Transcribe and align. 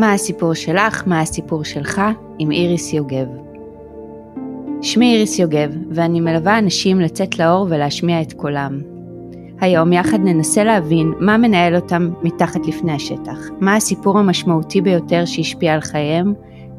מה 0.00 0.12
הסיפור 0.12 0.54
שלך, 0.54 1.02
מה 1.06 1.20
הסיפור 1.20 1.64
שלך, 1.64 2.02
עם 2.38 2.50
איריס 2.50 2.92
יוגב. 2.92 3.26
שמי 4.82 5.14
איריס 5.14 5.38
יוגב, 5.38 5.70
ואני 5.90 6.20
מלווה 6.20 6.58
אנשים 6.58 7.00
לצאת 7.00 7.38
לאור 7.38 7.66
ולהשמיע 7.70 8.22
את 8.22 8.32
קולם. 8.32 8.80
היום 9.60 9.92
יחד 9.92 10.18
ננסה 10.20 10.64
להבין 10.64 11.12
מה 11.18 11.36
מנהל 11.36 11.76
אותם 11.76 12.10
מתחת 12.22 12.66
לפני 12.66 12.92
השטח, 12.92 13.38
מה 13.60 13.76
הסיפור 13.76 14.18
המשמעותי 14.18 14.80
ביותר 14.80 15.24
שהשפיע 15.24 15.74
על 15.74 15.80
חייהם, 15.80 16.34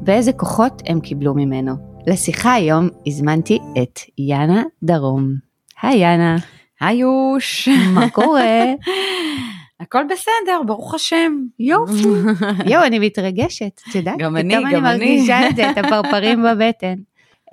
ואיזה 0.06 0.32
כוחות 0.32 0.82
הם 0.86 1.00
קיבלו 1.00 1.34
ממנו. 1.34 1.72
לשיחה 2.06 2.52
היום 2.52 2.88
הזמנתי 3.06 3.58
את 3.82 4.00
יאנה 4.18 4.62
דרום. 4.82 5.34
היי 5.82 5.98
יאנה. 5.98 6.36
היי 6.80 6.96
יוש. 6.96 7.68
מה 7.94 8.10
קורה? 8.10 8.64
הכל 9.82 10.04
בסדר, 10.10 10.62
ברוך 10.66 10.94
השם. 10.94 11.32
יופי. 11.58 12.02
יואו, 12.72 12.84
אני 12.84 12.98
מתרגשת, 12.98 13.80
את 13.90 13.94
יודעת? 13.94 14.18
גם 14.18 14.36
אני, 14.36 14.54
פתאום 14.54 14.70
גם 14.72 14.86
אני 14.86 14.94
אני. 14.94 15.16
מרגישה 15.16 15.48
את 15.48 15.56
זה, 15.56 15.70
את 15.70 15.78
הפרפרים 15.78 16.42
בבטן. 16.46 16.94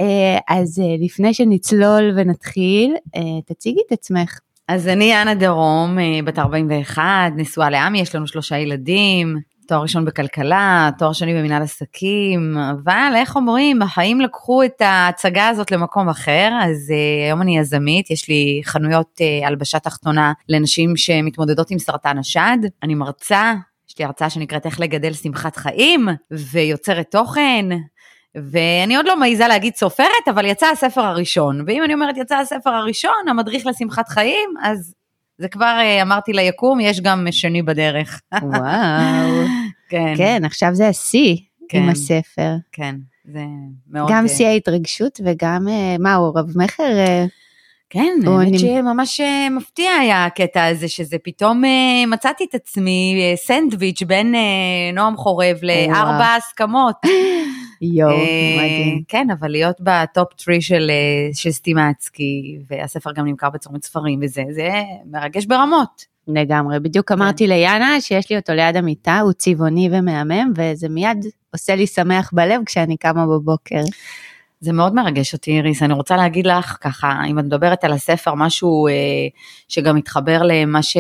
אה, 0.01 0.37
אז 0.47 0.79
אה, 0.79 1.05
לפני 1.05 1.33
שנצלול 1.33 2.11
ונתחיל, 2.15 2.95
אה, 3.15 3.21
תציגי 3.45 3.81
את 3.87 3.91
עצמך. 3.91 4.39
אז 4.67 4.87
אני 4.87 5.05
יאנה 5.05 5.35
דרום, 5.35 5.97
בת 6.25 6.39
41, 6.39 7.03
נשואה 7.35 7.69
לעמי, 7.69 8.01
יש 8.01 8.15
לנו 8.15 8.27
שלושה 8.27 8.57
ילדים, 8.57 9.37
תואר 9.69 9.81
ראשון 9.81 10.05
בכלכלה, 10.05 10.89
תואר 10.97 11.13
שני 11.13 11.33
במנהל 11.33 11.61
עסקים, 11.61 12.57
אבל 12.57 13.13
איך 13.15 13.35
אומרים, 13.35 13.81
החיים 13.81 14.21
לקחו 14.21 14.63
את 14.63 14.81
ההצגה 14.81 15.47
הזאת 15.47 15.71
למקום 15.71 16.09
אחר, 16.09 16.49
אז 16.61 16.91
uh, 16.91 17.27
היום 17.27 17.41
אני 17.41 17.57
יזמית, 17.57 18.11
יש 18.11 18.29
לי 18.29 18.61
חנויות 18.65 19.21
uh, 19.21 19.47
הלבשה 19.47 19.79
תחתונה 19.79 20.33
לנשים 20.49 20.97
שמתמודדות 20.97 21.71
עם 21.71 21.79
סרטן 21.79 22.17
השד, 22.17 22.57
אני 22.83 22.95
מרצה, 22.95 23.53
יש 23.89 23.99
לי 23.99 24.05
הרצאה 24.05 24.29
שנקראת 24.29 24.65
איך 24.65 24.79
לגדל 24.79 25.13
שמחת 25.13 25.55
חיים, 25.55 26.07
ויוצרת 26.31 27.11
תוכן. 27.11 27.65
ואני 28.51 28.95
עוד 28.95 29.05
לא 29.05 29.19
מעיזה 29.19 29.47
להגיד 29.47 29.75
סופרת, 29.75 30.27
אבל 30.29 30.45
יצא 30.45 30.67
הספר 30.67 31.01
הראשון. 31.01 31.63
ואם 31.67 31.83
אני 31.83 31.93
אומרת 31.93 32.17
יצא 32.17 32.35
הספר 32.35 32.69
הראשון, 32.69 33.27
המדריך 33.29 33.65
לשמחת 33.65 34.09
חיים, 34.09 34.49
אז 34.61 34.93
זה 35.39 35.47
כבר 35.47 35.75
אה, 35.79 36.01
אמרתי 36.01 36.33
ליקום, 36.33 36.79
יש 36.79 37.01
גם 37.01 37.27
שני 37.31 37.61
בדרך. 37.61 38.21
וואו. 38.43 39.45
כן, 39.89 40.13
כן, 40.17 40.41
עכשיו 40.45 40.69
זה 40.73 40.87
השיא 40.87 41.31
עם 41.31 41.67
כן. 41.69 41.89
הספר. 41.89 42.55
כן, 42.71 42.95
זה 43.25 43.43
מאוד... 43.89 44.11
גם 44.11 44.23
אה, 44.23 44.29
שיא 44.29 44.47
ההתרגשות 44.47 45.19
וגם, 45.25 45.67
אה, 45.67 45.95
מה 45.99 46.15
הוא, 46.15 46.39
רב 46.39 46.51
מכר? 46.55 46.93
כן, 47.89 48.13
האמת 48.27 48.47
נמ- 48.51 48.57
שממש 48.57 49.21
מפתיע 49.51 49.91
היה 49.91 50.25
הקטע 50.25 50.65
הזה, 50.65 50.87
שזה 50.87 51.17
פתאום 51.23 51.63
מצאתי 52.07 52.45
את 52.49 52.55
עצמי 52.55 53.15
סנדוויץ' 53.35 54.03
בין 54.03 54.35
נועם 54.93 55.17
חורב 55.17 55.57
לארבע 55.61 56.35
הסכמות. 56.37 56.95
יואו, 57.81 58.09
אה, 58.09 58.57
מדהים. 58.57 59.03
כן, 59.07 59.27
אבל 59.39 59.47
להיות 59.47 59.75
בטופ 59.79 60.33
three 60.33 60.61
של, 60.61 60.89
אה, 60.89 61.33
של 61.33 61.51
סטימצקי, 61.51 62.57
והספר 62.67 63.11
גם 63.11 63.27
נמכר 63.27 63.49
בצומת 63.49 63.83
ספרים 63.83 64.19
וזה, 64.23 64.43
זה 64.51 64.69
מרגש 65.11 65.45
ברמות. 65.45 66.05
לגמרי, 66.27 66.79
בדיוק 66.79 67.07
כן. 67.07 67.13
אמרתי 67.13 67.47
ליאנה 67.47 68.01
שיש 68.01 68.29
לי 68.29 68.37
אותו 68.37 68.53
ליד 68.53 68.77
המיטה, 68.77 69.19
הוא 69.19 69.33
צבעוני 69.33 69.89
ומהמם, 69.91 70.51
וזה 70.55 70.89
מיד 70.89 71.25
עושה 71.53 71.75
לי 71.75 71.87
שמח 71.87 72.29
בלב 72.33 72.61
כשאני 72.65 72.97
קמה 72.97 73.25
בבוקר. 73.25 73.81
זה 74.61 74.73
מאוד 74.73 74.95
מרגש 74.95 75.33
אותי, 75.33 75.51
איריס. 75.51 75.83
אני 75.83 75.93
רוצה 75.93 76.17
להגיד 76.17 76.47
לך, 76.47 76.77
ככה, 76.81 77.21
אם 77.27 77.39
את 77.39 77.43
מדברת 77.43 77.83
על 77.83 77.93
הספר, 77.93 78.33
משהו 78.33 78.87
אה, 78.87 78.93
שגם 79.67 79.95
מתחבר 79.95 80.41
למה 80.43 80.83
ש... 80.83 80.97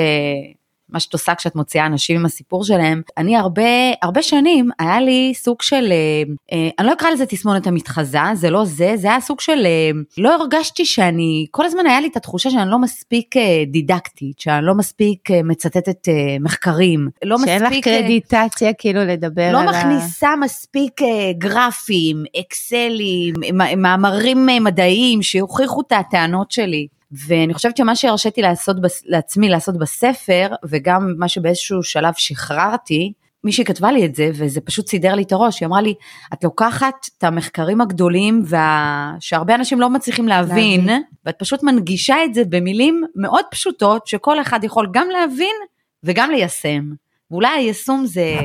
מה 0.89 0.99
שאת 0.99 1.13
עושה 1.13 1.35
כשאת 1.35 1.55
מוציאה 1.55 1.85
אנשים 1.85 2.19
עם 2.19 2.25
הסיפור 2.25 2.63
שלהם. 2.63 3.01
אני 3.17 3.37
הרבה, 3.37 3.63
הרבה 4.01 4.21
שנים, 4.21 4.69
היה 4.79 5.01
לי 5.01 5.33
סוג 5.35 5.61
של, 5.61 5.91
אה, 5.91 6.23
אה, 6.53 6.69
אני 6.79 6.87
לא 6.87 6.93
אקרא 6.93 7.09
לזה 7.09 7.25
תסמונת 7.25 7.67
המתחזה, 7.67 8.19
זה 8.33 8.49
לא 8.49 8.65
זה, 8.65 8.93
זה 8.95 9.07
היה 9.07 9.19
סוג 9.19 9.39
של, 9.39 9.65
אה, 9.65 9.91
לא 10.17 10.35
הרגשתי 10.35 10.85
שאני, 10.85 11.45
כל 11.51 11.65
הזמן 11.65 11.85
היה 11.85 12.01
לי 12.01 12.07
את 12.07 12.17
התחושה 12.17 12.49
שאני 12.49 12.69
לא 12.69 12.79
מספיק 12.79 13.37
אה, 13.37 13.63
דידקטית, 13.67 14.39
שאני 14.39 14.65
לא 14.65 14.75
מספיק 14.75 15.31
אה, 15.31 15.43
מצטטת 15.43 16.09
אה, 16.09 16.37
מחקרים, 16.39 17.09
לא 17.23 17.37
שאין 17.45 17.61
לך 17.63 17.71
מספיק... 17.71 17.87
אה, 17.87 17.99
קרדיטציה 17.99 18.73
כאילו 18.73 19.05
לדבר 19.05 19.51
לא 19.51 19.59
על 19.59 19.67
ה... 19.67 19.71
מכניסה 19.71 20.29
מספיק 20.41 21.01
אה, 21.01 21.31
גרפים, 21.37 22.23
אקסלים, 22.39 23.33
מאמרים 23.77 24.49
אה, 24.49 24.59
מדעיים 24.59 25.21
שיוכיחו 25.21 25.81
את 25.81 25.91
הטענות 25.91 26.51
שלי. 26.51 26.87
ואני 27.11 27.53
חושבת 27.53 27.77
שמה 27.77 27.95
שהרשיתי 27.95 28.41
לעשות 28.41 28.81
בס- 28.81 29.03
לעצמי 29.05 29.49
לעשות 29.49 29.77
בספר, 29.77 30.47
וגם 30.65 31.13
מה 31.17 31.27
שבאיזשהו 31.27 31.83
שלב 31.83 32.13
שחררתי, 32.17 33.13
מישהי 33.43 33.65
כתבה 33.65 33.91
לי 33.91 34.05
את 34.05 34.15
זה, 34.15 34.29
וזה 34.33 34.61
פשוט 34.61 34.87
סידר 34.87 35.15
לי 35.15 35.23
את 35.23 35.31
הראש, 35.31 35.59
היא 35.59 35.67
אמרה 35.67 35.81
לי, 35.81 35.93
את 36.33 36.43
לוקחת 36.43 36.95
את 37.17 37.23
המחקרים 37.23 37.81
הגדולים, 37.81 38.43
וה... 38.45 39.13
שהרבה 39.19 39.55
אנשים 39.55 39.79
לא 39.81 39.89
מצליחים 39.89 40.27
להבין, 40.27 40.85
להבין. 40.85 41.03
ואת 41.25 41.35
פשוט 41.39 41.63
מנגישה 41.63 42.15
את 42.25 42.33
זה 42.33 42.41
במילים 42.49 43.03
מאוד 43.15 43.45
פשוטות, 43.51 44.07
שכל 44.07 44.41
אחד 44.41 44.63
יכול 44.63 44.87
גם 44.93 45.07
להבין 45.09 45.55
וגם 46.03 46.31
ליישם. 46.31 46.91
ואולי 47.31 47.49
היישום 47.49 48.05
זה... 48.05 48.35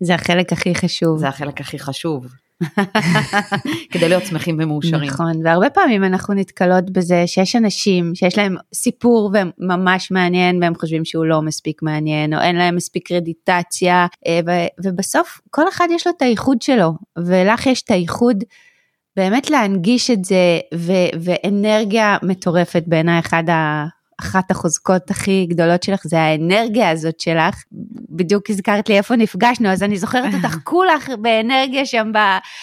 זה 0.00 0.14
החלק 0.14 0.52
הכי 0.52 0.74
חשוב. 0.74 1.18
זה 1.18 1.28
החלק 1.28 1.60
הכי 1.60 1.78
חשוב. 1.78 2.26
כדי 3.92 4.08
להיות 4.08 4.26
שמחים 4.26 4.56
ומאושרים. 4.62 5.10
נכון, 5.10 5.32
והרבה 5.44 5.70
פעמים 5.70 6.04
אנחנו 6.04 6.34
נתקלות 6.34 6.90
בזה 6.90 7.22
שיש 7.26 7.56
אנשים 7.56 8.14
שיש 8.14 8.38
להם 8.38 8.56
סיפור 8.74 9.32
ממש 9.58 10.10
מעניין 10.10 10.62
והם 10.62 10.74
חושבים 10.74 11.04
שהוא 11.04 11.24
לא 11.24 11.42
מספיק 11.42 11.82
מעניין, 11.82 12.34
או 12.34 12.40
אין 12.40 12.56
להם 12.56 12.76
מספיק 12.76 13.08
קרדיטציה, 13.08 14.06
אה, 14.26 14.40
ו- 14.46 14.84
ובסוף 14.84 15.40
כל 15.50 15.68
אחד 15.68 15.88
יש 15.90 16.06
לו 16.06 16.12
את 16.16 16.22
הייחוד 16.22 16.62
שלו, 16.62 16.92
ולך 17.18 17.66
יש 17.66 17.82
את 17.82 17.90
הייחוד 17.90 18.44
באמת 19.16 19.50
להנגיש 19.50 20.10
את 20.10 20.24
זה, 20.24 20.58
ו- 20.74 21.10
ואנרגיה 21.20 22.16
מטורפת 22.22 22.82
בעיניי 22.86 23.18
אחד 23.18 23.50
ה... 23.50 23.86
אחת 24.20 24.50
החוזקות 24.50 25.10
הכי 25.10 25.46
גדולות 25.50 25.82
שלך 25.82 26.00
זה 26.04 26.20
האנרגיה 26.20 26.90
הזאת 26.90 27.20
שלך. 27.20 27.62
בדיוק 28.10 28.50
הזכרת 28.50 28.88
לי 28.88 28.96
איפה 28.96 29.16
נפגשנו, 29.16 29.68
אז 29.68 29.82
אני 29.82 29.96
זוכרת 29.96 30.34
אותך 30.34 30.56
כולך 30.64 31.10
באנרגיה 31.18 31.86
שם 31.86 32.12
ב... 32.14 32.18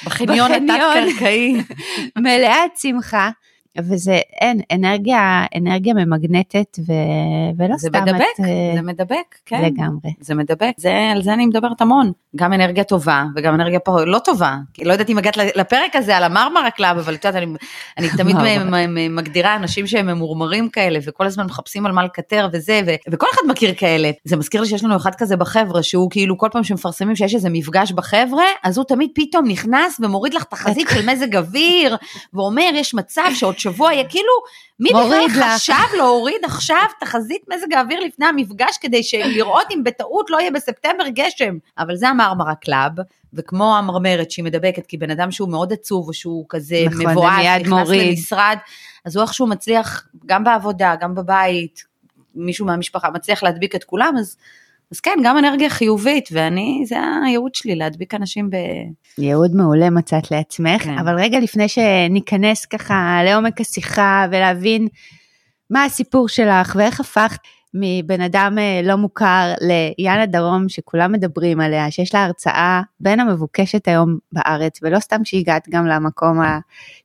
בחניון 0.06 0.51
בחניון. 0.51 0.69
התת-קרקעי. 0.69 1.61
מלאת 2.23 2.78
שמחה, 2.78 3.29
וזה 3.77 4.19
אין, 4.41 4.61
אנרגיה, 4.71 5.45
אנרגיה 5.57 5.93
ממגנטת 5.93 6.79
ו... 6.87 6.91
ולא 7.57 7.77
זה 7.77 7.87
סתם 7.87 8.03
מדבק, 8.03 8.21
את... 8.35 8.39
אה, 8.39 8.71
זה 8.75 8.81
מדבק, 8.81 9.35
כן. 9.45 9.61
לגמרי. 9.65 10.13
זה 10.19 10.35
מדבק, 10.35 10.71
זה, 10.77 11.09
על 11.11 11.23
זה 11.23 11.33
אני 11.33 11.45
מדברת 11.45 11.81
המון. 11.81 12.11
גם 12.35 12.53
אנרגיה 12.53 12.83
טובה 12.83 13.25
וגם 13.35 13.53
אנרגיה 13.53 13.79
פה 13.79 14.03
לא 14.03 14.19
טובה. 14.19 14.55
כי 14.73 14.83
לא 14.85 14.91
יודעת 14.91 15.09
אם 15.09 15.17
הגעת 15.17 15.37
לפרק 15.37 15.95
הזה 15.95 16.17
על 16.17 16.23
המרמרה 16.23 16.71
club, 16.72 16.97
אבל 16.97 17.13
את 17.13 17.25
יודעת, 17.25 17.43
אני, 17.43 17.53
אני 17.97 18.07
תמיד 18.17 18.35
מגדירה 19.09 19.55
אנשים 19.55 19.87
שהם 19.87 20.07
ממורמרים 20.07 20.69
כאלה, 20.69 20.99
וכל 21.07 21.25
הזמן 21.25 21.45
מחפשים 21.45 21.85
על 21.85 21.91
מה 21.91 22.03
לקטר 22.03 22.47
וזה, 22.53 22.81
ו, 22.87 22.91
וכל 23.11 23.27
אחד 23.33 23.41
מכיר 23.49 23.73
כאלה. 23.77 24.11
זה 24.23 24.37
מזכיר 24.37 24.61
לי 24.61 24.67
שיש 24.67 24.83
לנו 24.83 24.95
אחד 24.95 25.15
כזה 25.15 25.37
בחבר'ה, 25.37 25.83
שהוא 25.83 26.11
כאילו 26.11 26.37
כל 26.37 26.47
פעם 26.51 26.63
שמפרסמים 26.63 27.15
שיש 27.15 27.35
איזה 27.35 27.49
מפגש 27.49 27.91
בחבר'ה, 27.91 28.45
אז 28.63 28.77
הוא 28.77 28.85
תמיד 28.85 29.09
פתאום 29.15 29.47
נכנס 29.47 29.99
ומוריד 29.99 30.33
לך 30.33 30.43
תחזית 30.43 30.87
של 30.93 31.09
מזג 31.09 31.35
אוויר, 31.35 31.97
ואומר, 32.33 32.69
יש 32.73 32.93
מצב 32.93 33.29
שעוד 33.35 33.59
שבוע 33.61 33.94
יהיה 33.94 34.09
כאילו, 34.09 34.33
מי 34.79 34.89
בכלל. 34.89 35.55
חשב 35.55 35.95
להוריד 35.97 36.41
עכשיו 36.44 36.83
תחזית 36.99 37.41
מזג 37.53 37.73
האוויר 37.73 37.99
לפני 37.99 38.25
המפגש 38.25 38.77
כדי 38.81 39.01
לראות 39.13 39.67
אם 39.72 39.83
בטעות 39.83 40.29
לא 40.29 40.38
יהיה 40.39 40.51
בספטמבר 40.51 41.07
גשם. 41.07 41.57
אבל 41.77 41.95
זה 41.95 42.09
המרמרה 42.09 42.55
club, 42.55 42.91
וכמו 43.33 43.77
המרמרת 43.77 44.31
שהיא 44.31 44.45
מדבקת, 44.45 44.85
כי 44.85 44.97
בן 44.97 45.11
אדם 45.11 45.31
שהוא 45.31 45.49
מאוד 45.49 45.73
עצוב 45.73 46.07
או 46.07 46.13
שהוא 46.13 46.45
כזה 46.49 46.75
נכון, 46.85 47.01
נכנס 47.01 47.67
מוריד. 47.67 48.17
למשרד, 48.17 48.57
אז 49.05 49.16
הוא 49.16 49.23
איכשהו 49.23 49.47
מצליח 49.47 50.07
גם 50.25 50.43
בעבודה, 50.43 50.95
גם 51.01 51.16
בבית, 51.16 51.83
מישהו 52.35 52.66
מהמשפחה 52.66 53.09
מצליח 53.09 53.43
להדביק 53.43 53.75
את 53.75 53.83
כולם, 53.83 54.16
אז, 54.19 54.38
אז 54.91 55.00
כן, 55.00 55.18
גם 55.24 55.38
אנרגיה 55.38 55.69
חיובית, 55.69 56.29
ואני, 56.31 56.84
זה 56.85 56.96
הייעוד 57.25 57.56
שלי, 57.56 57.75
להדביק 57.75 58.13
אנשים 58.13 58.50
ב... 58.50 58.56
ייעוד 59.17 59.55
מעולה 59.55 59.90
מצאת 59.90 60.32
לעצמך, 60.32 60.84
כן. 60.84 60.97
אבל 60.97 61.16
רגע 61.20 61.40
לפני 61.40 61.67
שניכנס 61.67 62.66
ככה 62.66 63.22
לעומק 63.26 63.61
השיחה 63.61 64.26
ולהבין 64.32 64.88
מה 65.70 65.84
הסיפור 65.84 66.29
שלך 66.29 66.76
ואיך 66.79 66.99
הפכת 66.99 67.40
מבן 67.73 68.22
אדם 68.22 68.56
אה, 68.59 68.82
לא 68.84 68.96
מוכר 68.96 69.53
ליאנה 69.62 70.26
דרום 70.26 70.70
שכולם 70.70 71.12
מדברים 71.12 71.59
עליה, 71.59 71.91
שיש 71.91 72.14
לה 72.14 72.26
הרצאה 72.26 72.82
בין 73.00 73.20
המבוקשת 73.20 73.88
היום 73.88 74.18
בארץ, 74.32 74.79
ולא 74.82 75.00
סתם 75.00 75.22
שהגעת 75.23 75.70
גם 75.70 75.85
למקום 75.85 76.40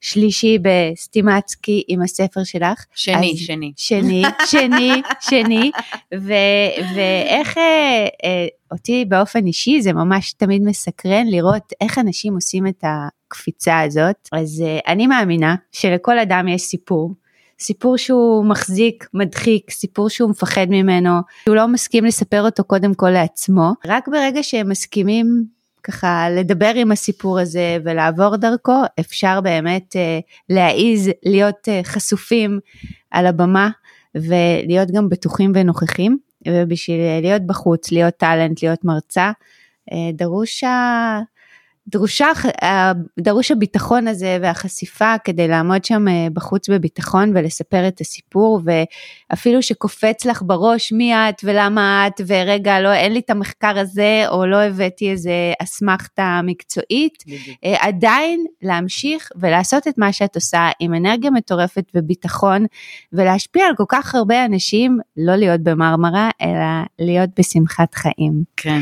השלישי 0.03 0.59
בסטימצקי 0.63 1.83
עם 1.89 2.03
הספר 2.03 2.45
שלך. 2.45 2.85
שני, 2.95 3.33
אז- 3.33 3.39
שני. 3.39 3.73
שני, 3.77 4.23
שני, 4.47 5.03
שני, 5.31 5.71
ו, 6.15 6.33
ואיך 6.95 7.59
אה, 7.59 8.07
אה, 8.25 8.47
אותי 8.71 9.05
באופן 9.05 9.47
אישי 9.47 9.81
זה 9.83 9.93
ממש 9.93 10.33
תמיד 10.33 10.63
מסקרן 10.63 11.27
לראות 11.27 11.73
איך 11.81 11.99
אנשים 11.99 12.35
עושים 12.35 12.67
את 12.67 12.85
הקפיצה 12.85 13.81
הזאת. 13.81 14.29
אז 14.33 14.65
אה, 14.67 14.79
אני 14.87 15.07
מאמינה 15.07 15.55
שלכל 15.73 16.19
אדם 16.19 16.49
יש 16.49 16.63
סיפור. 16.63 17.15
סיפור 17.61 17.97
שהוא 17.97 18.45
מחזיק, 18.45 19.09
מדחיק, 19.15 19.71
סיפור 19.71 20.09
שהוא 20.09 20.31
מפחד 20.31 20.67
ממנו, 20.71 21.11
שהוא 21.45 21.57
לא 21.57 21.69
מסכים 21.69 22.05
לספר 22.05 22.43
אותו 22.43 22.65
קודם 22.65 22.95
כל 22.95 23.11
לעצמו. 23.11 23.73
רק 23.87 24.09
ברגע 24.09 24.43
שהם 24.43 24.69
מסכימים 24.69 25.45
ככה 25.83 26.31
לדבר 26.31 26.73
עם 26.75 26.93
הסיפור 26.93 27.39
הזה 27.39 27.79
ולעבור 27.85 28.37
דרכו, 28.37 28.83
אפשר 29.01 29.41
באמת 29.41 29.97
אה, 29.97 30.19
להעיז 30.49 31.11
להיות 31.23 31.69
אה, 31.69 31.81
חשופים 31.85 32.61
על 33.11 33.27
הבמה 33.27 33.71
ולהיות 34.15 34.91
גם 34.91 35.09
בטוחים 35.09 35.53
ונוכחים, 35.55 36.19
ובשביל 36.49 37.01
להיות 37.23 37.43
בחוץ, 37.43 37.93
להיות 37.93 38.15
טאלנט, 38.15 38.63
להיות 38.63 38.85
מרצה, 38.85 39.31
דרוש 40.15 40.65
דרושה, 41.89 42.27
דרוש 43.21 43.51
הביטחון 43.51 44.09
הזה 44.09 44.39
והחשיפה 44.43 45.15
כדי 45.25 45.49
לעמוד 45.49 45.85
שם 45.85 46.09
אה, 46.09 46.27
בחוץ 46.33 46.69
בביטחון 46.69 47.33
ולספר 47.35 47.89
את 47.89 48.01
הסיפור 48.01 48.61
ואפילו 48.65 49.63
שקופץ 49.63 50.25
לך 50.25 50.43
בראש 50.47 50.93
מי 50.93 51.15
את 51.15 51.35
ולמה 51.45 52.07
את 52.07 52.21
ורגע 52.27 52.81
לא 52.81 52.93
אין 52.93 53.13
לי 53.13 53.19
את 53.19 53.31
המחקר 53.31 53.79
הזה 53.79 54.25
או 54.29 54.47
לא 54.47 54.57
הבאתי 54.57 55.11
איזה 55.11 55.53
אסמכתה 55.63 56.41
מקצועית, 56.45 57.25
אה, 57.65 57.75
עדיין 57.81 58.45
להמשיך 58.63 59.29
ולעשות 59.37 59.89
את 59.89 59.99
מה 59.99 60.13
שאת 60.13 60.35
עושה 60.35 60.69
עם 60.81 60.95
אנרגיה 60.95 61.31
מטורפת 61.31 61.85
וביטחון 61.95 62.67
ולהשפיע 63.13 63.67
על 63.67 63.77
כל 63.77 63.85
כך 63.89 64.15
הרבה 64.15 64.45
אנשים, 64.45 64.99
לא 65.17 65.37
להיות 65.37 65.61
במרמרה 65.61 66.31
אלא 66.43 66.85
להיות 66.99 67.31
בשמחת 67.39 67.95
חיים. 67.95 68.43
כן. 68.57 68.81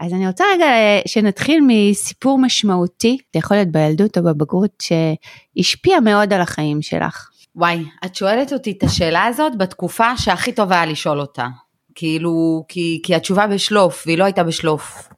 אז 0.00 0.12
אני 0.12 0.26
רוצה 0.26 0.44
רגע 0.54 0.64
אה, 0.64 1.00
שנתחיל 1.06 1.60
מסיפור 1.66 2.38
משמעותי, 2.38 3.18
זה 3.34 3.38
יכול 3.38 3.56
להיות 3.56 3.68
בילדות 3.68 4.18
או 4.18 4.22
בבגרות, 4.22 4.82
שהשפיע 4.82 6.00
מאוד 6.00 6.32
על 6.32 6.40
החיים 6.40 6.82
שלך. 6.82 7.28
וואי, 7.56 7.84
את 8.04 8.14
שואלת 8.14 8.52
אותי 8.52 8.74
את 8.78 8.82
השאלה 8.82 9.24
הזאת 9.24 9.58
בתקופה 9.58 10.16
שהכי 10.16 10.52
טוב 10.52 10.72
היה 10.72 10.86
לשאול 10.86 11.20
אותה. 11.20 11.46
כאילו, 11.94 12.64
כי, 12.68 13.00
כי 13.02 13.14
התשובה 13.14 13.46
בשלוף, 13.46 14.02
והיא 14.06 14.18
לא 14.18 14.24
הייתה 14.24 14.44
בשלוף 14.44 15.08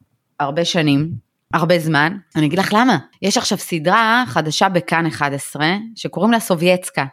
הרבה 0.40 0.64
שנים, 0.64 1.11
הרבה 1.55 1.79
זמן. 1.79 2.17
אני 2.37 2.46
אגיד 2.46 2.58
לך 2.58 2.72
למה. 2.72 2.99
יש 3.22 3.37
עכשיו 3.37 3.58
סדרה 3.58 4.25
חדשה 4.26 4.69
בכאן 4.69 5.06
11, 5.06 5.67
שקוראים 5.96 6.32
לה 6.32 6.40
סובייצקה. 6.40 7.05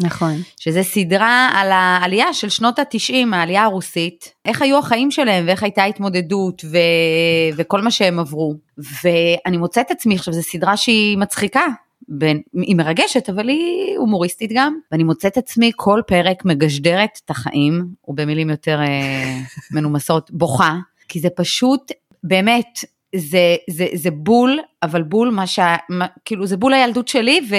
נכון. 0.00 0.34
שזה 0.60 0.82
סדרה 0.82 1.50
על 1.54 1.72
העלייה 1.72 2.32
של 2.32 2.48
שנות 2.48 2.78
התשעים, 2.78 3.34
העלייה 3.34 3.64
הרוסית, 3.64 4.32
איך 4.44 4.62
היו 4.62 4.78
החיים 4.78 5.10
שלהם 5.10 5.44
ואיך 5.46 5.62
הייתה 5.62 5.84
התמודדות 5.84 6.64
ו... 6.64 6.78
וכל 7.56 7.80
מה 7.80 7.90
שהם 7.90 8.18
עברו. 8.18 8.54
ואני 8.78 9.56
מוצאת 9.56 9.90
עצמי, 9.90 10.14
עכשיו 10.14 10.34
זו 10.34 10.42
סדרה 10.42 10.76
שהיא 10.76 11.18
מצחיקה, 11.18 11.66
בין, 12.08 12.42
היא 12.52 12.76
מרגשת, 12.76 13.28
אבל 13.28 13.48
היא 13.48 13.96
הומוריסטית 13.96 14.50
גם, 14.54 14.78
ואני 14.92 15.04
מוצאת 15.04 15.36
עצמי 15.36 15.72
כל 15.76 16.00
פרק 16.06 16.44
מגשדרת 16.44 17.20
את 17.24 17.30
החיים, 17.30 17.86
ובמילים 18.08 18.50
יותר 18.50 18.80
אה, 18.80 19.40
מנומסות, 19.74 20.30
בוכה, 20.30 20.76
כי 21.08 21.20
זה 21.20 21.28
פשוט, 21.30 21.92
באמת, 22.24 22.78
זה, 23.16 23.56
זה, 23.70 23.86
זה 23.94 24.10
בול, 24.10 24.58
אבל 24.82 25.02
בול 25.02 25.30
מה 25.30 25.46
שה... 25.46 25.76
מה, 25.88 26.06
כאילו 26.24 26.46
זה 26.46 26.56
בול 26.56 26.74
הילדות 26.74 27.08
שלי, 27.08 27.40
ו... 27.50 27.54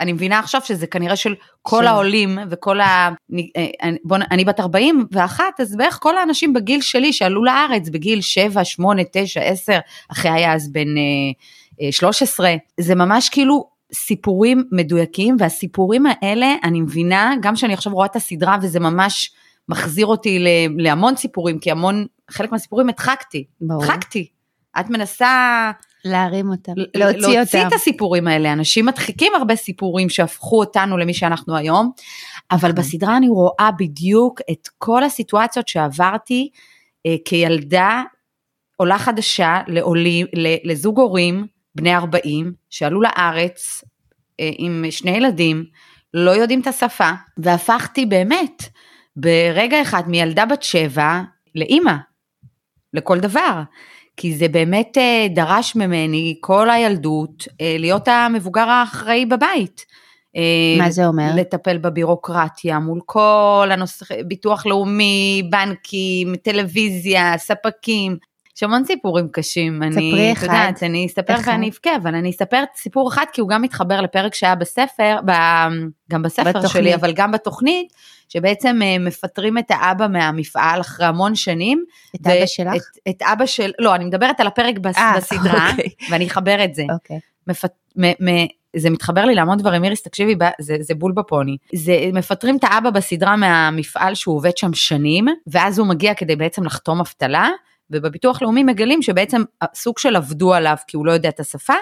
אני 0.00 0.12
מבינה 0.12 0.38
עכשיו 0.38 0.60
שזה 0.64 0.86
כנראה 0.86 1.16
של 1.16 1.34
כל 1.62 1.82
שם. 1.82 1.88
העולים 1.88 2.38
וכל 2.50 2.80
ה... 2.80 3.08
אה, 3.56 3.90
בוא, 4.04 4.16
אני 4.30 4.44
בת 4.44 4.60
41, 4.60 5.44
אז 5.60 5.76
בערך 5.76 5.98
כל 6.02 6.16
האנשים 6.16 6.52
בגיל 6.52 6.80
שלי 6.80 7.12
שעלו 7.12 7.44
לארץ 7.44 7.88
בגיל 7.88 8.20
7, 8.20 8.64
8, 8.64 9.02
9, 9.12 9.40
10, 9.40 9.78
אחי 10.12 10.28
היה 10.28 10.54
אז 10.54 10.72
בן 10.72 10.88
13, 11.90 12.54
זה 12.80 12.94
ממש 12.94 13.28
כאילו 13.28 13.68
סיפורים 13.94 14.64
מדויקים, 14.72 15.36
והסיפורים 15.38 16.04
האלה, 16.06 16.54
אני 16.64 16.80
מבינה, 16.80 17.34
גם 17.40 17.56
שאני 17.56 17.74
עכשיו 17.74 17.92
רואה 17.92 18.06
את 18.06 18.16
הסדרה 18.16 18.56
וזה 18.62 18.80
ממש 18.80 19.32
מחזיר 19.68 20.06
אותי 20.06 20.44
להמון 20.78 21.16
סיפורים, 21.16 21.58
כי 21.58 21.70
המון, 21.70 22.06
חלק 22.30 22.52
מהסיפורים 22.52 22.88
הדחקתי, 22.88 23.44
הדחקתי. 23.70 24.28
את 24.80 24.90
מנסה 24.90 25.70
להרים 26.08 26.50
אותם, 26.50 26.72
להוציא 26.76 27.18
אותם. 27.18 27.32
להוציא 27.32 27.66
את 27.66 27.72
הסיפורים 27.72 28.28
האלה, 28.28 28.52
אנשים 28.52 28.86
מדחיקים 28.86 29.32
הרבה 29.34 29.56
סיפורים 29.56 30.10
שהפכו 30.10 30.60
אותנו 30.60 30.98
למי 30.98 31.14
שאנחנו 31.14 31.56
היום, 31.56 31.90
אבל 32.50 32.68
נכון. 32.68 32.74
בסדרה 32.74 33.16
אני 33.16 33.28
רואה 33.28 33.70
בדיוק 33.78 34.40
את 34.50 34.68
כל 34.78 35.04
הסיטואציות 35.04 35.68
שעברתי 35.68 36.50
אה, 37.06 37.16
כילדה 37.24 38.02
עולה 38.76 38.98
חדשה 38.98 39.60
לעולים, 39.66 40.26
לזוג 40.64 40.98
הורים 40.98 41.46
בני 41.74 41.94
40 41.94 42.52
שעלו 42.70 43.00
לארץ 43.00 43.84
אה, 44.40 44.50
עם 44.58 44.84
שני 44.90 45.10
ילדים, 45.10 45.64
לא 46.14 46.30
יודעים 46.30 46.60
את 46.60 46.66
השפה, 46.66 47.10
והפכתי 47.38 48.06
באמת 48.06 48.62
ברגע 49.16 49.82
אחד 49.82 50.02
מילדה 50.06 50.46
בת 50.46 50.62
שבע 50.62 51.20
לאימא, 51.54 51.94
לכל 52.94 53.20
דבר. 53.20 53.62
כי 54.18 54.36
זה 54.36 54.48
באמת 54.48 54.98
אה, 54.98 55.26
דרש 55.34 55.76
ממני 55.76 56.36
כל 56.40 56.70
הילדות 56.70 57.48
אה, 57.60 57.76
להיות 57.78 58.08
המבוגר 58.08 58.68
האחראי 58.68 59.26
בבית. 59.26 59.86
אה, 60.36 60.42
מה 60.78 60.90
זה 60.90 61.06
אומר? 61.06 61.30
לטפל 61.36 61.78
בבירוקרטיה 61.78 62.78
מול 62.78 63.00
כל 63.06 63.68
הנושא, 63.70 64.22
ביטוח 64.22 64.66
לאומי, 64.66 65.42
בנקים, 65.50 66.36
טלוויזיה, 66.36 67.38
ספקים. 67.38 68.16
יש 68.58 68.62
המון 68.62 68.84
סיפורים 68.84 69.28
קשים. 69.28 69.82
אחד. 69.82 69.98
את 70.38 70.42
יודעת, 70.42 70.82
אני 70.82 71.06
אספר 71.06 71.34
אחד. 71.34 71.52
ואני 71.52 71.68
אבכה, 71.68 71.96
אבל 71.96 72.14
אני 72.14 72.30
אספר 72.30 72.64
סיפור 72.76 73.08
אחד 73.08 73.24
כי 73.32 73.40
הוא 73.40 73.48
גם 73.48 73.62
מתחבר 73.62 74.00
לפרק 74.00 74.34
שהיה 74.34 74.54
בספר, 74.54 75.16
ב, 75.24 75.32
גם 76.10 76.22
בספר 76.22 76.48
בתוכנית. 76.48 76.72
שלי, 76.72 76.94
אבל 76.94 77.12
גם 77.12 77.32
בתוכנית, 77.32 77.92
שבעצם 78.28 78.78
אה, 78.82 78.98
מפטרים 78.98 79.58
את 79.58 79.70
האבא 79.70 80.08
מהמפעל 80.08 80.80
אחרי 80.80 81.06
המון 81.06 81.34
שנים. 81.34 81.84
את 82.16 82.20
ו- 82.26 82.30
אבא 82.30 82.46
שלך? 82.46 82.74
את, 82.76 83.08
את 83.08 83.22
אבא 83.22 83.46
של, 83.46 83.70
לא, 83.78 83.94
אני 83.94 84.04
מדברת 84.04 84.40
על 84.40 84.46
הפרק 84.46 84.78
בס, 84.78 84.96
아, 84.96 84.98
אה, 84.98 85.16
בסדרה, 85.16 85.70
אוקיי. 85.70 85.88
ואני 86.10 86.26
אחבר 86.26 86.64
את 86.64 86.74
זה. 86.74 86.82
אוקיי. 86.92 87.18
מפט, 87.46 87.72
מ, 87.96 88.04
מ, 88.06 88.46
זה 88.76 88.90
מתחבר 88.90 89.24
לי 89.24 89.34
להמון 89.34 89.58
דברים, 89.58 89.84
איריס 89.84 90.02
תקשיבי, 90.02 90.34
זה, 90.60 90.76
זה 90.80 90.94
בול 90.94 91.12
בפוני. 91.12 91.56
זה, 91.74 92.10
מפטרים 92.12 92.56
את 92.56 92.64
האבא 92.64 92.90
בסדרה 92.90 93.36
מהמפעל 93.36 94.14
שהוא 94.14 94.36
עובד 94.36 94.56
שם 94.56 94.74
שנים, 94.74 95.26
ואז 95.46 95.78
הוא 95.78 95.86
מגיע 95.86 96.14
כדי 96.14 96.36
בעצם 96.36 96.64
לחתום 96.64 97.00
אבטלה, 97.00 97.48
ובביטוח 97.90 98.42
לאומי 98.42 98.62
מגלים 98.62 99.02
שבעצם 99.02 99.42
סוג 99.74 99.98
של 99.98 100.16
עבדו 100.16 100.54
עליו 100.54 100.76
כי 100.86 100.96
הוא 100.96 101.06
לא 101.06 101.12
יודע 101.12 101.28
את 101.28 101.40
השפה, 101.40 101.74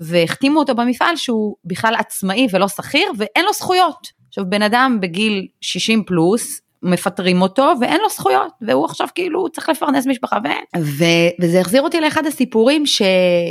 והחתימו 0.00 0.60
אותו 0.60 0.74
במפעל 0.74 1.16
שהוא 1.16 1.56
בכלל 1.64 1.94
עצמאי 1.94 2.46
ולא 2.52 2.68
שכיר 2.68 3.12
ואין 3.16 3.44
לו 3.44 3.52
זכויות. 3.52 4.08
עכשיו 4.28 4.44
בן 4.48 4.62
אדם 4.62 4.98
בגיל 5.00 5.46
60 5.60 6.04
פלוס, 6.04 6.60
מפטרים 6.82 7.42
אותו 7.42 7.72
ואין 7.80 8.00
לו 8.00 8.08
זכויות 8.08 8.52
והוא 8.60 8.84
עכשיו 8.84 9.08
כאילו 9.14 9.48
צריך 9.48 9.68
לפרנס 9.68 10.06
משפחה 10.06 10.38
ואין. 10.44 10.64
ו, 10.78 11.04
וזה 11.40 11.60
החזיר 11.60 11.82
אותי 11.82 12.00
לאחד 12.00 12.26
הסיפורים 12.26 12.86
ש, 12.86 13.02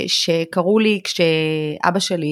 שקרו 0.07 0.79
לי 0.79 1.01
כשאבא 1.03 1.99
שלי, 1.99 2.28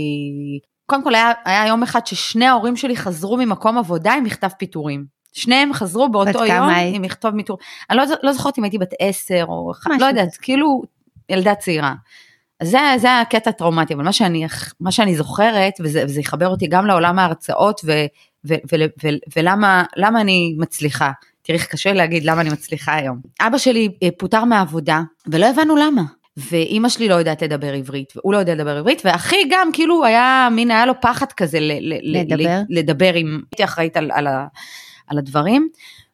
קודם 0.85 1.03
כל 1.03 1.15
היה, 1.15 1.31
היה 1.45 1.67
יום 1.67 1.83
אחד 1.83 2.07
ששני 2.07 2.45
ההורים 2.45 2.75
שלי 2.75 2.95
חזרו 2.95 3.37
ממקום 3.37 3.77
עבודה 3.77 4.13
עם 4.13 4.23
מכתב 4.23 4.49
פיטורים. 4.59 5.16
שניהם 5.37 5.73
חזרו 5.73 6.09
באותו 6.09 6.45
יום 6.45 6.69
עם 6.93 7.01
מכתוב 7.01 7.35
מיטור. 7.35 7.57
אני 7.89 7.97
לא, 7.97 8.03
לא 8.23 8.33
זוכרת 8.33 8.57
אם 8.57 8.63
הייתי 8.63 8.77
בת 8.77 8.91
עשר 8.99 9.45
או 9.47 9.71
אחד, 9.71 9.91
לא 9.99 10.05
יודעת, 10.05 10.37
כאילו 10.41 10.81
ילדה 11.29 11.55
צעירה. 11.55 11.93
אז 12.59 12.69
זה, 12.69 12.79
זה 12.97 13.19
הקטע 13.19 13.49
הטראומטי, 13.49 13.93
אבל 13.93 14.03
מה 14.03 14.13
שאני, 14.13 14.45
מה 14.79 14.91
שאני 14.91 15.15
זוכרת, 15.15 15.73
וזה, 15.79 16.03
וזה 16.05 16.19
יחבר 16.19 16.47
אותי 16.47 16.67
גם 16.67 16.85
לעולם 16.85 17.19
ההרצאות, 17.19 17.81
ו, 17.85 17.91
ו, 18.47 18.53
ו, 18.71 18.75
ו, 19.03 19.07
ולמה 19.35 20.21
אני 20.21 20.55
מצליחה. 20.57 21.11
תראי 21.41 21.59
קשה 21.59 21.93
להגיד 21.93 22.25
למה 22.25 22.41
אני 22.41 22.49
מצליחה 22.49 22.95
היום. 22.95 23.19
אבא 23.41 23.57
שלי 23.57 23.89
אה, 24.03 24.09
פוטר 24.17 24.43
מהעבודה, 24.43 25.01
ולא 25.27 25.45
הבנו 25.45 25.75
למה. 25.75 26.03
ואימא 26.37 26.89
שלי 26.89 27.07
לא 27.07 27.15
יודעת 27.15 27.41
לדבר 27.41 27.73
עברית, 27.73 28.13
והוא 28.15 28.33
לא 28.33 28.37
יודע 28.37 28.55
לדבר 28.55 28.77
עברית, 28.77 29.01
ואחי 29.05 29.37
גם 29.49 29.69
כאילו 29.73 30.05
היה, 30.05 30.47
מין 30.51 30.71
היה 30.71 30.85
לו 30.85 30.93
פחד 31.01 31.31
כזה 31.31 31.59
ל, 31.59 31.71
ל, 31.79 32.19
לדבר, 32.19 32.59
לדבר 32.69 33.13
עם, 33.13 33.41
הייתי 33.51 33.63
אחראית 33.63 33.97
על, 33.97 34.11
על, 34.13 34.27
על 35.07 35.17
הדברים, 35.17 35.69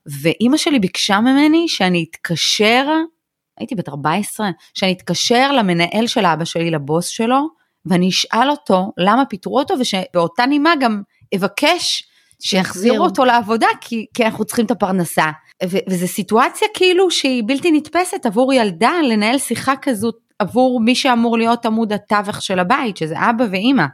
ואימא 0.06 0.58
שלי 0.58 0.80
ביקשה 0.80 1.20
ממני 1.20 1.68
שאני 1.68 2.06
אתקשר, 2.10 2.88
הייתי 3.60 3.76
בת 3.76 3.90
14, 3.90 4.50
שאני 4.74 4.92
אתקשר 4.92 5.52
למנהל 5.52 6.08
של 6.08 6.26
אבא 6.26 6.46
שלי, 6.46 6.72
לבוס 6.72 7.08
שלו, 7.08 7.48
ואני 7.86 8.10
אשאל 8.10 8.50
אותו 8.50 8.92
למה 8.98 9.26
פיטרו 9.26 9.60
אותו, 9.60 9.74
ושבאותה 9.80 10.46
נימה 10.46 10.74
גם 10.80 11.02
אבקש 11.36 12.04
שיחזירו 12.40 13.06
אותו 13.06 13.26
לעבודה, 13.26 13.68
כי, 13.82 14.06
כי 14.14 14.26
אנחנו 14.26 14.46
צריכים 14.46 14.66
את 14.66 14.72
הפרנסה. 14.72 15.26
ו- 15.64 15.78
וזו 15.90 16.08
סיטואציה 16.08 16.68
כאילו 16.74 17.12
שהיא 17.12 17.44
בלתי 17.48 17.72
נתפסת 17.72 18.26
עבור 18.26 18.54
ילדה 18.54 18.92
לנהל 19.04 19.38
שיחה 19.38 19.74
כזאת 19.82 20.16
עבור 20.40 20.82
מי 20.82 20.96
שאמור 20.96 21.38
להיות 21.38 21.66
עמוד 21.66 21.94
התווך 21.94 22.42
של 22.42 22.60
הבית, 22.60 22.98
שזה 22.98 23.16
אבא 23.30 23.46
ואימא. 23.52 23.86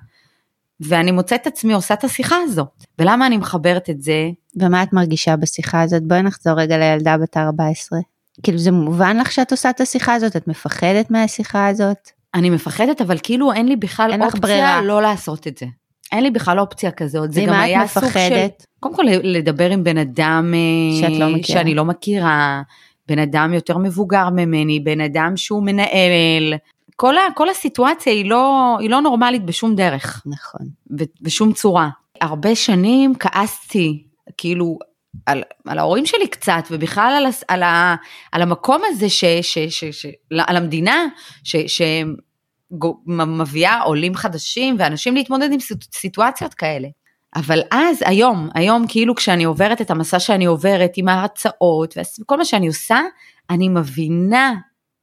ואני 0.81 1.11
מוצאת 1.11 1.47
עצמי 1.47 1.73
עושה 1.73 1.93
את 1.93 2.03
השיחה 2.03 2.35
הזאת. 2.43 2.83
ולמה 2.99 3.27
אני 3.27 3.37
מחברת 3.37 3.89
את 3.89 4.01
זה? 4.01 4.29
ומה 4.55 4.83
את 4.83 4.93
מרגישה 4.93 5.35
בשיחה 5.35 5.81
הזאת? 5.81 6.03
בואי 6.03 6.21
נחזור 6.21 6.53
רגע 6.53 6.77
לילדה 6.77 7.17
בת 7.17 7.37
14. 7.37 7.99
כאילו 8.43 8.57
זה 8.57 8.71
מובן 8.71 9.17
לך 9.17 9.31
שאת 9.31 9.51
עושה 9.51 9.69
את 9.69 9.81
השיחה 9.81 10.13
הזאת? 10.13 10.35
את 10.35 10.47
מפחדת 10.47 11.11
מהשיחה 11.11 11.67
הזאת? 11.67 12.09
אני 12.33 12.49
מפחדת, 12.49 13.01
אבל 13.01 13.17
כאילו 13.23 13.53
אין 13.53 13.67
לי 13.67 13.75
בכלל 13.75 14.11
אין 14.11 14.21
אופציה 14.21 14.41
ברירה. 14.41 14.81
לא 14.81 15.01
לעשות 15.01 15.47
את 15.47 15.57
זה. 15.57 15.65
אין 16.11 16.23
לי 16.23 16.31
בכלל 16.31 16.59
אופציה 16.59 16.91
כזאת, 16.91 17.33
זה 17.33 17.43
גם 17.47 17.53
היה 17.53 17.87
סוג 17.87 18.03
של... 18.09 18.47
קודם 18.79 18.95
כל 18.95 19.03
לדבר 19.23 19.69
עם 19.69 19.83
בן 19.83 19.97
אדם 19.97 20.53
שאת 21.01 21.19
לא 21.19 21.29
מכירה. 21.29 21.59
שאני 21.59 21.75
לא 21.75 21.85
מכירה, 21.85 22.61
בן 23.07 23.19
אדם 23.19 23.53
יותר 23.53 23.77
מבוגר 23.77 24.29
ממני, 24.29 24.79
בן 24.79 25.01
אדם 25.01 25.37
שהוא 25.37 25.63
מנהל, 25.63 26.53
כל, 27.01 27.17
ה, 27.17 27.21
כל 27.35 27.49
הסיטואציה 27.49 28.13
היא 28.13 28.29
לא, 28.29 28.77
היא 28.79 28.89
לא 28.89 29.01
נורמלית 29.01 29.45
בשום 29.45 29.75
דרך, 29.75 30.23
נכון. 30.25 30.67
בשום 31.21 31.53
צורה. 31.53 31.89
הרבה 32.21 32.55
שנים 32.55 33.13
כעסתי, 33.19 34.03
כאילו, 34.37 34.77
על, 35.25 35.43
על 35.67 35.79
ההורים 35.79 36.05
שלי 36.05 36.27
קצת, 36.27 36.63
ובכלל 36.71 37.13
על, 37.17 37.25
הס- 37.25 37.43
על, 37.47 37.63
ה, 37.63 37.95
על 38.31 38.41
המקום 38.41 38.81
הזה, 38.87 39.09
ש, 39.09 39.25
ש, 39.41 39.57
ש, 39.57 39.83
ש, 39.85 40.05
על 40.47 40.57
המדינה, 40.57 41.05
ש, 41.43 41.55
שמביאה 43.07 43.81
עולים 43.81 44.15
חדשים 44.15 44.75
ואנשים 44.79 45.15
להתמודד 45.15 45.51
עם 45.51 45.59
סיט- 45.59 45.93
סיטואציות 45.95 46.53
כאלה. 46.53 46.87
אבל 47.35 47.59
אז, 47.71 47.97
היום, 48.05 48.49
היום 48.55 48.85
כאילו 48.87 49.15
כשאני 49.15 49.43
עוברת 49.43 49.81
את 49.81 49.91
המסע 49.91 50.19
שאני 50.19 50.45
עוברת 50.45 50.91
עם 50.95 51.07
ההרצאות 51.07 51.95
וכל 52.21 52.37
מה 52.37 52.45
שאני 52.45 52.67
עושה, 52.67 52.99
אני 53.49 53.69
מבינה 53.69 54.53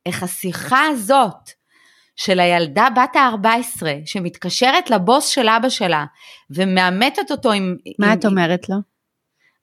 איך 0.06 0.22
השיחה 0.22 0.80
הזאת 0.86 1.50
של 2.16 2.40
הילדה 2.40 2.88
בת 2.96 3.16
ה-14 3.16 3.87
שמתקשרת 4.06 4.90
לבוס 4.90 5.26
של 5.26 5.49
אבא 5.49 5.68
שלה 5.68 6.04
ומאמתת 6.50 7.30
אותו 7.30 7.52
עם... 7.52 7.76
מה 7.99 8.12
עם, 8.12 8.18
את 8.18 8.25
אומרת 8.25 8.68
לו? 8.68 8.76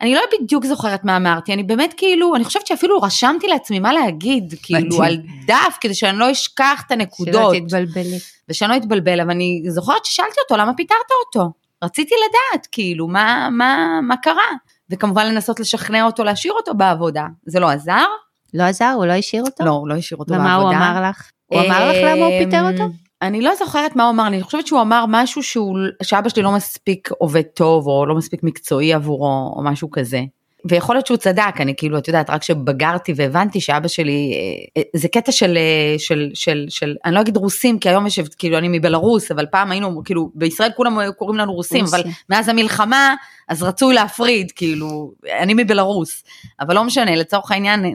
אני 0.02 0.16
לא 0.16 0.22
בדיוק 0.34 0.66
זוכרת 0.66 1.04
מה 1.04 1.18
אמרתי, 1.18 1.54
אני 1.54 1.64
באמת 1.64 1.94
כאילו, 1.98 2.36
אני 2.36 2.44
חושבת 2.44 2.68
שאפילו 2.68 3.02
רשמתי 3.02 3.48
לעצמי 3.48 3.80
מה 3.80 3.94
להגיד, 3.94 4.54
כאילו. 4.64 5.04
על 5.04 5.18
דף, 5.48 5.78
כדי 5.82 5.94
שאני 5.94 6.18
לא 6.18 6.32
אשכח 6.32 6.84
את 6.86 6.92
שלא 6.92 7.00
הנקודות, 7.00 7.56
תתבלבלי. 7.56 8.20
ושאני 8.50 8.72
לא 8.72 8.78
אתבלבל, 8.78 9.22
אבל 9.22 9.32
אני 9.32 9.64
זוכרת 9.68 10.06
ששאלתי 10.06 10.36
אותו, 10.44 10.62
למה 10.62 10.74
פיטרת 10.74 10.98
אותו? 11.26 11.52
רציתי 11.84 12.16
לדעת, 12.28 12.68
כאילו, 12.72 13.08
מה, 13.08 13.50
מה, 13.52 14.00
מה 14.04 14.18
קרה? 14.18 14.52
וכמובן 14.90 15.26
לנסות 15.26 15.60
לשכנע 15.60 16.06
אותו 16.06 16.24
להשאיר 16.24 16.54
אותו 16.54 16.74
בעבודה. 16.74 17.26
זה 17.46 17.60
לא 17.60 17.70
עזר? 17.70 18.06
לא 18.54 18.64
עזר? 18.64 18.94
הוא 18.96 19.06
לא 19.06 19.14
השאיר 19.14 19.44
אותו? 19.44 19.66
לא, 19.66 19.72
הוא 19.72 19.88
לא 19.88 19.94
השאיר 19.94 20.18
אותו 20.18 20.34
ומה 20.34 20.44
בעבודה. 20.44 20.78
הוא 20.78 20.86
אמר 20.86 21.10
לך? 21.10 21.32
הוא 21.54 21.68
אמר 21.68 21.90
לך 21.92 21.98
למה 22.04 22.26
הוא 22.26 22.44
פיטר 22.44 22.70
אותו? 22.72 22.84
אמ, 22.84 22.90
אני 23.22 23.42
לא 23.42 23.56
זוכרת 23.56 23.96
מה 23.96 24.04
הוא 24.04 24.12
אמר 24.12 24.30
לי, 24.30 24.36
אני 24.36 24.44
חושבת 24.44 24.68
שהוא 24.68 24.82
אמר 24.82 25.06
משהו 25.08 25.44
שהוא, 25.44 25.78
שאבא 26.04 26.30
שלי 26.30 26.44
לא 26.44 26.52
מספיק 26.52 27.10
עובד 27.18 27.42
טוב, 27.42 27.88
או 27.88 28.06
לא 28.06 28.16
מספיק 28.16 28.44
מקצועי 28.44 28.94
עבורו, 28.94 29.54
או 29.56 29.64
משהו 29.64 29.92
כזה. 29.92 30.22
ויכול 30.70 30.96
להיות 30.96 31.08
שהוא 31.08 31.18
צדק, 31.18 31.54
אני 31.60 31.74
כאילו, 31.78 31.98
את 31.98 32.08
יודעת, 32.08 32.30
רק 32.30 32.44
שבגרתי 32.44 33.14
והבנתי 33.16 33.62
שאבא 33.62 33.88
שלי, 33.88 34.34
אה, 34.34 34.82
אה, 34.82 35.00
זה 35.00 35.08
קטע 35.08 35.32
של, 35.32 35.58
אה, 35.58 35.96
של, 35.98 36.30
של, 36.34 36.66
של, 36.70 36.96
אני 37.06 37.16
לא 37.16 37.22
אגיד 37.22 37.38
רוסים, 37.38 37.80
כי 37.80 37.90
היום 37.90 38.08
יש, 38.08 38.20
כאילו, 38.38 38.58
אני 38.58 38.68
מבלרוס, 38.68 39.32
אבל 39.32 39.46
פעם 39.46 39.72
היינו, 39.72 40.02
כאילו, 40.06 40.32
בישראל 40.36 40.72
כולם 40.76 41.12
קוראים 41.18 41.38
לנו 41.38 41.54
רוסים, 41.54 41.82
רוסיה. 41.82 42.00
אבל 42.00 42.10
מאז 42.30 42.50
המלחמה, 42.50 43.16
אז 43.48 43.64
רצוי 43.64 43.96
להפריד, 43.96 44.52
כאילו, 44.52 45.12
אני 45.42 45.54
מבלרוס, 45.54 46.24
אבל 46.60 46.76
לא 46.76 46.84
משנה, 46.84 47.16
לצורך 47.16 47.52
העניין, 47.52 47.86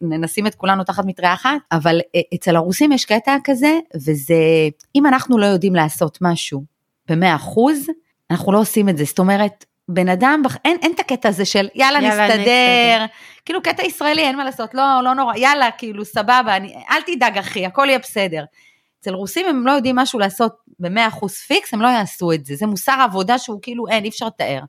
נשים 0.00 0.46
את 0.46 0.54
כולנו 0.54 0.84
תחת 0.84 1.04
מטריה 1.06 1.34
אחת, 1.34 1.50
אבל 1.72 2.00
אצל 2.34 2.56
הרוסים 2.56 2.92
יש 2.92 3.04
קטע 3.04 3.36
כזה, 3.44 3.78
וזה, 3.94 4.34
אם 4.94 5.06
אנחנו 5.06 5.38
לא 5.38 5.46
יודעים 5.46 5.74
לעשות 5.74 6.18
משהו 6.20 6.64
במאה 7.08 7.34
אחוז, 7.34 7.86
אנחנו 8.30 8.52
לא 8.52 8.58
עושים 8.58 8.88
את 8.88 8.96
זה, 8.96 9.04
זאת 9.04 9.18
אומרת, 9.18 9.64
בן 9.94 10.08
אדם, 10.08 10.42
אין, 10.64 10.76
אין 10.82 10.92
את 10.92 11.00
הקטע 11.00 11.28
הזה 11.28 11.44
של 11.44 11.68
יאללה, 11.74 11.98
יאללה, 12.02 12.24
נסתדר, 12.24 12.40
נסתדר. 12.40 13.04
כאילו 13.44 13.62
קטע 13.62 13.84
ישראלי, 13.84 14.22
אין 14.22 14.36
מה 14.36 14.44
לעשות, 14.44 14.74
לא, 14.74 15.00
לא 15.04 15.14
נורא, 15.14 15.36
יאללה, 15.36 15.70
כאילו, 15.70 16.04
סבבה, 16.04 16.56
אני, 16.56 16.74
אל 16.90 17.02
תדאג 17.06 17.38
אחי, 17.38 17.66
הכל 17.66 17.86
יהיה 17.88 17.98
בסדר. 17.98 18.44
אצל 19.00 19.14
רוסים 19.14 19.46
הם 19.46 19.66
לא 19.66 19.72
יודעים 19.72 19.96
משהו 19.96 20.18
לעשות 20.18 20.52
ב-100% 20.78 21.28
פיקס, 21.28 21.74
הם 21.74 21.82
לא 21.82 21.88
יעשו 21.88 22.32
את 22.32 22.46
זה, 22.46 22.54
זה 22.54 22.66
מוסר 22.66 22.96
עבודה 23.04 23.38
שהוא 23.38 23.58
כאילו 23.62 23.88
אין, 23.88 24.04
אי 24.04 24.08
אפשר 24.08 24.26
לתאר. 24.26 24.60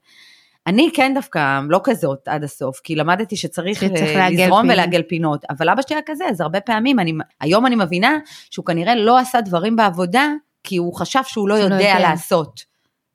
אני 0.67 0.89
כן 0.93 1.13
דווקא 1.15 1.59
לא 1.69 1.79
כזאת 1.83 2.27
עד 2.27 2.43
הסוף, 2.43 2.79
כי 2.83 2.95
למדתי 2.95 3.35
שצריך, 3.35 3.79
שצריך 3.79 4.15
אה, 4.15 4.29
לזרום. 4.29 4.69
ולעגל 4.69 5.01
פינות, 5.03 5.45
אבל 5.49 5.69
אבא 5.69 5.81
שלי 5.81 5.95
היה 5.95 6.03
כזה, 6.05 6.25
אז 6.29 6.41
הרבה 6.41 6.61
פעמים, 6.61 6.99
אני, 6.99 7.13
היום 7.41 7.65
אני 7.65 7.75
מבינה 7.75 8.17
שהוא 8.51 8.65
כנראה 8.65 8.95
לא 8.95 9.19
עשה 9.19 9.41
דברים 9.41 9.75
בעבודה, 9.75 10.27
כי 10.63 10.77
הוא 10.77 10.93
חשב 10.93 11.19
שהוא 11.23 11.49
לא 11.49 11.55
לא 11.55 11.63
יודע 11.63 11.75
יודע. 11.75 11.99
לעשות. 11.99 12.72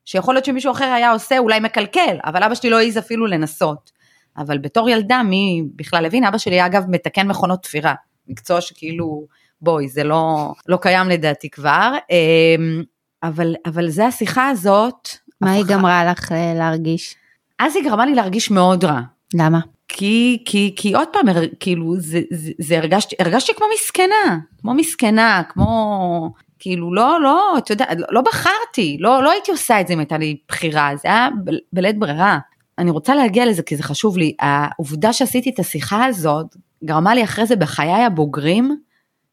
שיכול 0.09 0.35
להיות 0.35 0.45
שמישהו 0.45 0.73
אחר 0.73 0.85
היה 0.85 1.13
עושה, 1.13 1.39
אולי 1.39 1.61
מקלקל, 1.61 2.17
אבל 2.25 2.43
אבא 2.43 2.55
שלי 2.55 2.71
לא 2.71 2.79
העז 2.79 2.99
אפילו 2.99 3.27
לנסות. 3.27 3.93
אבל 4.39 4.59
בתור 4.59 4.89
ילדה, 4.89 5.23
מי 5.23 5.63
בכלל 5.77 6.07
הבין? 6.07 6.25
אבא 6.25 6.39
שלי 6.39 6.67
אגב 6.67 6.85
מתקן 6.89 7.29
מכונות 7.29 7.63
תפירה, 7.63 7.95
מקצוע 8.29 8.61
שכאילו, 8.61 9.27
בואי, 9.61 9.89
זה 9.89 10.05
לא, 10.05 10.53
לא 10.69 10.77
קיים 10.77 11.09
לדעתי 11.09 11.51
כבר, 11.51 11.93
אמ, 12.11 12.83
אבל, 13.23 13.55
אבל 13.67 13.89
זה 13.89 14.07
השיחה 14.07 14.49
הזאת. 14.49 15.09
מה 15.41 15.53
היא 15.53 15.65
גמרה 15.69 16.05
לך 16.05 16.33
אה, 16.33 16.55
להרגיש? 16.55 17.15
אז 17.59 17.77
היא 17.77 17.85
גרמה 17.85 18.07
לי 18.07 18.15
להרגיש 18.15 18.51
מאוד 18.51 18.85
רע. 18.85 19.01
למה? 19.35 19.61
כי, 19.89 20.43
כי, 20.45 20.75
כי 20.77 20.95
עוד 20.95 21.09
פעם, 21.13 21.27
כאילו, 21.61 21.97
זה, 21.99 22.21
זה, 22.31 22.53
זה 22.59 22.79
הרגשתי, 22.79 23.17
הרגשתי 23.21 23.55
כמו 23.55 23.67
מסכנה, 23.75 24.39
כמו 24.61 24.75
מסכנה, 24.75 25.43
כמו, 25.49 26.31
כאילו, 26.59 26.95
לא, 26.95 27.21
לא, 27.21 27.59
אתה 27.59 27.73
יודע, 27.73 27.85
לא, 27.99 28.07
לא 28.11 28.21
בחרתי, 28.21 28.97
לא, 29.01 29.23
לא 29.23 29.31
הייתי 29.31 29.51
עושה 29.51 29.81
את 29.81 29.87
זה 29.87 29.95
אם 29.95 29.99
הייתה 29.99 30.19
לי 30.19 30.37
בחירה, 30.49 30.91
זה 30.97 31.09
היה 31.09 31.29
בלית 31.73 31.99
ברירה. 31.99 32.39
אני 32.79 32.91
רוצה 32.91 33.15
להגיע 33.15 33.47
לזה 33.47 33.63
כי 33.63 33.77
זה 33.77 33.83
חשוב 33.83 34.19
לי, 34.19 34.35
העובדה 34.41 35.13
שעשיתי 35.13 35.51
את 35.51 35.59
השיחה 35.59 36.05
הזאת, 36.05 36.47
גרמה 36.85 37.15
לי 37.15 37.25
אחרי 37.25 37.47
זה 37.47 37.57
בחיי 37.57 38.05
הבוגרים, 38.05 38.77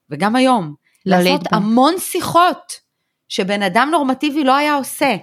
וגם 0.10 0.36
היום, 0.36 0.74
לא 1.06 1.18
לעשות. 1.18 1.42
המון 1.52 1.94
שיחות 1.98 2.74
שבן 3.30 3.62
אדם 3.64 3.90
נורמטיבי 3.92 4.44
לא 4.44 4.56
היה 4.56 4.76
עושה. 4.76 5.16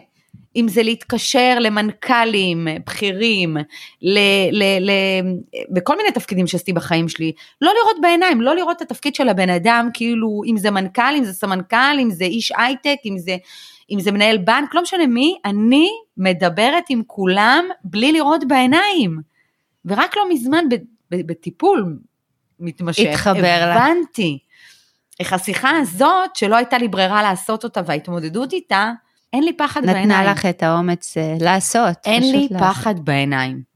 אם 0.56 0.68
זה 0.68 0.82
להתקשר 0.82 1.58
למנכ"לים 1.60 2.68
בכירים, 2.86 3.56
ל, 4.02 4.18
ל, 4.52 4.62
ל, 4.80 4.90
בכל 5.70 5.96
מיני 5.96 6.12
תפקידים 6.12 6.46
שעשיתי 6.46 6.72
בחיים 6.72 7.08
שלי, 7.08 7.32
לא 7.60 7.72
לראות 7.80 7.96
בעיניים, 8.00 8.40
לא 8.40 8.56
לראות 8.56 8.76
את 8.76 8.82
התפקיד 8.82 9.14
של 9.14 9.28
הבן 9.28 9.50
אדם, 9.50 9.88
כאילו 9.94 10.42
אם 10.46 10.56
זה 10.56 10.70
מנכ"ל, 10.70 11.14
אם 11.18 11.24
זה 11.24 11.32
סמנכ"ל, 11.32 11.98
אם 12.00 12.10
זה 12.10 12.24
איש 12.24 12.52
הייטק, 12.56 12.96
אם 13.04 13.18
זה, 13.18 13.36
אם 13.90 14.00
זה 14.00 14.12
מנהל 14.12 14.38
בנק, 14.38 14.74
לא 14.74 14.82
משנה 14.82 15.06
מי, 15.06 15.38
אני 15.44 15.88
מדברת 16.16 16.84
עם 16.88 17.02
כולם 17.06 17.64
בלי 17.84 18.12
לראות 18.12 18.48
בעיניים. 18.48 19.20
ורק 19.84 20.16
לא 20.16 20.22
מזמן 20.30 20.64
ב, 20.68 20.74
ב, 21.10 21.26
בטיפול 21.26 21.98
מתמשך, 22.60 23.02
התחבר. 23.10 23.58
הבנתי 23.62 24.38
איך 25.20 25.32
השיחה 25.32 25.70
הזאת, 25.70 26.36
שלא 26.36 26.56
הייתה 26.56 26.78
לי 26.78 26.88
ברירה 26.88 27.22
לעשות 27.22 27.64
אותה 27.64 27.80
וההתמודדות 27.86 28.52
איתה, 28.52 28.92
אין 29.32 29.44
לי 29.44 29.52
פחד 29.52 29.80
בעיניים. 29.86 30.08
נתנה 30.08 30.32
לך 30.32 30.46
את 30.46 30.62
האומץ 30.62 31.16
אה, 31.16 31.36
לעשות. 31.40 31.96
אין 32.04 32.22
לי 32.22 32.48
לעשות. 32.50 32.68
פחד 32.68 32.94
בעיניים. 33.04 33.72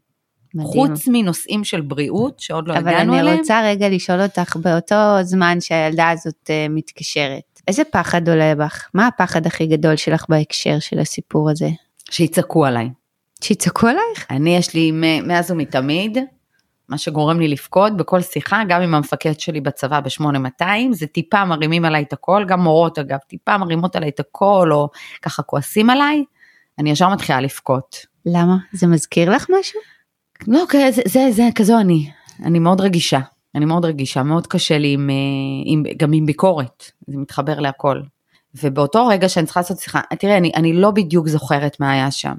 מדהים. 0.55 0.69
חוץ 0.73 1.09
מנושאים 1.09 1.65
של 1.65 1.81
בריאות, 1.81 2.41
שעוד 2.41 2.69
לא 2.69 2.73
אבל 2.73 2.89
הגענו 2.89 3.13
אני 3.13 3.21
אליהם. 3.21 3.39
רוצה 3.39 3.63
רגע 3.65 3.89
לשאול 3.89 4.21
אותך 4.23 4.57
באותו 4.57 5.23
זמן 5.23 5.61
שהילדה 5.61 6.11
הזאת 6.11 6.51
אה, 6.51 6.67
מתקשרת, 6.71 7.61
איזה 7.69 7.83
פחד 7.85 8.29
עולה 8.29 8.55
בך? 8.55 8.89
מה 8.95 9.07
הפחד 9.07 9.47
הכי 9.47 9.67
גדול 9.67 9.97
שלך 9.97 10.25
בהקשר 10.29 10.79
של 10.79 10.99
הסיפור 10.99 11.51
הזה? 11.51 11.69
שיצעקו 12.11 12.67
עליי. 12.67 12.91
שיצעקו 13.41 13.87
עלייך? 13.87 14.27
אני, 14.31 14.57
יש 14.57 14.75
לי 14.75 14.91
מאז 15.23 15.51
ומתמיד, 15.51 16.19
מה 16.89 16.99
שגורם 16.99 17.41
לי 17.41 17.49
לבכות 17.49 17.97
בכל 17.97 18.21
שיחה, 18.21 18.63
גם 18.69 18.83
עם 18.83 18.95
המפקד 18.95 19.41
שלי 19.41 19.61
בצבא 19.61 20.01
ב-8200, 20.01 20.65
זה 20.93 21.07
טיפה 21.07 21.45
מרימים 21.45 21.85
עליי 21.85 22.03
את 22.03 22.13
הכל, 22.13 22.45
גם 22.49 22.61
מורות 22.61 22.99
אגב, 22.99 23.19
טיפה 23.29 23.59
מרימות 23.59 23.97
עליי 23.97 24.09
את 24.09 24.21
הכל, 24.21 24.69
או 24.73 24.89
ככה 25.23 25.43
כועסים 25.43 25.91
עליי, 25.91 26.25
אני 26.79 26.91
ישר 26.91 27.09
מתחילה 27.09 27.41
לבכות. 27.41 27.97
למה? 28.27 28.57
זה 28.73 28.87
מזכיר 28.87 29.31
לך 29.31 29.47
משהו? 29.61 29.81
לא, 30.47 30.65
זה, 30.91 31.03
זה, 31.07 31.29
זה 31.31 31.43
כזו 31.55 31.79
אני. 31.81 32.11
אני 32.45 32.59
מאוד 32.59 32.81
רגישה. 32.81 33.21
אני 33.55 33.65
מאוד 33.65 33.85
רגישה, 33.85 34.23
מאוד 34.23 34.47
קשה 34.47 34.79
לי 34.79 34.93
עם, 34.93 35.11
אה, 35.11 35.15
עם, 35.65 35.83
גם 35.97 36.13
עם 36.13 36.27
ביקורת, 36.27 36.85
זה 37.07 37.19
מתחבר 37.19 37.61
להכל. 37.61 38.01
ובאותו 38.63 39.07
רגע 39.07 39.29
שאני 39.29 39.47
צריכה 39.47 39.61
לעשות 39.61 39.79
שיחה, 39.79 40.01
תראה, 40.19 40.37
אני, 40.37 40.53
אני 40.55 40.73
לא 40.73 40.91
בדיוק 40.91 41.29
זוכרת 41.29 41.81
מה 41.81 41.93
היה 41.93 42.11
שם. 42.11 42.35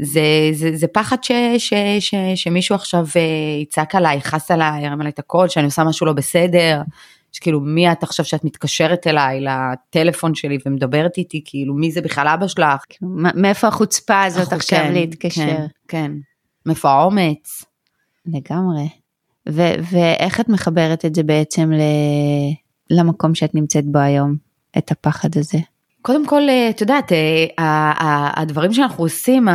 זה, 0.00 0.50
זה, 0.52 0.70
זה 0.74 0.86
פחד 0.86 1.24
ש, 1.24 1.32
ש, 1.58 1.72
ש, 2.00 2.14
שמישהו 2.34 2.74
עכשיו 2.74 3.06
אה, 3.16 3.60
יצעק 3.62 3.94
עליי, 3.94 4.16
יכעס 4.16 4.50
עליי, 4.50 4.84
ירים 4.84 5.00
עליי 5.00 5.12
את 5.12 5.18
הקול, 5.18 5.48
שאני 5.48 5.64
עושה 5.64 5.84
משהו 5.84 6.06
לא 6.06 6.12
בסדר, 6.12 6.82
שכאילו 7.32 7.60
מי 7.60 7.92
את 7.92 8.02
עכשיו 8.02 8.24
שאת 8.24 8.44
מתקשרת 8.44 9.06
אליי 9.06 9.40
לטלפון 9.40 10.34
שלי 10.34 10.58
ומדברת 10.66 11.18
איתי, 11.18 11.42
כאילו 11.44 11.74
מי 11.74 11.92
זה 11.92 12.00
בכלל 12.00 12.28
אבא 12.28 12.48
שלך? 12.48 12.84
כאילו, 12.88 13.12
מאיפה 13.34 13.68
החוצפה 13.68 14.22
הזאת 14.22 14.52
עכשיו 14.52 14.78
כן, 14.78 14.92
להתקשר? 14.92 15.46
כן, 15.46 15.66
כן. 15.88 16.12
מאיפה 16.66 16.90
האומץ? 16.90 17.64
לגמרי. 18.26 18.88
ו- 19.48 19.74
ואיך 19.90 20.40
את 20.40 20.48
מחברת 20.48 21.04
את 21.04 21.14
זה 21.14 21.22
בעצם 21.22 21.72
ל- 21.72 22.96
למקום 22.98 23.34
שאת 23.34 23.54
נמצאת 23.54 23.84
בו 23.84 23.98
היום, 23.98 24.36
את 24.78 24.90
הפחד 24.90 25.28
הזה? 25.36 25.58
קודם 26.06 26.26
כל, 26.26 26.48
אה, 26.48 26.70
את 26.70 26.80
יודעת, 26.80 27.12
אה, 27.12 28.32
הדברים 28.36 28.72
שאנחנו 28.72 29.04
עושים, 29.04 29.48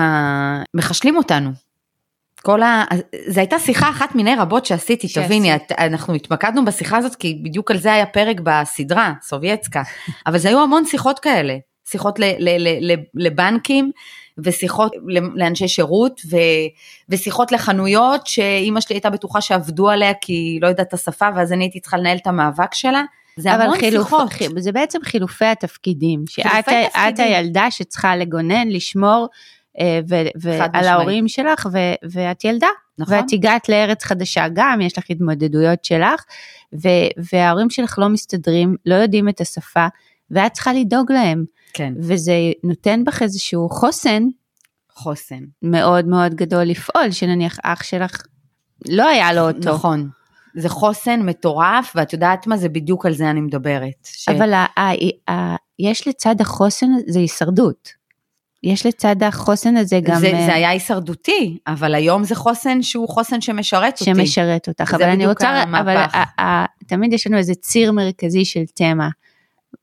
מחשלים 0.74 1.18
אותנו. 1.18 1.50
כל 2.42 2.62
ה... 2.64 2.84
זו 3.28 3.40
הייתה 3.40 3.60
שיחה 3.60 3.90
אחת 3.90 4.16
מיני 4.16 4.36
רבות 4.36 4.66
שעשיתי, 4.66 5.08
שעשית. 5.08 5.26
תביני, 5.26 5.56
את- 5.56 5.72
אנחנו 5.72 6.14
התמקדנו 6.14 6.66
בשיחה 6.66 6.98
הזאת 6.98 7.16
כי 7.16 7.40
בדיוק 7.44 7.72
על 7.72 7.78
זה 7.78 7.94
היה 7.94 8.06
פרק 8.06 8.38
בסדרה, 8.44 9.14
סובייצקה, 9.22 9.82
אבל 10.28 10.38
זה 10.38 10.50
היו 10.50 10.62
המון 10.64 10.86
שיחות 10.86 11.20
כאלה, 11.20 11.58
שיחות 11.90 12.20
ל- 12.20 12.24
ל- 12.40 12.68
ל- 12.68 12.92
ל- 12.92 13.04
לבנקים 13.14 13.92
ושיחות 14.38 14.92
לאנשי 15.36 15.68
שירות 15.68 16.22
ו, 16.32 16.38
ושיחות 17.10 17.52
לחנויות 17.52 18.28
שאימא 18.28 18.82
שלי 18.82 18.96
הייתה 18.96 19.10
בטוחה 19.10 19.42
שעבדו 19.42 19.90
עליה 19.90 20.14
כי 20.22 20.34
היא 20.34 20.62
לא 20.62 20.68
יודעת 20.68 20.88
את 20.88 20.94
השפה 20.94 21.28
ואז 21.36 21.54
אני 21.54 21.64
הייתי 21.64 21.80
צריכה 21.80 21.98
לנהל 21.98 22.18
את 22.18 22.28
המאבק 22.28 22.74
שלה. 22.74 23.04
זה 23.38 23.52
המון 23.52 23.78
חילוף, 23.80 24.08
שיחות. 24.08 24.30
חי- 24.34 24.48
זה 24.58 24.72
בעצם 24.72 25.00
חילופי 25.04 25.46
התפקידים, 25.46 26.24
שאת 26.28 26.46
חילופי. 26.46 27.22
הילדה 27.22 27.72
שצריכה 27.72 28.16
לגונן, 28.16 28.68
לשמור 28.68 29.28
אה, 29.80 30.00
ו- 30.10 30.16
ו- 30.42 30.58
חד 30.60 30.70
על 30.74 30.80
משמעית. 30.82 30.86
ההורים 30.86 31.28
שלך, 31.28 31.70
ו- 31.74 32.10
ואת 32.12 32.46
ילדה, 32.46 32.68
נכון? 32.98 33.16
ואת 33.16 33.26
הגעת 33.34 33.70
לארץ 33.70 34.04
חדשה 34.04 34.46
גם, 34.54 34.82
יש 34.82 34.98
לך 34.98 35.04
התמודדויות 35.10 35.86
שלך, 35.86 36.24
ו- 36.74 36.88
וההורים 37.34 37.70
שלך 37.70 38.00
לא 38.00 38.10
מסתדרים, 38.10 38.76
לא 38.86 38.96
יודעים 38.96 39.30
את 39.30 39.42
השפה, 39.42 39.88
ואת 40.32 40.54
צריכה 40.54 40.74
לדאוג 40.74 41.12
להם, 41.12 41.46
כן, 41.74 41.94
וזה 41.98 42.34
נותן 42.64 43.04
בך 43.04 43.22
איזשהו 43.22 43.70
חוסן 43.70 44.24
חוסן. 44.94 45.44
מאוד 45.62 46.08
מאוד 46.08 46.34
גדול 46.36 46.64
לפעול, 46.64 47.12
שנניח 47.12 47.58
אח 47.64 47.84
שלך 47.84 48.22
לא 48.90 49.08
היה 49.08 49.34
לו 49.34 49.48
אותו. 49.48 49.70
נכון. 49.74 50.10
זה 50.56 50.70
חוסן 50.70 51.22
מטורף, 51.22 51.94
ואת 51.96 52.14
יודעת 52.14 52.48
מה, 52.48 52.58
זה 52.58 52.70
בדיוק 52.70 53.06
על 53.06 53.14
זה 53.14 53.30
אני 53.30 53.42
מדברת. 53.42 53.94
ש... 54.04 54.30
אבל 54.30 54.54
ה- 54.54 54.66
ה- 54.80 55.32
ה- 55.32 55.56
יש 55.80 56.08
לצד 56.08 56.42
החוסן, 56.42 56.92
זה 57.08 57.20
הישרדות. 57.20 58.02
יש 58.64 58.86
לצד 58.86 59.24
החוסן 59.24 59.78
הזה 59.78 60.00
גם 60.04 60.20
זה, 60.20 60.28
אה, 60.28 60.46
זה 60.46 60.54
היה 60.54 60.70
הישרדותי, 60.70 61.58
אבל 61.68 61.96
היום 61.96 62.24
זה 62.24 62.36
חוסן 62.36 62.82
שהוא 62.82 63.10
חוסן 63.10 63.42
שמשרת 63.42 63.94
אותי. 63.94 64.06
שמשרת 64.06 64.68
אותך. 64.68 64.94
אבל 64.94 65.10
אני 65.10 65.28
רוצה, 65.28 65.64
אבל. 65.64 65.98
ה- 65.98 66.42
ה- 66.42 66.66
תמיד 66.88 67.14
יש 67.14 67.28
לנו 67.28 67.38
איזה 67.38 67.54
ציר 67.56 67.92
מרכזי 67.92 68.46
של 68.46 68.64
תמה. 68.76 69.10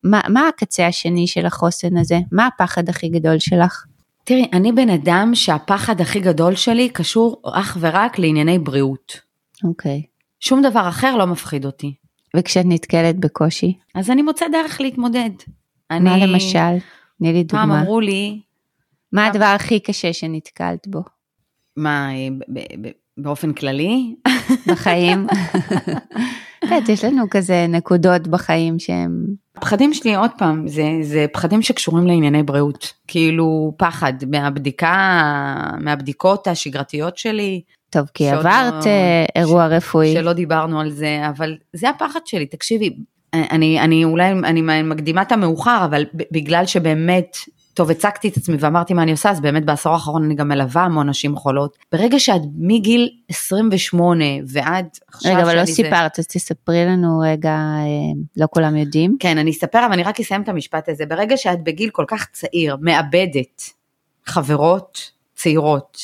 מה, 0.04 0.20
מה 0.28 0.48
הקצה 0.48 0.86
השני 0.86 1.26
של 1.26 1.46
החוסן 1.46 1.96
הזה? 1.96 2.18
מה 2.32 2.46
הפחד 2.46 2.88
הכי 2.88 3.08
גדול 3.08 3.38
שלך? 3.38 3.84
תראי, 4.24 4.48
אני 4.52 4.72
בן 4.72 4.90
אדם 4.90 5.30
שהפחד 5.34 6.00
הכי 6.00 6.20
גדול 6.20 6.54
שלי 6.56 6.88
קשור 6.88 7.42
אך 7.52 7.76
ורק 7.80 8.18
לענייני 8.18 8.58
בריאות. 8.58 9.20
אוקיי. 9.64 10.02
שום 10.40 10.62
דבר 10.62 10.88
אחר 10.88 11.16
לא 11.16 11.26
מפחיד 11.26 11.64
אותי. 11.64 11.94
וכשאת 12.36 12.64
נתקלת 12.68 13.20
בקושי, 13.20 13.72
אז 13.94 14.10
אני 14.10 14.22
מוצאת 14.22 14.48
דרך 14.52 14.80
להתמודד. 14.80 15.30
מה 15.90 15.96
אני- 15.96 16.26
למשל? 16.26 16.58
תני 17.18 17.32
לי 17.32 17.44
פעם 17.48 17.68
דוגמה. 17.68 17.80
אמרו 17.80 18.00
לי, 18.00 18.40
מה 19.12 19.26
הדבר 19.26 19.44
הכי 19.44 19.80
קשה 19.80 20.12
שנתקלת 20.12 20.88
בו 20.88 21.02
מה, 21.76 22.10
אה, 22.14 22.28
ב- 22.38 22.58
ב- 22.58 22.86
ב- 22.88 22.90
באופן 23.18 23.52
כללי? 23.52 24.14
בחיים? 24.68 25.26
את 26.58 26.62
יודעת, 26.62 26.88
יש 26.88 27.04
לנו 27.04 27.24
כזה 27.30 27.66
נקודות 27.68 28.28
בחיים 28.28 28.78
שהם... 28.78 29.24
הפחדים 29.56 29.94
שלי, 29.94 30.14
עוד 30.14 30.30
פעם, 30.38 30.68
זה, 30.68 30.82
זה 31.02 31.26
פחדים 31.32 31.62
שקשורים 31.62 32.06
לענייני 32.06 32.42
בריאות. 32.42 32.92
כאילו, 33.06 33.74
פחד 33.76 34.12
מהבדיקה, 34.30 35.32
מהבדיקות 35.80 36.46
השגרתיות 36.46 37.18
שלי, 37.18 37.62
טוב, 37.90 38.06
כי 38.14 38.28
עברת 38.30 38.84
לא- 38.86 38.90
אה, 38.90 39.24
אירוע 39.36 39.66
רפואי. 39.66 40.12
שלא 40.12 40.32
דיברנו 40.32 40.80
על 40.80 40.90
זה, 40.90 41.22
אבל 41.36 41.56
זה 41.72 41.88
הפחד 41.90 42.20
שלי, 42.24 42.46
תקשיבי, 42.46 42.96
אני, 43.34 43.80
אני 43.80 44.04
אולי, 44.04 44.30
אני 44.30 44.82
מקדימה 44.82 45.22
את 45.22 45.32
המאוחר, 45.32 45.84
אבל 45.84 46.04
בגלל 46.32 46.66
שבאמת, 46.66 47.36
טוב, 47.74 47.90
הצגתי 47.90 48.28
את 48.28 48.36
עצמי 48.36 48.56
ואמרתי 48.60 48.94
מה 48.94 49.02
אני 49.02 49.10
עושה, 49.10 49.30
אז 49.30 49.40
באמת 49.40 49.64
בעשור 49.64 49.92
האחרון 49.92 50.24
אני 50.24 50.34
גם 50.34 50.48
מלווה 50.48 50.82
המון 50.82 51.08
נשים 51.08 51.36
חולות. 51.36 51.76
ברגע 51.92 52.18
שאת 52.18 52.40
מגיל 52.58 53.08
28 53.28 54.24
ועד 54.46 54.86
עכשיו, 55.08 55.32
רגע, 55.32 55.42
אבל 55.42 55.52
לא 55.52 55.64
שאני 55.64 55.66
זה- 55.66 55.72
סיפרת, 55.74 56.18
אז 56.18 56.26
תספרי 56.26 56.84
לנו 56.86 57.20
רגע, 57.24 57.50
אה, 57.50 57.84
לא 58.36 58.46
כולם 58.50 58.76
יודעים. 58.76 59.16
כן, 59.20 59.38
אני 59.38 59.50
אספר, 59.50 59.78
אבל 59.86 59.92
אני 59.92 60.02
רק 60.02 60.20
אסיים 60.20 60.42
את 60.42 60.48
המשפט 60.48 60.88
הזה. 60.88 61.06
ברגע 61.06 61.36
שאת 61.36 61.64
בגיל 61.64 61.90
כל 61.90 62.04
כך 62.08 62.26
צעיר, 62.32 62.76
מאבדת 62.80 63.62
חברות 64.26 64.98
צעירות 65.34 65.98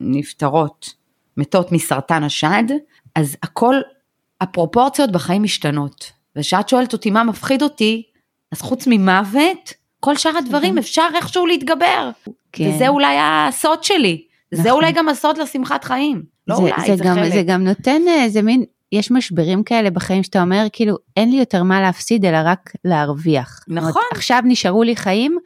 שנפטרות, 0.00 0.97
מתות 1.38 1.72
מסרטן 1.72 2.24
השד, 2.24 2.64
אז 3.14 3.36
הכל, 3.42 3.74
הפרופורציות 4.40 5.12
בחיים 5.12 5.42
משתנות. 5.42 6.12
וכשאת 6.36 6.68
שואלת 6.68 6.92
אותי 6.92 7.10
מה 7.10 7.24
מפחיד 7.24 7.62
אותי, 7.62 8.02
אז 8.52 8.60
חוץ 8.60 8.84
ממוות, 8.86 9.72
כל 10.00 10.16
שאר 10.16 10.36
הדברים 10.38 10.78
אפשר 10.78 11.06
איכשהו 11.14 11.46
להתגבר. 11.46 12.10
כן. 12.52 12.70
וזה 12.74 12.88
אולי 12.88 13.16
הסוד 13.20 13.84
שלי. 13.84 14.22
זה 14.54 14.60
נכון. 14.60 14.72
אולי 14.72 14.92
גם 14.92 15.08
הסוד 15.08 15.38
לשמחת 15.38 15.84
חיים. 15.84 16.22
לא 16.48 16.56
זה, 16.56 16.62
אולי, 16.62 16.86
זה, 16.86 16.96
זה 16.96 17.04
גם, 17.04 17.14
חלק. 17.14 17.32
זה 17.32 17.42
גם 17.42 17.64
נותן 17.64 18.02
איזה 18.08 18.42
מין, 18.42 18.64
יש 18.92 19.10
משברים 19.10 19.62
כאלה 19.62 19.90
בחיים 19.90 20.22
שאתה 20.22 20.42
אומר, 20.42 20.66
כאילו, 20.72 20.96
אין 21.16 21.30
לי 21.30 21.36
יותר 21.36 21.62
מה 21.62 21.80
להפסיד, 21.80 22.24
אלא 22.24 22.38
רק 22.44 22.72
להרוויח. 22.84 23.58
זאת 23.60 23.68
אומרת, 23.68 23.84
נכון. 23.84 24.02
עכשיו 24.12 24.42
נשארו 24.44 24.82
לי 24.82 24.96
חיים, 24.96 25.38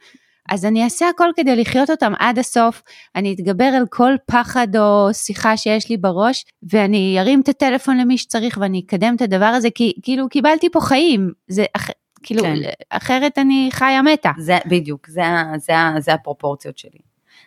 אז 0.49 0.65
אני 0.65 0.83
אעשה 0.83 1.09
הכל 1.09 1.29
כדי 1.35 1.55
לחיות 1.55 1.89
אותם 1.89 2.13
עד 2.19 2.39
הסוף, 2.39 2.81
אני 3.15 3.33
אתגבר 3.33 3.63
על 3.63 3.83
כל 3.89 4.13
פחד 4.25 4.67
או 4.75 5.09
שיחה 5.13 5.57
שיש 5.57 5.89
לי 5.89 5.97
בראש, 5.97 6.45
ואני 6.71 7.15
ארים 7.19 7.41
את 7.41 7.49
הטלפון 7.49 7.97
למי 7.97 8.17
שצריך 8.17 8.57
ואני 8.61 8.81
אקדם 8.85 9.15
את 9.15 9.21
הדבר 9.21 9.45
הזה, 9.45 9.69
כי 9.75 9.93
כאילו 10.01 10.29
קיבלתי 10.29 10.69
פה 10.71 10.79
חיים, 10.81 11.31
זה 11.47 11.65
אח, 11.77 11.89
כאילו, 12.23 12.43
כן. 12.43 12.55
אחרת 12.89 13.37
אני 13.37 13.69
חיה 13.71 14.01
מתה. 14.01 14.31
זה 14.37 14.57
בדיוק, 14.65 15.07
זה, 15.09 15.21
זה, 15.57 15.77
ה- 15.77 15.95
זה 15.99 16.13
הפרופורציות 16.13 16.77
שלי. 16.77 16.99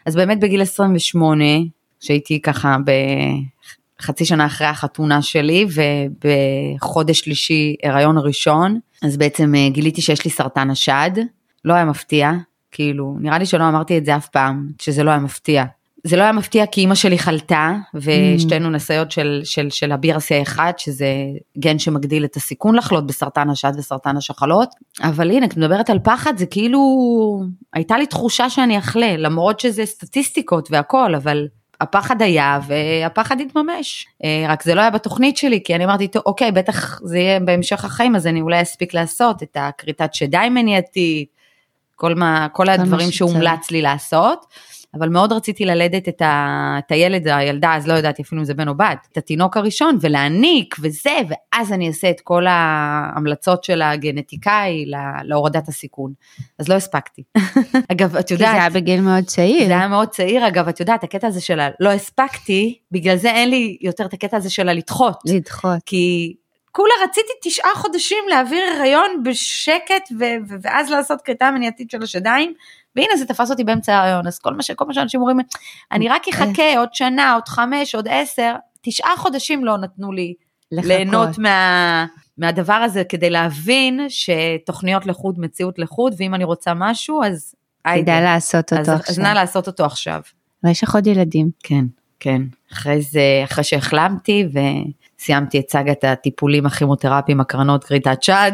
אז 0.06 0.16
באמת 0.16 0.40
בגיל 0.40 0.62
28, 0.62 1.44
שהייתי 2.00 2.40
ככה 2.42 2.76
בחצי 4.00 4.24
שנה 4.24 4.46
אחרי 4.46 4.66
החתונה 4.66 5.22
שלי, 5.22 5.66
ובחודש 5.74 7.18
שלישי 7.20 7.76
הריון 7.84 8.18
ראשון, 8.18 8.78
אז 9.02 9.16
בעצם 9.16 9.54
אה, 9.54 9.68
גיליתי 9.68 10.02
שיש 10.02 10.24
לי 10.24 10.30
סרטן 10.30 10.70
השד, 10.70 11.10
לא 11.64 11.74
היה 11.74 11.84
מפתיע, 11.84 12.32
כאילו, 12.76 13.16
נראה 13.20 13.38
לי 13.38 13.46
שלא 13.46 13.68
אמרתי 13.68 13.98
את 13.98 14.04
זה 14.04 14.16
אף 14.16 14.28
פעם, 14.28 14.68
שזה 14.78 15.04
לא 15.04 15.10
היה 15.10 15.18
מפתיע. 15.18 15.64
זה 16.04 16.16
לא 16.16 16.22
היה 16.22 16.32
מפתיע 16.32 16.66
כי 16.66 16.80
אימא 16.80 16.94
שלי 16.94 17.18
חלתה, 17.18 17.72
ושתינו 17.94 18.70
נשאיות 18.70 19.10
של, 19.10 19.40
של, 19.44 19.70
של 19.70 19.92
ה-BRCA1, 19.92 20.58
שזה 20.76 21.06
גן 21.58 21.78
שמגדיל 21.78 22.24
את 22.24 22.36
הסיכון 22.36 22.74
לחלות 22.74 23.06
בסרטן 23.06 23.50
השד 23.50 23.72
וסרטן 23.78 24.16
השחלות. 24.16 24.68
אבל 25.02 25.30
הנה, 25.30 25.46
את 25.46 25.56
מדברת 25.56 25.90
על 25.90 25.98
פחד, 25.98 26.36
זה 26.36 26.46
כאילו, 26.46 26.80
הייתה 27.72 27.98
לי 27.98 28.06
תחושה 28.06 28.50
שאני 28.50 28.78
אחלה, 28.78 29.16
למרות 29.16 29.60
שזה 29.60 29.86
סטטיסטיקות 29.86 30.68
והכל, 30.70 31.14
אבל 31.14 31.46
הפחד 31.80 32.22
היה 32.22 32.60
והפחד 32.66 33.40
התממש. 33.40 34.06
אה, 34.24 34.44
רק 34.48 34.62
זה 34.62 34.74
לא 34.74 34.80
היה 34.80 34.90
בתוכנית 34.90 35.36
שלי, 35.36 35.62
כי 35.64 35.74
אני 35.74 35.84
אמרתי, 35.84 36.08
"טוב, 36.08 36.22
אוקיי, 36.26 36.52
בטח 36.52 37.00
זה 37.04 37.18
יהיה 37.18 37.40
בהמשך 37.40 37.84
החיים, 37.84 38.16
אז 38.16 38.26
אני 38.26 38.40
אולי 38.40 38.62
אספיק 38.62 38.94
לעשות 38.94 39.42
את 39.42 39.56
הכריתת 39.60 40.14
שדיים 40.14 40.54
מניעתית, 40.54 41.35
כל, 41.96 42.14
מה, 42.14 42.46
כל 42.52 42.68
הדברים. 42.68 43.10
שהומלץ 43.10 43.70
לי 43.70 43.82
לעשות. 43.82 44.46
אבל 44.94 45.08
מאוד 45.08 45.32
רציתי 45.32 45.64
ללדת 45.64 46.08
את, 46.08 46.22
ה, 46.22 46.76
את 46.78 46.92
הילד, 46.92 47.28
הילדה, 47.28 47.74
אז 47.74 47.88
לא 47.88 47.94
ידעתי 47.94 48.22
אפילו 48.22 48.40
אם 48.40 48.44
זה 48.44 48.54
בן 48.54 48.68
או 48.68 48.74
בת, 48.74 48.98
את 49.12 49.16
התינוק 49.16 49.56
הראשון 49.56 49.98
ולהעניק 50.00 50.76
וזה, 50.80 51.10
ואז 51.28 51.72
אני 51.72 51.88
אעשה 51.88 52.10
את 52.10 52.20
כל 52.20 52.46
ההמלצות 52.48 53.64
של 53.64 53.82
הגנטיקאי 53.82 54.84
לה- 54.86 55.20
להורדת 55.24 55.68
הסיכון. 55.68 56.12
אז 56.58 56.68
לא 56.68 56.74
הספקתי. 56.74 57.22
אגב, 57.92 58.16
את 58.16 58.28
כי 58.28 58.36
זה 58.36 58.44
יודעת, 58.44 58.60
היה 58.60 58.70
בגיל 58.70 59.00
מאוד 59.00 59.24
צעיר. 59.24 59.66
זה 59.66 59.72
היה 59.72 59.88
מאוד 59.88 60.08
צעיר, 60.08 60.48
אגב, 60.48 60.68
את 60.68 60.80
יודעת, 60.80 61.04
הקטע 61.04 61.26
הזה 61.26 61.40
של 61.40 61.60
הלא 61.60 61.90
הספקתי, 61.90 62.78
בגלל 62.92 63.16
זה 63.16 63.30
אין 63.30 63.50
לי 63.50 63.76
יותר 63.80 64.04
את 64.06 64.12
הקטע 64.14 64.36
הזה 64.36 64.50
של 64.50 64.68
הלדחות. 64.68 65.18
לדחות. 65.26 65.78
כי 65.86 66.34
כולה 66.76 66.94
רציתי 67.04 67.32
תשעה 67.42 67.70
חודשים 67.74 68.24
להעביר 68.28 68.64
הריון 68.78 69.22
בשקט 69.22 70.08
ו- 70.18 70.24
ו- 70.48 70.54
ואז 70.62 70.90
לעשות 70.90 71.20
כריתה 71.22 71.50
מניעתית 71.50 71.90
של 71.90 72.02
השדיים, 72.02 72.52
והנה 72.96 73.16
זה 73.16 73.26
תפס 73.26 73.50
אותי 73.50 73.64
באמצע 73.64 73.94
ההריון, 73.94 74.26
אז 74.26 74.38
כל 74.38 74.54
מה, 74.54 74.62
ש- 74.62 74.70
כל 74.70 74.84
מה 74.86 74.94
שאנשים 74.94 75.20
אומרים, 75.20 75.38
אני 75.92 76.08
רק 76.08 76.28
אחכה 76.28 76.78
עוד 76.78 76.94
שנה, 76.94 77.34
עוד 77.34 77.48
חמש, 77.48 77.94
עוד 77.94 78.08
עשר, 78.10 78.54
תשעה 78.82 79.16
חודשים 79.16 79.64
לא 79.64 79.78
נתנו 79.78 80.12
לי 80.12 80.34
לחכות. 80.72 80.88
ליהנות 80.88 81.38
מה, 81.38 82.06
מהדבר 82.38 82.72
הזה 82.72 83.04
כדי 83.04 83.30
להבין 83.30 84.00
שתוכניות 84.08 85.06
לחוד, 85.06 85.34
מציאות 85.38 85.78
לחוד, 85.78 86.14
ואם 86.18 86.34
אני 86.34 86.44
רוצה 86.44 86.72
משהו, 86.74 87.22
אז 87.22 87.54
כדאי 87.96 88.22
לעשות 88.22 88.72
אז, 88.72 88.78
אותו 88.78 88.92
אז 88.92 89.00
עכשיו. 89.00 89.24
נא 89.24 89.28
לעשות 89.28 89.66
אותו 89.66 89.84
עכשיו. 89.84 90.20
ויש 90.64 90.82
לך 90.82 90.94
עוד 90.94 91.06
ילדים. 91.06 91.50
כן, 91.62 91.84
כן. 92.20 92.42
אחרי 92.72 93.02
זה, 93.02 93.20
אחרי 93.44 93.64
שהחלמתי 93.64 94.48
וסיימתי 95.26 95.60
את 95.60 95.70
סאגת 95.70 96.04
הטיפולים 96.04 96.66
הכימותרפיים, 96.66 97.40
הקרנות, 97.40 97.84
כריתת 97.84 98.22
שד, 98.22 98.52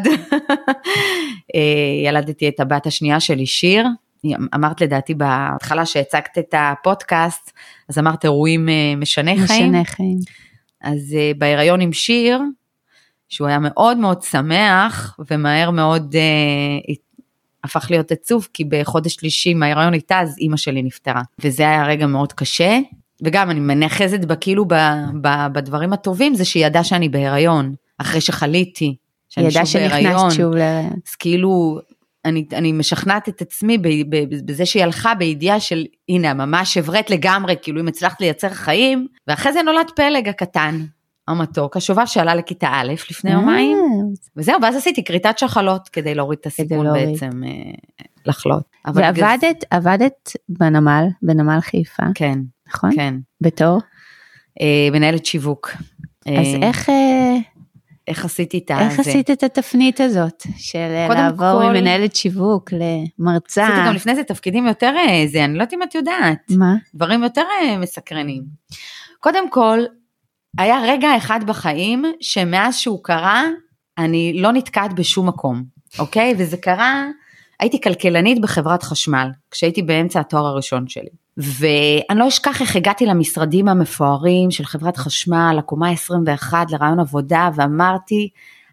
אה, 1.55 2.09
ילדתי 2.09 2.49
את 2.49 2.61
הבת 2.61 2.87
השנייה 2.87 3.21
שלי, 3.21 3.47
שיר. 3.47 3.87
אמרת 4.55 4.81
לדעתי 4.81 5.15
בהתחלה 5.15 5.87
שהצגת 5.87 6.39
את 6.39 6.55
הפודקאסט, 6.59 7.53
אז 7.89 7.99
אמרת 7.99 8.25
אירועים 8.25 8.69
אה, 8.69 8.95
משני 8.97 9.47
חיים. 9.47 9.69
משנה 9.69 9.85
חיים. 9.85 10.19
אז 10.81 11.17
uh, 11.17 11.39
בהיריון 11.39 11.81
עם 11.81 11.93
שיר, 11.93 12.41
שהוא 13.29 13.49
היה 13.49 13.59
מאוד 13.59 13.97
מאוד 13.97 14.23
שמח 14.23 15.19
ומהר 15.31 15.71
מאוד 15.71 16.15
uh, 16.15 16.95
הפך 17.65 17.87
להיות 17.91 18.13
עצוב, 18.13 18.49
כי 18.55 18.65
בחודש 18.65 19.15
שלישי 19.15 19.55
מההיריון 19.55 19.95
איתה, 19.95 20.21
אז 20.21 20.39
אימא 20.39 20.57
שלי 20.57 20.83
נפטרה. 20.83 21.23
וזה 21.39 21.63
היה 21.63 21.87
רגע 21.87 22.07
מאוד 22.07 22.33
קשה, 22.33 22.79
וגם 23.23 23.51
אני 23.51 23.61
מנאחזת 23.61 24.25
בה 24.25 24.37
כאילו 24.37 24.65
ב, 24.69 24.75
ב, 25.21 25.29
בדברים 25.53 25.93
הטובים, 25.93 26.35
זה 26.35 26.45
שהיא 26.45 26.67
ידעה 26.67 26.85
שאני 26.85 27.09
בהיריון, 27.09 27.75
אחרי 27.99 28.21
שחליתי, 28.21 28.97
שאני 29.29 29.51
שוב 29.51 29.63
בהיריון. 29.75 30.19
שנכנסת 30.19 30.37
שוב 30.37 30.55
להיריון. 30.55 30.93
אז 31.07 31.15
כאילו, 31.15 31.79
אני, 32.25 32.45
אני 32.53 32.73
משכנעת 32.73 33.29
את 33.29 33.43
עצמי 33.43 33.79
ב, 33.79 33.89
ב, 33.89 34.25
בזה 34.45 34.67
שהיא 34.67 34.83
הלכה 34.83 35.15
בידיעה 35.15 35.61
של, 35.61 35.87
הנה, 36.09 36.35
ממש 36.35 36.77
הבראת 36.77 37.11
לגמרי, 37.11 37.55
כאילו 37.63 37.81
אם 37.81 37.89
הצלחת 37.89 38.21
לייצר 38.21 38.49
חיים, 38.49 39.07
ואחרי 39.29 39.53
זה 39.53 39.63
נולד 39.63 39.91
פלג 39.97 40.29
הקטן. 40.29 40.85
המתוק, 41.29 41.77
השובב 41.77 42.07
שעלה 42.07 42.35
לכיתה 42.35 42.69
א' 42.73 42.93
לפני 43.11 43.33
יומיים, 43.33 43.79
וזהו, 44.37 44.63
ואז 44.63 44.77
עשיתי 44.77 45.05
כריתת 45.05 45.39
שחלות 45.39 45.89
כדי 45.89 46.15
להוריד 46.15 46.39
את 46.41 46.47
הסיכון. 46.47 46.93
בעצם 46.93 47.31
אה, 47.45 47.51
לחלות. 48.27 48.63
ועבדת 48.95 49.65
עבדת 49.71 50.33
בנמל, 50.49 51.05
בנמל 51.23 51.61
חיפה, 51.61 52.03
כן, 52.15 52.39
נכון? 52.75 52.91
כן. 52.97 53.15
בתור? 53.41 53.79
אה, 54.61 54.89
מנהלת 54.93 55.27
שיווק. 55.27 55.71
אז 56.27 56.47
אה, 56.63 56.69
איך... 56.69 56.91
אה, 56.91 57.37
איך 58.09 58.25
עשיתי 58.25 58.59
את 58.59 58.71
איך 58.71 58.99
הזה? 58.99 59.11
עשית 59.11 59.31
את 59.31 59.43
התפנית 59.43 60.01
הזאת 60.01 60.43
של 60.57 60.79
אה, 60.79 61.09
לעבור 61.09 61.63
כל- 61.63 61.69
ממנהלת 61.73 62.17
שיווק 62.17 62.71
למרצה? 62.73 63.67
עשיתי 63.67 63.87
גם 63.87 63.95
לפני 63.95 64.15
זה 64.15 64.25
תפקידים 64.25 64.67
יותר 64.67 64.95
אה, 64.99 65.25
זה, 65.27 65.45
אני 65.45 65.55
לא 65.55 65.63
יודעת 65.63 65.75
אם 65.75 65.83
את 65.83 65.95
יודעת, 65.95 66.39
מה? 66.51 66.75
דברים 66.95 67.23
יותר 67.23 67.45
אה, 67.63 67.77
מסקרנים. 67.79 68.43
קודם 69.21 69.51
כל, 69.51 69.79
היה 70.59 70.79
רגע 70.85 71.17
אחד 71.17 71.41
בחיים 71.47 72.05
שמאז 72.21 72.77
שהוא 72.77 73.05
קרה, 73.05 73.43
אני 73.99 74.33
לא 74.37 74.53
נתקעת 74.53 74.93
בשום 74.93 75.29
מקום, 75.29 75.65
אוקיי? 75.99 76.35
וזה 76.39 76.57
קרה, 76.57 77.07
הייתי 77.61 77.81
כלכלנית 77.81 78.41
בחברת 78.41 78.83
חשמל, 78.83 79.29
כשהייתי 79.51 79.83
באמצע 79.83 80.21
התואר 80.21 80.47
הראשון 80.47 80.89
שלי. 80.89 81.11
ואני 81.37 82.19
לא 82.19 82.29
אשכח 82.29 82.61
איך 82.61 82.77
הגעתי 82.77 83.07
למשרדים 83.07 83.69
המפוארים 83.69 84.51
של 84.51 84.65
חברת 84.65 84.97
חשמל, 84.97 85.55
לקומה 85.59 85.91
21, 85.91 86.71
לרעיון 86.71 87.01
עבודה, 87.01 87.51
ואמרתי, 87.55 88.29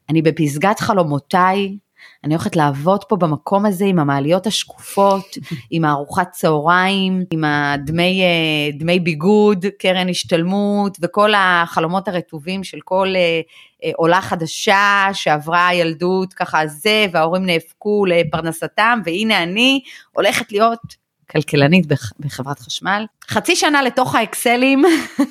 אני 0.10 0.22
בפסגת 0.22 0.80
חלומותיי, 0.80 1.78
אני 2.24 2.34
הולכת 2.34 2.56
לעבוד 2.56 3.04
פה 3.04 3.16
במקום 3.16 3.66
הזה 3.66 3.86
עם 3.86 4.00
המעליות 4.00 4.48
השקופות, 4.48 5.38
עם 5.72 5.86
הארוחת 5.86 6.32
צהריים, 6.32 7.24
עם 7.32 7.44
הדמי 7.44 8.22
אה, 8.22 8.78
דמי 8.80 9.00
ביגוד, 9.00 9.66
קרן 9.80 10.10
השתלמות 10.10 10.98
וכל 11.02 11.32
החלומות 11.36 12.08
הרטובים 12.08 12.64
של 12.64 12.78
כל 12.84 13.08
אה, 13.16 13.42
אה, 13.84 13.92
עולה 13.96 14.22
חדשה 14.22 15.08
שעברה 15.14 15.74
ילדות 15.74 16.34
ככה 16.34 16.68
זה 16.68 17.06
וההורים 17.12 17.46
נאבקו 17.46 18.06
לפרנסתם 18.06 19.00
והנה 19.06 19.44
אני 19.44 19.82
הולכת 20.12 20.52
להיות 20.52 20.99
כלכלנית 21.32 21.86
בח- 21.88 22.12
בחברת 22.20 22.60
חשמל. 22.60 23.06
חצי 23.30 23.56
שנה 23.56 23.82
לתוך 23.82 24.16
האקסלים 24.16 24.84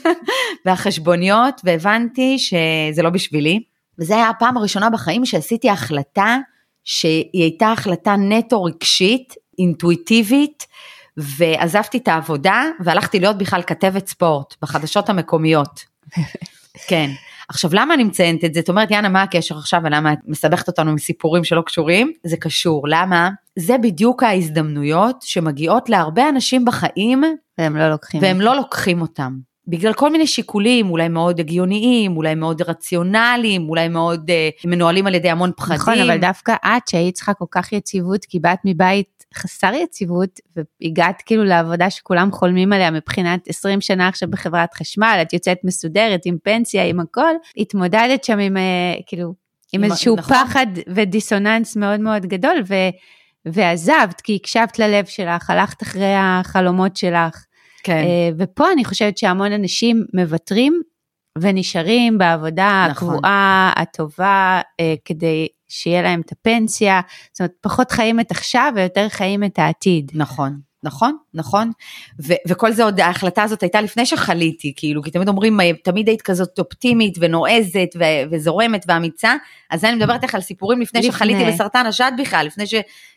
והחשבוניות 0.65 1.61
והבנתי 1.65 2.39
שזה 2.39 3.03
לא 3.03 3.11
בשבילי. 3.11 3.63
וזה 3.99 4.15
היה 4.15 4.29
הפעם 4.29 4.57
הראשונה 4.57 4.91
בחיים 4.91 5.27
שעשיתי 5.27 5.71
החלטה 5.71 6.37
שהיא 6.85 7.43
הייתה 7.43 7.73
החלטה 7.73 8.17
נטו 8.17 8.65
רגשית, 8.65 9.35
אינטואיטיבית, 9.59 10.67
ועזבתי 11.17 11.99
את 11.99 12.09
העבודה 12.09 12.65
והלכתי 12.81 13.21
להיות 13.21 13.39
בכלל 13.39 13.63
כתבת 13.63 14.07
ספורט 14.07 14.55
בחדשות 14.63 15.09
המקומיות. 15.09 15.85
כן. 16.89 17.11
עכשיו 17.49 17.71
למה 17.75 17.95
אני 17.95 18.05
מציינת 18.05 18.45
את 18.45 18.55
זה? 18.55 18.61
את 18.61 18.69
אומרת 18.69 18.91
יאנה 18.91 19.09
מה 19.09 19.23
הקשר 19.23 19.59
עכשיו 19.59 19.81
ולמה 19.85 20.13
את 20.13 20.19
מסבכת 20.27 20.69
אותנו 20.69 20.91
עם 20.91 20.99
סיפורים 20.99 21.45
שלא 21.45 21.61
קשורים? 21.61 22.13
זה 22.25 22.37
קשור, 22.37 22.89
למה? 22.89 23.31
זה 23.57 23.79
בדיוק 23.79 24.23
ההזדמנויות 24.23 25.17
שמגיעות 25.23 25.89
להרבה 25.89 26.29
אנשים 26.29 26.65
בחיים 26.65 27.25
והם 27.59 27.77
לא 27.77 27.91
לוקחים. 27.91 28.23
והם 28.23 28.41
לא 28.41 28.57
לוקחים 28.57 29.01
אותם. 29.01 29.33
בגלל 29.69 29.93
כל 29.93 30.11
מיני 30.11 30.27
שיקולים, 30.27 30.91
אולי 30.91 31.09
מאוד 31.09 31.41
הגיוניים, 31.41 32.17
אולי 32.17 32.35
מאוד 32.35 32.63
רציונליים, 32.63 33.69
אולי 33.69 33.89
מאוד 33.89 34.31
אה, 34.31 34.49
מנוהלים 34.65 35.07
על 35.07 35.15
ידי 35.15 35.31
המון 35.31 35.51
פחדים. 35.57 35.77
נכון, 35.77 35.99
אבל 35.99 36.19
דווקא 36.19 36.55
את 36.67 36.89
שהיית 36.89 37.15
צריכה 37.15 37.35
כל 37.35 37.45
כך 37.51 37.73
יציבות, 37.73 38.25
כי 38.25 38.39
באת 38.39 38.59
מבית 38.65 39.18
חסר 39.35 39.73
יציבות, 39.75 40.41
והגעת 40.57 41.23
כאילו 41.27 41.45
לעבודה 41.45 41.91
שכולם 41.91 42.33
חולמים 42.33 42.73
עליה 42.73 42.91
מבחינת 42.91 43.49
20 43.49 43.81
שנה 43.81 44.09
עכשיו 44.09 44.31
בחברת 44.31 44.75
חשמל, 44.75 45.19
את 45.23 45.33
יוצאת 45.33 45.59
מסודרת 45.65 46.21
עם 46.25 46.37
פנסיה, 46.43 46.85
עם 46.85 47.01
הכל, 47.01 47.35
התמודדת 47.57 48.25
שם 48.25 48.39
עם, 48.39 48.57
אה, 48.57 48.63
כאילו, 49.07 49.35
עם 49.73 49.85
עם- 49.85 49.91
איזשהו 49.91 50.17
נכון. 50.17 50.37
פחד 50.37 50.67
ודיסוננס 50.95 51.77
מאוד 51.77 52.01
מאוד 52.01 52.27
גדול, 52.27 52.63
ו, 52.69 52.75
ועזבת, 53.47 54.21
כי 54.21 54.39
הקשבת 54.43 54.79
ללב 54.79 55.05
שלך, 55.05 55.51
הלכת 55.51 55.83
אחרי 55.83 56.15
החלומות 56.17 56.97
שלך. 56.97 57.45
כן, 57.83 57.93
אה, 57.97 58.31
ופה 58.39 58.73
אני 58.73 58.85
חושבת 58.85 59.19
שהמון 59.19 59.53
אנשים 59.53 60.05
מוותרים 60.15 60.81
ונשארים 61.39 62.19
בעבודה 62.19 62.87
נכון. 62.91 63.09
הקבועה, 63.15 63.73
הטובה, 63.77 64.61
אה, 64.81 64.95
כדי 65.05 65.49
שיהיה 65.69 66.03
להם 66.03 66.21
את 66.21 66.33
הפנסיה. 66.33 67.01
זאת 67.33 67.41
אומרת, 67.41 67.53
פחות 67.61 67.91
חיים 67.91 68.21
את 68.21 68.31
עכשיו 68.31 68.73
ויותר 68.77 69.09
חיים 69.09 69.45
את 69.45 69.59
העתיד. 69.59 70.11
נכון. 70.15 70.69
נכון, 70.83 71.17
נכון, 71.35 71.71
ו- 72.27 72.35
וכל 72.49 72.73
זה 72.73 72.85
עוד, 72.85 73.01
ההחלטה 73.01 73.43
הזאת 73.43 73.63
הייתה 73.63 73.81
לפני 73.81 74.07
שחליתי, 74.07 74.73
כאילו, 74.77 75.03
כי 75.03 75.11
תמיד 75.11 75.29
אומרים, 75.29 75.61
"אה, 75.61 75.71
תמיד 75.85 76.09
היית 76.09 76.23
כזאת 76.23 76.59
אופטימית 76.59 77.15
ונועזת 77.21 77.89
ו- 77.99 78.03
וזורמת 78.31 78.85
ואמיצה, 78.89 79.35
אז 79.71 79.85
אני 79.85 79.95
מדברת 79.95 80.25
איך 80.25 80.35
על 80.35 80.41
סיפורים 80.41 80.81
לפני 80.81 81.01
לפני. 81.01 81.13
שחליתי 81.13 81.45
בסרטן 81.45 81.87
השד 81.87 82.13
בכלל, 82.19 82.47
לפני 82.47 82.67
ש... 82.67 82.75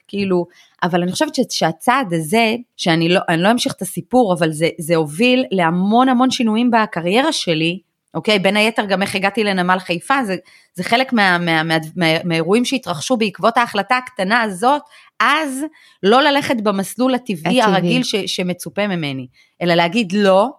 כאילו, 0.08 0.46
אבל 0.84 1.02
אני 1.02 1.12
חושבת 1.12 1.36
ש- 1.36 1.40
שהצעד 1.50 2.14
הזה, 2.14 2.56
שאני 2.78 3.10
לא, 3.10 3.22
לא 3.38 3.52
אמשיך 3.52 3.74
את 3.74 3.82
הסיפור, 3.82 4.34
אבל 4.34 4.52
זה, 4.52 4.70
זה 4.80 4.96
הוביל 4.96 5.46
להמון 5.52 6.10
המון 6.10 6.32
שינויים 6.32 6.72
בקריירה 6.72 7.32
שלי, 7.34 7.80
אוקיי? 8.14 8.40
בין 8.40 8.58
היתר 8.58 8.86
גם 8.86 9.02
איך 9.02 9.16
הגעתי 9.16 9.44
לנמל 9.44 9.80
חיפה, 9.80 10.24
זה, 10.24 10.36
זה 10.74 10.84
חלק 10.84 11.14
מה, 11.14 11.38
מה, 11.38 11.64
מה, 11.64 11.78
מה, 11.96 12.06
מהאירועים 12.24 12.66
שהתרחשו 12.66 13.18
בעקבות 13.18 13.58
ההחלטה 13.58 13.98
הקטנה 13.98 14.42
הזאת, 14.42 14.82
אז 15.20 15.66
לא 16.04 16.22
ללכת 16.22 16.56
במסלול 16.64 17.16
הטבעי 17.16 17.62
הטבעי. 17.62 17.62
הרגיל 17.62 18.04
ש, 18.04 18.16
שמצופה 18.16 18.88
ממני, 18.88 19.28
אלא 19.62 19.74
להגיד 19.74 20.12
לא, 20.12 20.50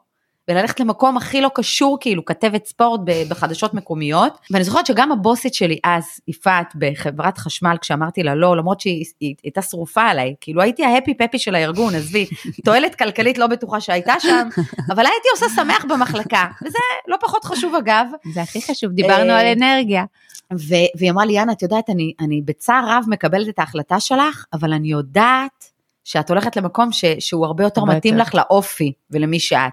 וללכת 0.48 0.80
למקום 0.80 1.16
הכי 1.16 1.40
לא 1.40 1.50
קשור, 1.54 1.98
כאילו 2.00 2.24
כתבת 2.24 2.66
ספורט 2.66 3.00
בחדשות 3.28 3.74
מקומיות. 3.74 4.38
ואני 4.50 4.64
זוכרת 4.64 4.86
שגם 4.86 5.12
הבוסית 5.12 5.54
שלי 5.54 5.78
אז, 5.84 6.04
יפעת, 6.28 6.72
בחברת 6.74 7.38
חשמל, 7.38 7.76
כשאמרתי 7.80 8.22
לה 8.22 8.34
לא, 8.34 8.56
למרות 8.56 8.80
שהיא 8.80 9.04
היא, 9.20 9.34
הייתה 9.42 9.62
שרופה 9.62 10.02
עליי, 10.02 10.34
כאילו 10.40 10.62
הייתי 10.62 10.84
ההפי 10.84 11.14
פפי 11.14 11.38
של 11.38 11.54
הארגון, 11.54 11.94
עזבי, 11.94 12.26
תועלת 12.64 12.94
כלכלית 12.94 13.38
לא 13.38 13.46
בטוחה 13.46 13.80
שהייתה 13.80 14.14
שם, 14.20 14.48
אבל 14.92 15.06
הייתי 15.06 15.28
עושה 15.32 15.46
שמח 15.56 15.84
במחלקה, 15.84 16.44
וזה 16.64 16.78
לא 17.08 17.16
פחות 17.20 17.44
חשוב 17.44 17.74
אגב. 17.74 18.06
זה 18.32 18.42
הכי 18.42 18.62
חשוב, 18.62 18.92
דיברנו 18.92 19.30
אה, 19.30 19.40
על 19.40 19.46
אנרגיה. 19.46 20.04
ו- 20.52 20.98
והיא 20.98 21.10
אמרה 21.10 21.24
לי, 21.24 21.32
יאנה, 21.32 21.52
את 21.52 21.62
יודעת, 21.62 21.90
אני, 21.90 22.12
אני 22.20 22.42
בצער 22.44 22.84
רב 22.88 23.04
מקבלת 23.08 23.48
את 23.48 23.58
ההחלטה 23.58 24.00
שלך, 24.00 24.44
אבל 24.52 24.72
אני 24.72 24.88
יודעת 24.88 25.71
שאת 26.04 26.30
הולכת 26.30 26.56
למקום 26.56 26.92
ש- 26.92 27.04
שהוא 27.18 27.46
הרבה 27.46 27.64
יותר 27.64 27.80
הרבה 27.80 27.96
מתאים 27.96 28.14
יותר. 28.14 28.22
לך 28.26 28.34
לאופי 28.34 28.92
ולמי 29.10 29.40
שאת. 29.40 29.72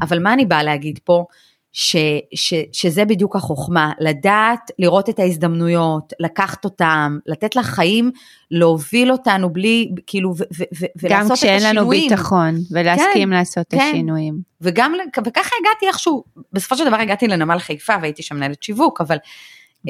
אבל 0.00 0.18
מה 0.22 0.32
אני 0.32 0.46
באה 0.46 0.62
להגיד 0.62 0.98
פה? 1.04 1.24
ש, 1.72 1.96
ש, 2.34 2.54
שזה 2.72 3.04
בדיוק 3.04 3.36
החוכמה, 3.36 3.92
לדעת 4.00 4.70
לראות 4.78 5.08
את 5.08 5.18
ההזדמנויות, 5.18 6.12
לקחת 6.20 6.64
אותם, 6.64 7.18
לתת 7.26 7.56
לחיים, 7.56 8.10
להוביל 8.50 9.12
אותנו 9.12 9.50
בלי, 9.52 9.90
כאילו, 10.06 10.30
ו, 10.30 10.42
ו, 10.58 10.64
ו, 10.80 10.86
גם 11.08 11.18
ולעשות 11.18 11.32
את 11.32 11.36
כשאין 11.36 11.62
לנו 11.62 11.68
השינויים. 11.68 12.08
ביטחון, 12.08 12.54
ולהסכים 12.70 13.28
כן, 13.28 13.34
לעשות 13.34 13.66
את 13.68 13.74
כן. 13.74 13.88
השינויים. 13.92 14.38
וגם, 14.60 14.92
וככה 15.26 15.50
הגעתי 15.60 15.86
איכשהו, 15.88 16.24
בסופו 16.52 16.76
של 16.76 16.84
דבר 16.84 16.96
הגעתי 16.96 17.28
לנמל 17.28 17.58
חיפה 17.58 17.94
והייתי 18.00 18.22
שם 18.22 18.36
מנהלת 18.36 18.62
שיווק, 18.62 19.00
אבל... 19.00 19.16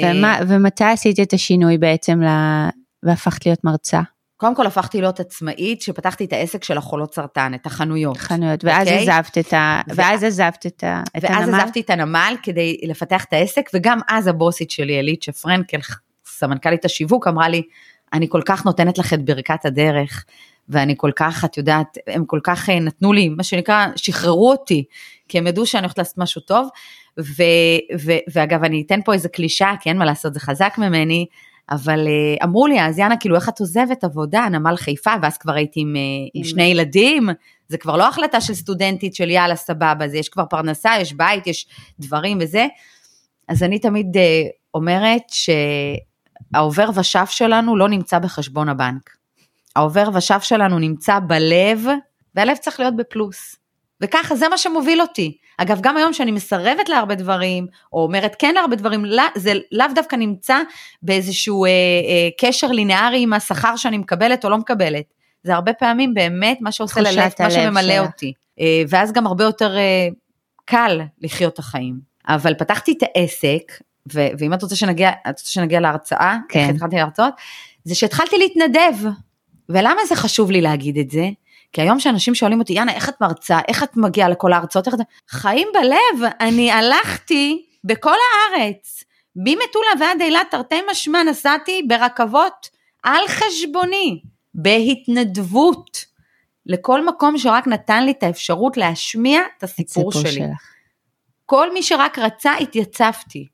ומה, 0.01 0.39
ומתי 0.49 0.85
עשית 0.85 1.21
את 1.21 1.33
השינוי 1.33 1.79
בעצם 1.79 2.23
ל... 2.23 2.27
והפכת 3.03 3.47
להיות 3.47 3.65
מרצה? 3.65 4.01
קודם 4.42 4.55
כל 4.55 4.66
הפכתי 4.66 5.00
להיות 5.00 5.20
עצמאית, 5.20 5.83
שפתחתי 5.83 6.24
את 6.24 6.33
העסק 6.33 6.64
של 6.64 6.78
החולות 6.78 7.14
סרטן, 7.14 7.55
את 7.55 7.66
החנויות. 7.66 8.16
חנויות, 8.16 8.64
ואז 8.64 8.88
אוקיי? 8.88 9.11
עזבת 9.11 9.38
את 9.38 9.52
ה... 9.52 9.81
ו- 9.88 9.92
ואז 9.96 10.24
עזבת 10.24 10.66
את 10.66 10.85
ה... 10.85 11.02
את 11.16 11.24
ואז 11.24 11.48
הנמל? 11.48 11.61
עזבתי 11.61 11.81
את 11.81 11.90
הנמל 11.90 12.35
כדי 12.42 12.76
לפתח 12.83 13.24
את 13.24 13.33
העסק, 13.33 13.70
וגם 13.74 13.98
אז 14.09 14.26
הבוסית 14.26 14.70
שלי, 14.70 15.00
אליצ'ה 15.00 15.33
פרנקל, 15.33 15.78
סמנכ"לית 16.26 16.85
השיווק, 16.85 17.28
אמרה 17.28 17.48
לי, 17.48 17.62
אני 18.12 18.28
כל 18.28 18.40
כך 18.44 18.64
נותנת 18.66 18.98
לך 18.98 19.12
את 19.12 19.24
ברכת 19.24 19.64
הדרך, 19.64 20.24
ואני 20.68 20.94
כל 20.96 21.11
כך, 21.16 21.44
את 21.44 21.57
יודעת, 21.57 21.98
הם 22.07 22.24
כל 22.24 22.40
כך 22.44 22.70
אה, 22.70 22.81
נתנו 22.81 23.12
לי, 23.12 23.28
מה 23.28 23.42
שנקרא, 23.42 23.87
שחררו 23.96 24.50
אותי, 24.50 24.85
כי 25.28 25.38
הם 25.38 25.46
ידעו 25.46 25.66
שאני 25.66 25.83
הולכת 25.83 25.98
לעשות 25.98 26.18
משהו 26.18 26.40
טוב, 26.40 26.68
ו, 27.20 27.42
ו, 28.05 28.12
ואגב, 28.33 28.64
אני 28.64 28.83
אתן 28.87 29.00
פה 29.05 29.14
איזה 29.14 29.28
קלישה, 29.28 29.72
כי 29.81 29.88
אין 29.88 29.98
מה 29.98 30.05
לעשות, 30.05 30.35
זה 30.35 30.40
חזק 30.40 30.74
ממני, 30.78 31.26
אבל 31.70 32.07
אה, 32.09 32.44
אמרו 32.44 32.66
לי, 32.66 32.81
אז 32.81 32.98
יאנה, 32.98 33.16
כאילו, 33.16 33.37
איך 33.37 33.48
את 33.48 33.61
עוזבת 33.61 34.05
עבודה, 34.05 34.48
נמל 34.51 34.77
חיפה, 34.77 35.12
ואז 35.22 35.38
כבר 35.38 35.53
הייתי 35.53 35.81
עם, 35.81 35.96
אה, 35.96 36.01
עם 36.35 36.44
שני 36.44 36.62
ילדים, 36.62 37.29
זה 37.68 37.79
כבר 37.79 37.96
לא 37.96 38.09
החלטה 38.09 38.40
של 38.40 38.55
סטודנטית 38.55 39.14
של 39.14 39.31
יאללה, 39.31 39.57
סבבה, 39.57 40.09
זה 40.09 40.18
יש 40.18 40.29
כבר 40.29 40.44
פרנסה, 40.51 40.90
יש 41.01 41.12
בית, 41.12 41.46
יש 41.46 41.66
דברים 42.01 42.38
וזה. 42.40 42.66
אז 43.48 43.62
אני 43.62 43.79
תמיד 43.79 44.16
אה, 44.16 44.42
אומרת 44.75 45.22
שהעובר 46.53 46.90
ושב 46.94 47.27
שלנו 47.27 47.77
לא 47.77 47.88
נמצא 47.88 48.18
בחשבון 48.18 48.68
הבנק. 48.68 49.11
העובר 49.77 50.09
ושב 50.14 50.40
שלנו 50.40 50.79
נמצא 50.79 51.18
בלב, 51.27 51.87
והלב 52.35 52.57
צריך 52.57 52.81
להיות 52.81 52.96
בפלוס. 52.96 53.62
וככה, 54.03 54.37
זה 54.37 54.49
מה 54.49 54.59
שמוביל 54.59 55.01
אותי. 55.01 55.37
אגב, 55.59 55.79
גם 55.81 55.97
היום 55.97 56.12
שאני 56.12 56.31
מסרבת 56.31 56.88
להרבה 56.88 57.15
דברים, 57.15 57.67
או 57.93 58.03
אומרת 58.03 58.37
כן 58.38 58.55
להרבה 58.55 58.77
דברים, 58.77 59.05
לא- 59.05 59.23
זה 59.35 59.53
לאו 59.73 59.87
דווקא 59.95 60.17
נמצא 60.17 60.59
באיזשהו 61.03 61.65
אה, 61.65 61.71
אה, 61.71 62.29
קשר 62.38 62.67
לינארי 62.67 63.23
עם 63.23 63.33
השכר 63.33 63.77
שאני 63.77 63.99
מקבלת 63.99 64.45
או 64.45 64.51
לא 64.51 64.59
מקבלת. 64.59 65.05
זה 65.43 65.55
הרבה 65.55 65.73
פעמים 65.73 66.15
באמת 66.15 66.59
מה 66.61 66.73
שעושה 66.73 67.01
ללב, 67.01 67.31
מה 67.41 67.51
שממלא 67.51 67.95
שלך. 67.95 68.07
אותי. 68.07 68.33
אה, 68.61 68.83
ואז 68.88 69.12
גם 69.12 69.27
הרבה 69.27 69.45
יותר 69.45 69.77
אה, 69.77 70.09
קל 70.65 71.01
לחיות 71.21 71.55
את 71.55 71.59
החיים. 71.59 72.01
אבל 72.29 72.55
פתחתי 72.55 72.93
את 72.93 73.03
העסק, 73.03 73.73
ו- 74.12 74.29
ואם 74.38 74.55
את 74.55 74.62
רוצה 74.62 74.77
שנגיע, 74.77 75.11
את 75.11 75.38
רוצה 75.38 75.51
שנגיע 75.53 75.81
להרצאה, 75.81 76.37
כן. 76.49 76.61
איך 76.61 76.71
התחלתי 76.71 76.97
להרצות, 76.97 77.35
זה 77.85 77.95
שהתחלתי 77.95 78.38
להתנדב. 78.38 79.11
ולמה 79.69 80.01
זה 80.09 80.17
חשוב 80.17 80.51
לי 80.51 80.61
להגיד 80.61 80.99
את 80.99 81.11
זה? 81.11 81.29
כי 81.73 81.81
היום 81.81 82.01
שאנשים 82.01 82.35
שואלים 82.35 82.61
אותי, 82.61 82.73
יאנה, 82.73 82.93
איך 82.93 83.09
את 83.09 83.21
מרצה? 83.21 83.59
איך 83.69 83.83
את 83.83 83.97
מגיעה 83.97 84.29
לכל 84.29 84.53
ההרצאות? 84.53 84.87
איך 84.87 84.95
את... 84.95 85.01
חיים 85.29 85.69
בלב, 85.75 86.31
אני 86.41 86.71
הלכתי 86.71 87.67
בכל 87.85 88.15
הארץ, 88.33 89.05
ממטולה 89.37 89.89
ועד 90.01 90.21
אילת, 90.21 90.47
תרתי 90.51 90.77
משמע, 90.91 91.23
נסעתי 91.23 91.83
ברכבות 91.89 92.69
על 93.03 93.29
חשבוני, 93.29 94.23
בהתנדבות, 94.55 96.05
לכל 96.67 97.07
מקום 97.07 97.39
שרק 97.39 97.67
נתן 97.67 98.05
לי 98.05 98.11
את 98.11 98.23
האפשרות 98.23 98.77
להשמיע 98.77 99.41
את 99.59 99.63
הסיפור 99.63 100.13
סיפור 100.13 100.23
שלי. 100.23 100.33
שלך. 100.33 100.73
כל 101.47 101.73
מי 101.73 101.83
שרק 101.83 102.19
רצה, 102.19 102.55
התייצבתי. 102.55 103.47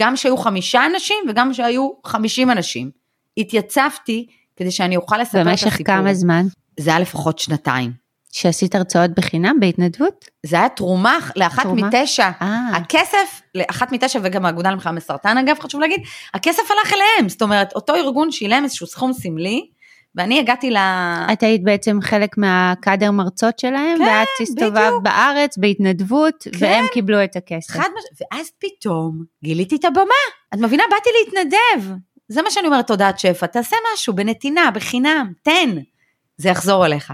גם 0.00 0.16
שהיו 0.16 0.36
חמישה 0.36 0.86
אנשים 0.86 1.16
וגם 1.28 1.54
שהיו 1.54 1.90
חמישים 2.06 2.50
אנשים. 2.50 2.90
התייצבתי 3.36 4.26
כדי 4.56 4.70
שאני 4.70 4.96
אוכל 4.96 5.18
לספר 5.18 5.42
את 5.42 5.46
הסיפור. 5.46 5.70
במשך 5.70 5.86
כמה 5.86 6.14
זמן 6.14 6.46
זה 6.80 6.90
היה 6.90 6.98
לפחות 6.98 7.38
שנתיים. 7.38 8.04
שעשית 8.34 8.74
הרצאות 8.74 9.10
בחינם 9.10 9.60
בהתנדבות? 9.60 10.24
זה 10.46 10.56
היה 10.56 10.68
תרומה 10.68 11.18
לאחת 11.36 11.62
תרומה? 11.62 11.88
מתשע. 11.88 12.30
אה, 12.42 12.76
הכסף, 12.76 13.42
לאחת 13.54 13.92
מתשע 13.92 14.18
וגם 14.22 14.46
האגודה 14.46 14.70
למלחמה 14.70 14.92
בסרטן 14.92 15.38
אגב, 15.38 15.58
חשוב 15.60 15.80
להגיד, 15.80 16.00
הכסף 16.34 16.62
הלך 16.70 16.92
אליהם. 16.92 17.28
זאת 17.28 17.42
אומרת, 17.42 17.72
אותו 17.72 17.94
ארגון 17.94 18.30
שילם 18.30 18.64
איזשהו 18.64 18.86
סכום 18.86 19.12
סמלי, 19.12 19.66
ואני 20.14 20.38
הגעתי 20.38 20.70
ל... 20.70 20.76
את 21.32 21.42
היית 21.42 21.64
בעצם 21.64 21.98
חלק 22.02 22.38
מהקאדר 22.38 23.10
מרצות 23.10 23.58
שלהם, 23.58 23.98
כן, 23.98 24.04
ואת 24.04 24.28
הסתובבת. 24.42 25.02
בארץ 25.02 25.58
בהתנדבות, 25.58 26.34
כן. 26.42 26.58
והם 26.60 26.84
קיבלו 26.92 27.24
את 27.24 27.36
הכסף. 27.36 27.70
חד 27.70 27.88
מש... 27.98 28.20
ואז 28.20 28.50
פתאום 28.58 29.22
גיליתי 29.44 29.76
את 29.76 29.84
הבמה. 29.84 30.04
את 30.54 30.58
מבינה? 30.58 30.82
באתי 30.90 31.10
להתנדב. 31.20 31.94
זה 32.28 32.42
מה 32.42 32.50
שאני 32.50 32.66
אומרת, 32.66 32.86
תודעת 32.86 33.18
שפע, 33.18 33.46
תעשה 33.46 33.76
משהו 33.94 34.14
בנתינה, 34.14 34.70
בחינם, 34.70 35.32
תן. 35.42 35.70
זה 36.36 36.48
יחזור 36.48 36.86
אליך. 36.86 37.12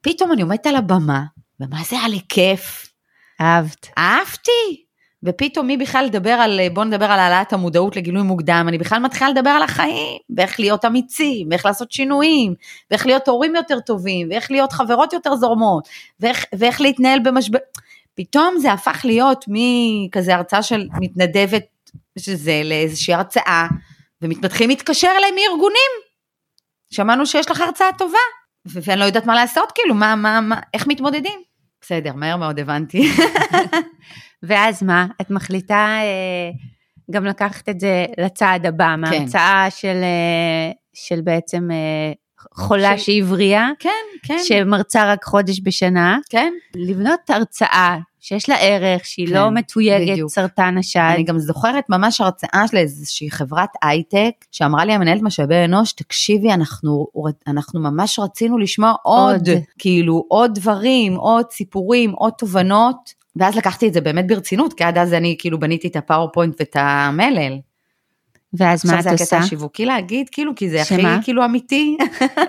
פתאום 0.00 0.32
אני 0.32 0.42
עומדת 0.42 0.66
על 0.66 0.76
הבמה, 0.76 1.22
ומה 1.60 1.78
זה 1.90 1.96
לי 2.08 2.20
כיף. 2.28 2.92
אהבת. 3.40 3.88
אהבתי. 3.98 4.84
ופתאום 5.22 5.66
מי 5.66 5.76
בכלל 5.76 6.04
לדבר 6.04 6.30
על, 6.30 6.60
בוא 6.72 6.84
נדבר 6.84 7.04
על 7.04 7.18
העלאת 7.18 7.52
המודעות 7.52 7.96
לגילוי 7.96 8.22
מוקדם, 8.22 8.64
אני 8.68 8.78
בכלל 8.78 8.98
מתחילה 8.98 9.30
לדבר 9.30 9.50
על 9.50 9.62
החיים, 9.62 10.18
ואיך 10.36 10.60
להיות 10.60 10.84
אמיצים, 10.84 11.48
ואיך 11.50 11.66
לעשות 11.66 11.92
שינויים, 11.92 12.54
ואיך 12.90 13.06
להיות 13.06 13.28
הורים 13.28 13.54
יותר 13.54 13.80
טובים, 13.80 14.28
ואיך 14.30 14.50
להיות 14.50 14.72
חברות 14.72 15.12
יותר 15.12 15.36
זורמות, 15.36 15.88
ואיך, 16.20 16.44
ואיך 16.58 16.80
להתנהל 16.80 17.18
במשבר. 17.18 17.58
פתאום 18.14 18.58
זה 18.58 18.72
הפך 18.72 19.00
להיות 19.04 19.44
מכזה 19.48 20.34
הרצאה 20.34 20.62
של 20.62 20.88
מתנדבת, 21.00 21.66
שזה 22.18 22.62
לאיזושהי 22.64 23.14
הרצאה, 23.14 23.66
ומתפתחים 24.22 24.68
להתקשר 24.68 25.10
אליי 25.18 25.30
מארגונים. 25.30 25.90
שמענו 26.90 27.26
שיש 27.26 27.50
לך 27.50 27.60
הרצאה 27.60 27.88
טובה, 27.98 28.18
ואני 28.66 29.00
לא 29.00 29.04
יודעת 29.04 29.26
מה 29.26 29.34
לעשות, 29.34 29.72
כאילו, 29.74 29.94
מה, 29.94 30.16
מה, 30.16 30.40
מה, 30.40 30.60
איך 30.74 30.86
מתמודדים? 30.86 31.40
בסדר, 31.80 32.12
מהר 32.12 32.36
מאוד 32.36 32.58
הבנתי. 32.58 33.02
ואז 34.42 34.82
מה? 34.82 35.06
את 35.20 35.30
מחליטה 35.30 35.98
אה, 36.02 36.50
גם 37.10 37.24
לקחת 37.24 37.68
את 37.68 37.80
זה 37.80 38.06
לצעד 38.18 38.66
הבא, 38.66 38.94
מההרצאה 38.98 39.66
של, 39.70 39.96
אה, 40.02 40.72
של 40.94 41.20
בעצם 41.20 41.70
אה, 41.70 42.12
חולה 42.54 42.98
של- 42.98 43.04
שהיא 43.04 43.24
בריאה, 43.24 43.70
כן, 43.78 43.90
כן, 44.22 44.38
שמרצה 44.44 45.12
רק 45.12 45.24
חודש 45.24 45.60
בשנה, 45.62 46.18
כן. 46.30 46.52
לבנות 46.74 47.20
הרצאה 47.30 47.96
שיש 48.20 48.48
לה 48.48 48.56
ערך, 48.56 49.04
שהיא 49.06 49.26
כן, 49.26 49.32
לא 49.34 49.50
מתויגת 49.50 50.12
בדיוק. 50.12 50.30
סרטן 50.30 50.78
השד. 50.78 51.10
אני 51.14 51.22
גם 51.22 51.38
זוכרת 51.38 51.84
ממש 51.88 52.20
הרצאה 52.20 52.64
של 52.70 52.76
איזושהי 52.76 53.30
חברת 53.30 53.68
הייטק, 53.82 54.30
שאמרה 54.52 54.84
לי 54.84 54.92
המנהלת 54.92 55.22
משאבי 55.22 55.64
אנוש, 55.64 55.92
תקשיבי, 55.92 56.52
אנחנו, 56.52 57.06
אנחנו 57.46 57.80
ממש 57.80 58.18
רצינו 58.18 58.58
לשמוע 58.58 58.94
עוד, 59.02 59.48
עוד. 59.48 59.58
כאילו 59.78 60.24
עוד 60.28 60.54
דברים, 60.54 61.14
עוד 61.16 61.44
סיפורים, 61.50 62.10
עוד 62.10 62.32
תובנות, 62.38 62.96
ואז 63.36 63.56
לקחתי 63.56 63.88
את 63.88 63.92
זה 63.92 64.00
באמת 64.00 64.26
ברצינות, 64.26 64.72
כי 64.72 64.84
עד 64.84 64.98
אז 64.98 65.12
אני 65.14 65.36
כאילו 65.38 65.60
בניתי 65.60 65.88
את 65.88 65.96
הפאורפוינט 65.96 66.54
ואת 66.60 66.76
המלל. 66.78 67.52
ואז 68.54 68.86
מה 68.86 68.98
עכשיו 68.98 69.12
את 69.12 69.18
זה 69.18 69.24
הקטע 69.24 69.36
עושה? 69.36 69.38
השיווקי 69.38 69.84
להגיד, 69.84 70.28
כאילו, 70.28 70.52
כי 70.56 70.70
זה 70.70 70.82
הכי 70.82 70.94
שמה? 70.96 71.18
כאילו 71.22 71.44
אמיתי. 71.44 71.96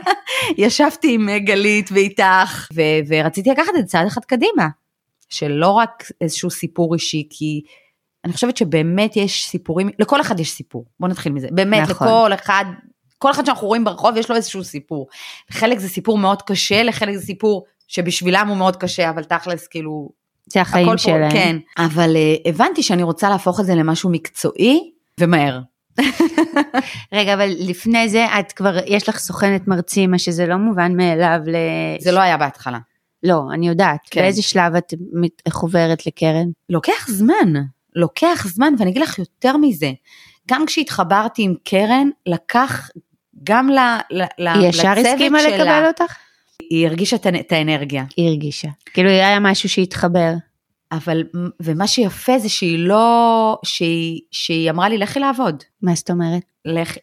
ישבתי 0.58 1.14
עם 1.14 1.30
גלית 1.38 1.90
ואיתך, 1.92 2.68
ו- 2.74 2.82
ורציתי 3.08 3.50
לקחת 3.50 3.70
את 3.70 3.76
זה 3.76 3.92
צעד 3.92 4.08
אחד 4.08 4.26
קדימה. 4.26 4.68
שלא 5.30 5.70
רק 5.70 6.04
איזשהו 6.22 6.50
סיפור 6.50 6.94
אישי, 6.94 7.28
כי 7.30 7.62
אני 8.26 8.34
חושבת 8.34 8.58
שבאמת 8.58 9.18
יש 9.18 9.46
סיפורים, 9.46 9.90
לכל 10.00 10.22
אחד 10.22 10.40
יש 10.40 10.52
סיפור, 10.52 10.86
בוא 11.00 11.08
נתחיל 11.08 11.32
מזה. 11.32 11.48
באמת, 11.52 11.90
נכון. 11.90 12.08
לכל 12.08 12.34
אחד, 12.34 12.66
כל 13.18 13.32
אחד 13.32 13.46
שאנחנו 13.46 13.68
רואים 13.68 13.84
ברחוב 13.84 14.18
יש 14.18 14.30
לו 14.30 14.36
איזשהו 14.36 14.64
סיפור. 14.64 15.08
חלק 15.52 15.80
זה 15.80 15.90
סיפור 15.90 16.18
מאוד 16.18 16.42
קשה, 16.42 16.84
לחלק 16.84 17.16
זה 17.16 17.26
סיפור 17.26 17.66
שבשבילם 17.88 18.48
הוא 18.48 18.58
מאוד 18.58 18.76
קשה, 18.76 19.10
אבל 19.10 19.24
תכלס 19.24 19.68
כאילו 19.68 20.10
זה 20.54 20.62
החיים 20.62 20.88
פה, 20.88 20.98
שלהם. 20.98 21.32
כן, 21.32 21.58
אבל 21.78 22.16
uh, 22.16 22.50
הבנתי 22.50 22.84
שאני 22.84 23.04
רוצה 23.04 23.30
להפוך 23.30 23.60
את 23.60 23.66
זה 23.66 23.76
למשהו 23.76 24.10
מקצועי 24.10 24.92
ומהר. 25.20 25.60
רגע, 27.14 27.34
אבל 27.34 27.50
לפני 27.60 28.10
זה 28.10 28.26
את 28.40 28.52
כבר, 28.52 28.78
יש 28.86 29.10
לך 29.10 29.20
סוכנת 29.20 29.68
מרצים, 29.68 30.12
מה 30.12 30.20
שזה 30.20 30.46
לא 30.46 30.56
מובן 30.56 30.98
מאליו 30.98 31.40
ל... 31.46 31.56
זה 32.00 32.12
לא 32.12 32.20
היה 32.20 32.38
בהתחלה. 32.38 32.80
לא, 33.24 33.42
אני 33.54 33.68
יודעת. 33.68 34.00
כן. 34.12 34.22
באיזה 34.22 34.42
שלב 34.42 34.76
את 34.76 34.94
חוברת 35.50 36.06
לקרן? 36.08 36.48
לוקח 36.70 37.08
זמן, 37.10 37.54
לוקח 37.96 38.48
זמן, 38.48 38.74
ואני 38.80 38.92
אגיד 38.92 39.02
לך 39.02 39.20
יותר 39.20 39.58
מזה, 39.58 39.92
גם 40.50 40.66
כשהתחברתי 40.66 41.44
עם 41.44 41.54
קרן, 41.64 42.10
לקח 42.26 42.90
גם 43.44 43.70
ל, 43.70 43.80
ל, 44.12 44.24
ל, 44.38 44.48
היא 44.48 44.68
ישר 44.68 44.92
לצוות 44.92 45.06
הסכימה 45.06 45.40
שלה, 45.40 45.58
לקבל 45.58 45.88
אותך? 45.88 46.16
היא 46.70 46.88
הרגישה 46.88 47.16
את 47.16 47.52
האנרגיה. 47.52 48.04
היא 48.18 48.28
הרגישה. 48.30 48.68
כאילו 48.94 49.10
היה 49.10 49.40
משהו 49.40 49.70
שהתחבר. 49.70 50.34
אבל, 50.92 51.24
ומה 51.62 51.88
שיפה 51.88 52.40
זה 52.40 52.50
שהיא 52.50 52.80
לא, 52.80 53.58
שהיא, 53.66 54.22
שהיא 54.32 54.70
אמרה 54.70 54.90
לי, 54.90 54.98
לכי 54.98 55.20
לעבוד. 55.20 55.64
מה 55.82 55.96
זאת 55.96 56.10
אומרת? 56.10 56.44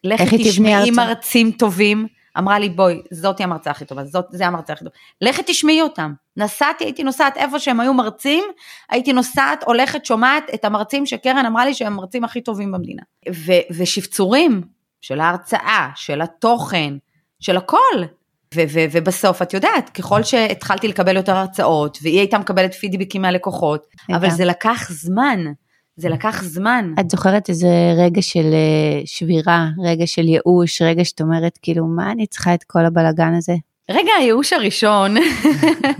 לכי 0.04 0.38
תשמעי? 0.50 0.90
מרצים 0.90 1.50
טובים. 1.50 2.06
אמרה 2.38 2.58
לי, 2.58 2.68
בואי, 2.68 3.02
זאתי 3.10 3.42
המרצה 3.42 3.70
הכי 3.70 3.84
טובה, 3.84 4.04
זאת, 4.04 4.26
זה 4.30 4.46
המרצה 4.46 4.72
הכי 4.72 4.84
טובה. 4.84 4.96
לכי 5.20 5.42
תשמעי 5.46 5.82
אותם. 5.82 6.12
נסעתי, 6.36 6.84
הייתי 6.84 7.04
נוסעת 7.04 7.36
איפה 7.36 7.58
שהם 7.58 7.80
היו 7.80 7.94
מרצים, 7.94 8.44
הייתי 8.90 9.12
נוסעת, 9.12 9.64
הולכת, 9.64 10.04
שומעת 10.04 10.44
את 10.54 10.64
המרצים 10.64 11.06
שקרן 11.06 11.46
אמרה 11.46 11.64
לי 11.64 11.74
שהם 11.74 11.92
המרצים 11.92 12.24
הכי 12.24 12.40
טובים 12.40 12.72
במדינה. 12.72 13.02
ו, 13.32 13.52
ושפצורים 13.70 14.62
של 15.00 15.20
ההרצאה, 15.20 15.88
של 15.94 16.20
התוכן, 16.20 16.94
של 17.40 17.56
הכל. 17.56 18.04
ו- 18.54 18.62
ו- 18.68 18.84
ובסוף, 18.92 19.42
את 19.42 19.54
יודעת, 19.54 19.90
ככל 19.90 20.22
שהתחלתי 20.22 20.88
לקבל 20.88 21.16
יותר 21.16 21.36
הרצאות, 21.36 21.98
והיא 22.02 22.18
הייתה 22.18 22.38
מקבלת 22.38 22.74
פידבקים 22.74 23.22
מהלקוחות, 23.22 23.86
אבל. 24.10 24.30
זה 24.30 24.44
לקח 24.44 24.88
זמן, 24.90 25.44
זה 25.96 26.08
לקח 26.08 26.42
זמן. 26.42 26.94
את 27.00 27.10
זוכרת 27.10 27.48
איזה 27.48 27.68
רגע 27.96 28.22
של 28.22 28.52
אה, 28.52 29.00
שבירה, 29.04 29.68
רגע 29.84 30.06
של 30.06 30.28
ייאוש, 30.28 30.82
רגע 30.82 31.04
שאת 31.04 31.20
אומרת, 31.20 31.58
כאילו, 31.62 31.86
מה 31.86 32.12
אני 32.12 32.26
צריכה 32.26 32.54
את 32.54 32.64
כל 32.64 32.84
הבלגן 32.84 33.34
הזה? 33.34 33.54
רגע 33.90 34.10
הייאוש 34.18 34.52
הראשון, 34.52 35.14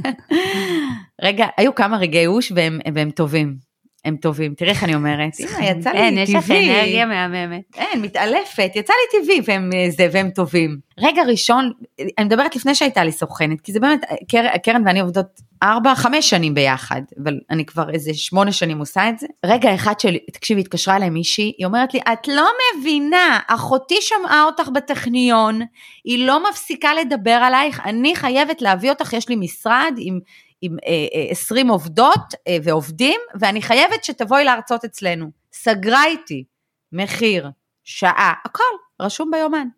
רגע, 1.24 1.46
היו 1.56 1.74
כמה 1.74 1.96
רגעי 1.98 2.20
ייאוש 2.20 2.52
והם, 2.56 2.78
והם 2.94 3.10
טובים. 3.10 3.67
הם 4.08 4.16
טובים, 4.16 4.54
תראי 4.54 4.70
איך 4.70 4.84
אני 4.84 4.94
אומרת, 4.94 5.32
הנה 5.40 5.66
יצא 5.66 5.90
לי 5.90 5.98
אין, 5.98 6.10
טבעי. 6.10 6.22
יש 6.22 6.34
לך 6.34 6.50
אנרגיה 6.50 7.06
מהממת. 7.06 7.62
אין, 7.76 8.02
מתעלפת, 8.02 8.70
יצא 8.74 8.92
לי 8.92 9.20
טבעי 9.20 9.40
והם 9.44 9.70
אה, 9.74 9.90
זה, 9.90 10.08
והם 10.12 10.30
טובים. 10.30 10.78
רגע 10.98 11.22
ראשון, 11.22 11.72
אני 12.18 12.26
מדברת 12.26 12.56
לפני 12.56 12.74
שהייתה 12.74 13.04
לי 13.04 13.12
סוכנת, 13.12 13.60
כי 13.60 13.72
זה 13.72 13.80
באמת, 13.80 14.00
קרן, 14.28 14.58
קרן 14.62 14.82
ואני 14.86 15.00
עובדות 15.00 15.26
ארבע, 15.62 15.94
חמש 15.94 16.30
שנים 16.30 16.54
ביחד, 16.54 17.02
אבל 17.22 17.34
אני 17.50 17.64
כבר 17.64 17.90
איזה 17.90 18.14
שמונה 18.14 18.52
שנים 18.52 18.78
עושה 18.78 19.08
את 19.08 19.18
זה. 19.18 19.26
רגע 19.46 19.74
אחד 19.74 20.00
של, 20.00 20.16
תקשיבי, 20.32 20.60
התקשרה 20.60 20.96
אליי 20.96 21.10
מישהי, 21.10 21.52
היא 21.58 21.66
אומרת 21.66 21.94
לי, 21.94 22.00
את 22.12 22.28
לא 22.28 22.48
מבינה, 22.78 23.40
אחותי 23.46 23.98
שמעה 24.00 24.44
אותך 24.44 24.68
בטכניון, 24.68 25.60
היא 26.04 26.26
לא 26.26 26.50
מפסיקה 26.50 26.94
לדבר 26.94 27.30
עלייך, 27.30 27.80
אני 27.84 28.16
חייבת 28.16 28.62
להביא 28.62 28.90
אותך, 28.90 29.12
יש 29.12 29.28
לי 29.28 29.36
משרד 29.36 29.94
עם... 29.98 30.20
עם 30.62 30.76
אה, 30.86 31.06
אה, 31.14 31.30
20 31.30 31.68
עובדות 31.68 32.34
אה, 32.48 32.56
ועובדים, 32.62 33.20
ואני 33.40 33.62
חייבת 33.62 34.04
שתבואי 34.04 34.44
להרצות 34.44 34.84
אצלנו. 34.84 35.30
סגרה 35.52 36.04
איתי, 36.04 36.44
מחיר, 36.92 37.50
שעה, 37.84 38.32
הכל, 38.44 38.62
רשום 39.00 39.30
ביומן. 39.30 39.68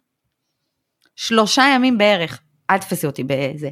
שלושה 1.16 1.64
ימים 1.75 1.99
בערך, 1.99 2.40
אל 2.71 2.79
תפסי 2.79 3.07
אותי 3.07 3.25
בזה. 3.25 3.71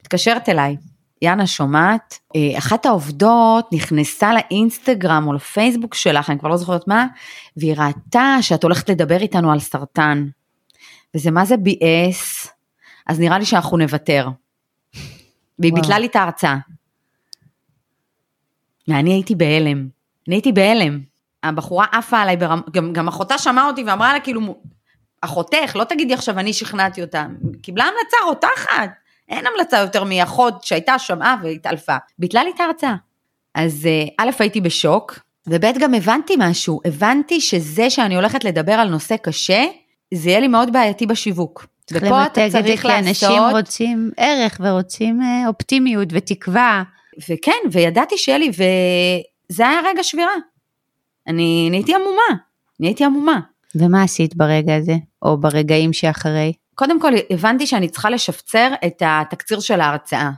מתקשרת 0.00 0.48
אליי, 0.48 0.76
יאנה 1.22 1.46
שומעת, 1.46 2.18
אה, 2.36 2.58
אחת 2.58 2.86
העובדות 2.86 3.72
נכנסה 3.72 4.30
לאינסטגרם 4.34 5.24
או 5.26 5.32
לפייסבוק 5.32 5.94
שלך, 5.94 6.30
אני 6.30 6.38
כבר 6.38 6.48
לא 6.48 6.56
זוכרת 6.56 6.88
מה, 6.88 7.06
והיא 7.56 7.74
ראתה 7.76 8.36
שאת 8.40 8.62
הולכת 8.64 8.88
לדבר 8.88 9.20
איתנו 9.20 9.52
על 9.52 9.60
סרטן. 9.60 10.26
וזה 11.14 11.30
מה 11.30 11.44
זה 11.44 11.56
ביאס, 11.56 12.48
אז 13.06 13.20
נראה 13.20 13.38
לי 13.38 13.44
שאנחנו 13.44 13.76
נוותר. 13.76 14.28
והיא. 15.60 15.72
ביטלה 15.72 15.98
לי 15.98 16.06
את 16.06 16.16
ההרצאה. 16.16 16.56
ואני 18.88 19.12
הייתי 19.12 19.34
בהלם. 19.34 19.88
אני 20.28 20.36
הייתי 20.36 20.52
בהלם. 20.52 21.00
הבחורה 21.42 21.86
עפה 21.92 22.18
עליי, 22.18 22.36
ברמ... 22.36 22.60
גם, 22.70 22.92
גם 22.92 23.08
אחותה 23.08 23.38
שמעה 23.38 23.66
אותי 23.66 23.84
ואמרה 23.84 24.12
לה 24.12 24.20
כאילו, 24.20 24.60
אחותך, 25.20 25.76
לא 25.76 25.84
תגידי 25.84 26.14
עכשיו 26.14 26.38
אני 26.38 26.52
שכנעתי 26.52 27.02
אותה. 27.02 27.26
קיבלה 27.62 27.84
המלצה 27.84 28.16
רותחת. 28.26 28.90
אין 29.28 29.46
המלצה 29.46 29.78
יותר 29.78 30.04
מאחות 30.04 30.64
שהייתה, 30.64 30.98
שמעה 30.98 31.36
והתעלפה. 31.42 31.96
ביטלה 32.18 32.44
לי 32.44 32.50
את 32.54 32.60
ההרצאה. 32.60 32.94
אז 33.54 33.86
אה, 33.86 34.04
א', 34.18 34.30
הייתי 34.38 34.60
בשוק, 34.60 35.18
וב', 35.46 35.78
גם 35.78 35.94
הבנתי 35.94 36.34
משהו. 36.38 36.80
הבנתי 36.84 37.40
שזה 37.40 37.90
שאני 37.90 38.16
הולכת 38.16 38.44
לדבר 38.44 38.72
על 38.72 38.88
נושא 38.88 39.16
קשה, 39.16 39.64
זה 40.14 40.28
יהיה 40.28 40.40
לי 40.40 40.48
מאוד 40.48 40.72
בעייתי 40.72 41.06
בשיווק. 41.06 41.66
צריך 41.92 42.04
ופה 42.06 42.26
אתה 42.26 42.40
למתג 42.40 42.46
את 42.46 42.52
זה 42.52 42.58
צריך 42.62 42.82
כי 42.82 42.98
אנשים 42.98 43.30
לעשות, 43.30 43.52
רוצים 43.52 44.10
ערך 44.16 44.60
ורוצים 44.60 45.22
אה, 45.22 45.48
אופטימיות 45.48 46.08
ותקווה. 46.10 46.82
וכן, 47.30 47.52
וידעתי 47.72 48.18
שיהיה 48.18 48.38
לי, 48.38 48.50
וזה 48.50 49.68
היה 49.68 49.80
רגע 49.84 50.02
שבירה. 50.02 50.32
אני 51.26 51.68
נהייתי 51.70 51.94
עמומה, 51.94 52.40
נהייתי 52.80 53.04
עמומה. 53.04 53.40
ומה 53.74 54.02
עשית 54.02 54.36
ברגע 54.36 54.76
הזה? 54.76 54.94
או 55.22 55.40
ברגעים 55.40 55.92
שאחרי? 55.92 56.52
קודם 56.74 57.00
כל 57.00 57.12
הבנתי 57.30 57.66
שאני 57.66 57.88
צריכה 57.88 58.10
לשפצר 58.10 58.70
את 58.86 59.02
התקציר 59.06 59.60
של 59.60 59.80
ההרצאה. 59.80 60.30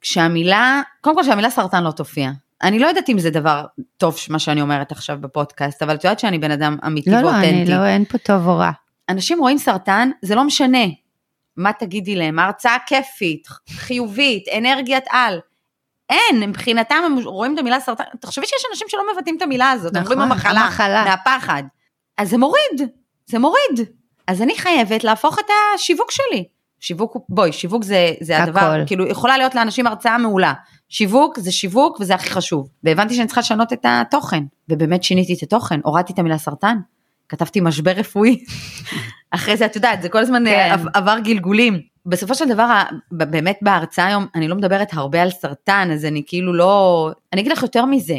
כשהמילה, 0.00 0.82
קודם 1.00 1.16
כל 1.16 1.24
שהמילה 1.24 1.50
סרטן 1.50 1.84
לא 1.84 1.90
תופיע. 1.90 2.30
אני 2.62 2.78
לא 2.78 2.86
יודעת 2.86 3.08
אם 3.08 3.18
זה 3.18 3.30
דבר 3.30 3.64
טוב 3.96 4.16
מה 4.30 4.38
שאני 4.38 4.60
אומרת 4.60 4.92
עכשיו 4.92 5.18
בפודקאסט, 5.20 5.82
אבל 5.82 5.94
את 5.94 6.04
יודעת 6.04 6.18
שאני 6.18 6.38
בן 6.38 6.50
אדם 6.50 6.76
אמיתי 6.86 7.10
לא, 7.10 7.20
לא, 7.20 7.30
אני 7.30 7.46
ואותנטי. 7.46 7.70
לא, 7.70 7.86
אין 7.86 8.04
פה 8.04 8.18
טוב 8.18 8.46
או 8.46 8.56
רע. 8.56 8.70
אנשים 9.08 9.38
רואים 9.38 9.58
סרטן, 9.58 10.10
זה 10.22 10.34
לא 10.34 10.44
משנה 10.44 10.84
מה 11.56 11.72
תגידי 11.72 12.16
להם, 12.16 12.38
הרצאה 12.38 12.76
כיפית, 12.86 13.46
חיובית, 13.68 14.44
אנרגיית 14.58 15.04
על. 15.10 15.38
אין, 16.10 16.50
מבחינתם 16.50 17.02
הם 17.06 17.18
רואים 17.24 17.54
את 17.54 17.58
המילה 17.58 17.80
סרטן, 17.80 18.04
תחשבי 18.20 18.46
שיש 18.46 18.62
אנשים 18.70 18.88
שלא 18.90 19.02
מבטאים 19.14 19.36
את 19.36 19.42
המילה 19.42 19.70
הזאת, 19.70 19.92
נכון, 19.92 20.12
אומרים 20.12 20.32
המחלה, 20.32 20.60
המחלה. 20.60 21.04
מהפחד. 21.04 21.62
אז 22.18 22.30
זה 22.30 22.38
מוריד, 22.38 22.90
זה 23.26 23.38
מוריד. 23.38 23.88
אז 24.26 24.42
אני 24.42 24.58
חייבת 24.58 25.04
להפוך 25.04 25.38
את 25.38 25.44
השיווק 25.74 26.10
שלי. 26.10 26.44
שיווק, 26.80 27.16
בואי, 27.28 27.52
שיווק 27.52 27.84
זה, 27.84 28.12
זה 28.20 28.42
הדבר, 28.42 28.60
הכל. 28.60 28.86
כאילו 28.86 29.06
יכולה 29.06 29.38
להיות 29.38 29.54
לאנשים 29.54 29.86
הרצאה 29.86 30.18
מעולה. 30.18 30.52
שיווק 30.88 31.38
זה 31.38 31.52
שיווק 31.52 32.00
וזה 32.00 32.14
הכי 32.14 32.30
חשוב. 32.30 32.68
והבנתי 32.84 33.14
שאני 33.14 33.26
צריכה 33.26 33.40
לשנות 33.40 33.72
את 33.72 33.84
התוכן, 33.88 34.42
ובאמת 34.68 35.02
שיניתי 35.02 35.34
את 35.34 35.42
התוכן, 35.42 35.80
הורדתי 35.84 36.12
את 36.12 36.18
המילה 36.18 36.38
סרטן, 36.38 36.76
כתבתי 37.28 37.60
משבר 37.60 37.90
רפואי. 37.90 38.44
אחרי 39.30 39.56
זה 39.56 39.66
את 39.66 39.76
יודעת, 39.76 40.02
זה 40.02 40.08
כל 40.08 40.18
הזמן 40.18 40.44
כן. 40.44 40.76
כן. 40.76 40.88
עבר 40.94 41.18
גלגולים. 41.18 41.80
בסופו 42.06 42.34
של 42.34 42.48
דבר, 42.48 42.82
באמת 43.12 43.58
בהרצאה 43.62 44.06
היום, 44.06 44.26
אני 44.34 44.48
לא 44.48 44.56
מדברת 44.56 44.88
הרבה 44.92 45.22
על 45.22 45.30
סרטן, 45.30 45.88
אז 45.92 46.04
אני 46.04 46.22
כאילו 46.26 46.54
לא... 46.54 47.10
אני 47.32 47.40
אגיד 47.40 47.52
לך 47.52 47.62
יותר 47.62 47.84
מזה. 47.84 48.16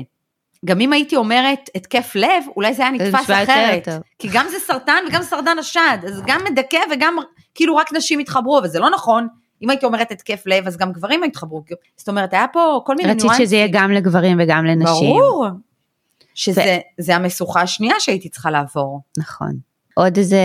גם 0.66 0.80
אם 0.80 0.94
הייתי 0.94 1.16
אומרת 1.16 1.70
התקף 1.76 2.12
לב, 2.16 2.44
אולי 2.56 2.74
זה 2.74 2.88
היה 2.88 2.98
זה 2.98 3.10
נתפס 3.10 3.30
אחרת. 3.30 3.88
כי 4.20 4.28
גם 4.32 4.46
זה 4.50 4.60
סרטן 4.60 5.04
וגם 5.08 5.24
סרטן 5.24 5.60
השד, 5.60 5.98
אז 6.08 6.22
גם 6.26 6.40
מדכא 6.52 6.80
וגם 6.92 7.18
כאילו 7.56 7.76
רק 7.76 7.94
נשים 7.94 8.20
התחברו, 8.20 8.62
וזה 8.64 8.80
לא 8.80 8.90
נכון. 8.90 9.28
אם 9.62 9.70
הייתי 9.70 9.86
אומרת 9.86 10.12
התקף 10.12 10.44
לב, 10.46 10.68
אז 10.68 10.78
גם 10.78 10.92
גברים 10.92 11.24
התחברו. 11.24 11.64
זאת 11.98 12.10
אומרת, 12.10 12.34
היה 12.34 12.46
פה 12.54 12.82
כל 12.86 12.96
מיני 12.96 13.10
רצית 13.10 13.24
ניואנסים. 13.24 13.46
שזה 13.46 13.56
יהיה 13.56 13.68
גם 13.72 13.92
לגברים 13.92 14.38
וגם 14.42 14.66
לנשים. 14.66 15.20
ברור. 15.20 15.48
שזה 16.38 16.78
זה 16.98 17.16
המשוכה 17.16 17.62
השנייה 17.62 17.96
שהייתי 18.00 18.30
צריכה 18.30 18.52
לעבור. 18.52 19.02
נכון. 19.18 19.52
עוד 19.94 20.18
איזה... 20.18 20.42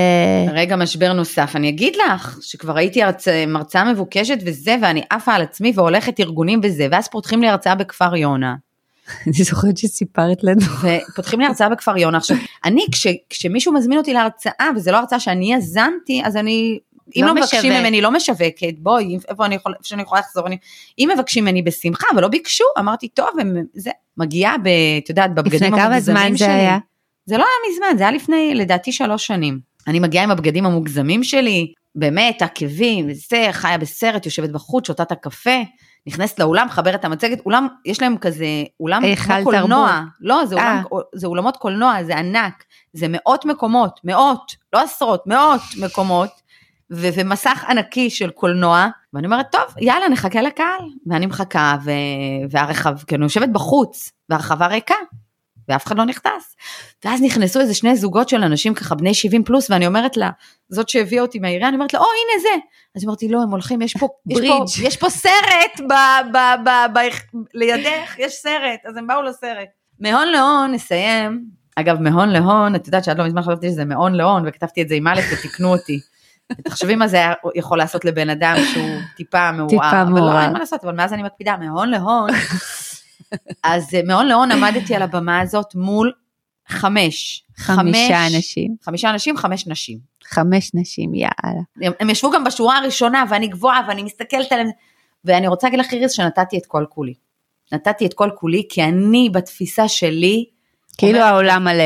רגע 0.53 0.77
משבר 0.77 1.13
נוסף, 1.13 1.53
אני 1.55 1.69
אגיד 1.69 1.97
לך 1.97 2.39
שכבר 2.41 2.77
הייתי 2.77 3.03
הרצ... 3.03 3.29
מרצאה 3.47 3.93
מבוקשת 3.93 4.39
וזה, 4.47 4.77
ואני 4.83 5.03
עפה 5.11 5.33
על 5.33 5.43
עצמי 5.43 5.73
והולכת 5.75 6.21
ארגונים 6.21 6.61
וזה, 6.63 6.87
ואז 6.91 7.09
פותחים 7.09 7.41
לי 7.41 7.49
הרצאה 7.49 7.75
בכפר 7.75 8.17
יונה, 8.17 8.55
אני 9.27 9.45
זוכרת 9.45 9.77
שסיפרת 9.77 10.45
לנו. 10.45 10.61
ופותחים 11.11 11.41
לי 11.41 11.47
הרצאה 11.47 11.69
בכפר 11.69 11.97
יונה. 11.97 12.19
עכשיו, 12.19 12.37
אני, 12.65 12.87
כש... 12.93 13.07
כשמישהו 13.31 13.73
מזמין 13.73 13.99
אותי 13.99 14.13
להרצאה, 14.13 14.71
וזה 14.77 14.93
לא 14.93 14.97
הרצאה 14.97 15.21
שאני 15.21 15.55
יזמתי, 15.55 16.23
אז 16.25 16.37
אני... 16.37 16.79
אם 17.17 17.23
לא 17.23 17.29
לא 17.29 17.35
מבקשים 17.35 17.61
משווק. 17.61 17.81
ממני, 17.81 18.01
לא 18.01 18.11
משווקת, 18.11 18.75
בואי, 18.79 19.19
איפה 19.29 19.47
אני 19.47 19.55
יכולה, 19.55 19.75
איפה 19.79 19.89
שאני 19.89 20.03
יכולה 20.03 20.21
לחזור, 20.21 20.47
אני, 20.47 20.59
אם 20.99 21.11
מבקשים 21.15 21.45
ממני 21.45 21.63
בשמחה, 21.63 22.07
אבל 22.15 22.23
לא 22.23 22.29
ביקשו, 22.29 22.65
אמרתי, 22.79 23.09
טוב, 23.09 23.29
הם, 23.41 23.57
זה, 23.75 23.91
מגיעה, 24.17 24.59
ב, 24.59 24.69
את 25.05 25.09
יודעת, 25.09 25.31
לפני 25.31 25.43
בבגדים 25.43 25.71
כמה 25.71 25.85
המוגזמים 25.85 26.17
זמן 26.17 26.37
שלי. 26.37 26.47
זה 26.47 26.55
היה? 26.55 26.79
זה 27.27 27.39
לא 27.39 27.45
היה 27.45 27.73
מזמן, 27.73 27.99
זה 27.99 28.03
היה 28.03 28.13
לפני, 28.13 28.55
לדעתי, 28.55 28.93
שלוש 28.93 29.27
שנים. 29.27 29.61
אני 29.89 30.01
מגיעה 30.01 30.25
עם 30.25 30.31
הבגדים 30.31 30.67
המוגזמים 30.67 31.25
שלי, 31.25 31.73
באמת, 31.95 32.43
עקבים 32.43 33.07
וזה, 33.11 33.49
חיה 33.53 33.79
בסרט, 33.79 34.27
יושבת 34.27 34.51
בחוץ, 34.51 34.87
שותה 34.87 35.03
את 35.03 35.13
הקפה, 35.13 35.61
נכנסת 36.07 36.39
לאולם, 36.39 36.67
מחברת 36.67 36.95
את 36.95 37.05
המצגת, 37.05 37.39
אולם, 37.47 37.67
יש 37.85 38.03
להם 38.03 38.17
כזה, 38.19 38.47
אולם 38.81 39.03
כמו 39.17 39.35
קולנוע. 39.45 39.89
תרבות. 39.89 40.09
לא, 40.21 40.47
זה, 40.47 40.55
אולם, 40.55 40.83
זה 41.15 41.27
אולמות 41.27 41.57
קולנוע, 41.57 42.05
זה 42.05 42.19
ענק, 42.19 42.65
זה 42.93 43.07
מאות 43.09 43.45
מקומות, 43.45 44.01
מאות, 44.05 44.57
לא 44.73 44.81
עשרות, 44.83 45.27
מאות 45.27 45.61
מקומות, 45.81 46.42
ו- 46.93 47.09
ומסך 47.15 47.65
ענקי 47.69 48.11
של 48.11 48.31
קולנוע, 48.31 48.87
ואני 49.13 49.27
אומרת, 49.27 49.47
טוב, 49.53 49.63
יאללה, 49.81 50.09
נחכה 50.09 50.43
לקהל. 50.43 50.89
ואני 51.07 51.27
מחכה, 51.27 51.77
ו- 51.85 52.51
והרחב, 52.51 52.99
כי 53.07 53.15
אני 53.15 53.25
יושבת 53.25 53.49
בחוץ, 53.49 54.13
והרחבה 54.29 54.67
ריקה, 54.67 54.95
ואף 55.69 55.87
אחד 55.87 55.99
לא 55.99 56.05
נכנס. 56.05 56.57
ואז 57.05 57.23
נכנסו 57.23 57.61
איזה 57.61 57.75
שני 57.75 57.97
זוגות 57.97 58.29
של 58.29 58.43
אנשים 58.43 58.75
ככה 58.75 58.95
בני 58.95 59.15
70 59.15 59.45
פלוס, 59.45 59.71
ואני 59.71 59.87
אומרת 59.87 60.17
לה, 60.17 60.31
זאת 60.69 60.89
שהביאה 60.89 61.23
אותי 61.23 61.39
מהעירייה, 61.39 61.69
אני 61.69 61.77
אומרת 61.77 61.95
לה, 61.95 62.01
או 62.01 62.05
הנה 62.05 62.43
זה. 62.43 62.61
אז 62.97 63.23
לי, 63.23 63.29
לא, 63.29 63.43
הם 63.43 63.51
הולכים, 63.51 63.83
יש 63.83 63.97
פה, 63.97 64.09
יש 64.31 64.39
פה, 64.39 64.41
ברידג'. 64.41 64.87
יש 64.87 64.97
פה 64.97 65.11
סרט 65.11 65.81
ב, 65.81 65.93
ב, 66.33 66.39
ב, 66.65 66.99
ב, 66.99 66.99
לידך, 67.55 68.19
יש 68.19 68.33
סרט, 68.33 68.81
אז 68.89 68.97
הם 68.97 69.07
באו 69.07 69.23
לסרט. 69.23 69.69
מהון 70.01 70.29
להון, 70.29 70.73
נסיים. 70.73 71.45
אגב, 71.77 72.01
מהון 72.01 72.29
להון, 72.29 72.75
את 72.75 72.87
יודעת 72.87 73.05
שעד 73.05 73.19
לא 73.19 73.25
מזמן 73.27 73.43
חשבתי 73.43 73.69
שזה 73.69 73.85
מהון 73.85 74.15
להון, 74.15 74.43
וכתבתי 74.47 74.83
את 74.83 74.89
זה 74.89 74.95
עם 74.95 75.07
א' 75.07 75.21
ותיקנו 75.33 75.73
אותי. 75.73 76.01
תחשבי 76.65 76.95
מה 76.95 77.09
זה 77.09 77.17
היה 77.17 77.33
יכול 77.55 77.79
לעשות 77.79 78.05
לבן 78.05 78.31
אדם 78.31 78.57
שהוא 78.73 78.85
טיפה 79.17 79.53
מעורער. 79.53 79.69
טיפה 79.91 80.03
אבל 80.03 80.11
לא, 80.11 80.15
מעורער. 80.17 80.43
אין 80.45 80.53
מה 80.53 80.59
לעשות, 80.59 80.85
אבל 80.85 80.95
מאז 80.95 81.13
אני 81.13 81.23
מקפידה, 81.23 81.57
מהון 81.57 81.89
להון. 81.91 82.31
אז 83.65 83.95
אה, 83.95 84.01
מהון 84.07 84.27
להון 84.27 84.51
עמדתי 84.53 84.95
על 84.95 85.03
הבמה 85.03 85.41
הזאת 85.41 85.75
מול 85.75 86.13
חמש. 86.69 87.45
חמישה 87.57 88.09
חמש- 88.09 88.35
אנשים. 88.37 88.77
חמישה 88.83 89.11
אנשים, 89.11 89.37
חמש 89.37 89.67
נשים. 89.67 89.99
חמש 90.25 90.71
נשים, 90.75 91.15
יאללה. 91.15 91.61
הם, 91.83 91.93
הם 92.01 92.11
ישבו 92.11 92.31
גם 92.31 92.45
בשורה 92.45 92.79
הראשונה, 92.79 93.25
ואני 93.31 93.49
גבוהה, 93.49 93.81
ואני 93.89 94.03
מסתכלת 94.03 94.53
עליהם, 94.53 94.69
ואני 95.25 95.47
רוצה 95.49 95.67
להגיד 95.67 95.81
לך, 95.81 95.93
איריס, 95.93 96.13
שנתתי 96.13 96.59
את 96.59 96.67
כל 96.67 96.85
כולי. 96.89 97.15
נתתי 97.73 98.07
את 98.07 98.15
כל 98.15 98.31
כולי, 98.35 98.67
כי 98.71 98.83
אני 98.85 99.31
בתפיסה 99.33 99.89
שלי, 99.89 100.45
כאילו 100.99 101.19
אומרת- 101.19 101.33
העולם 101.33 101.65
מלא. 101.65 101.85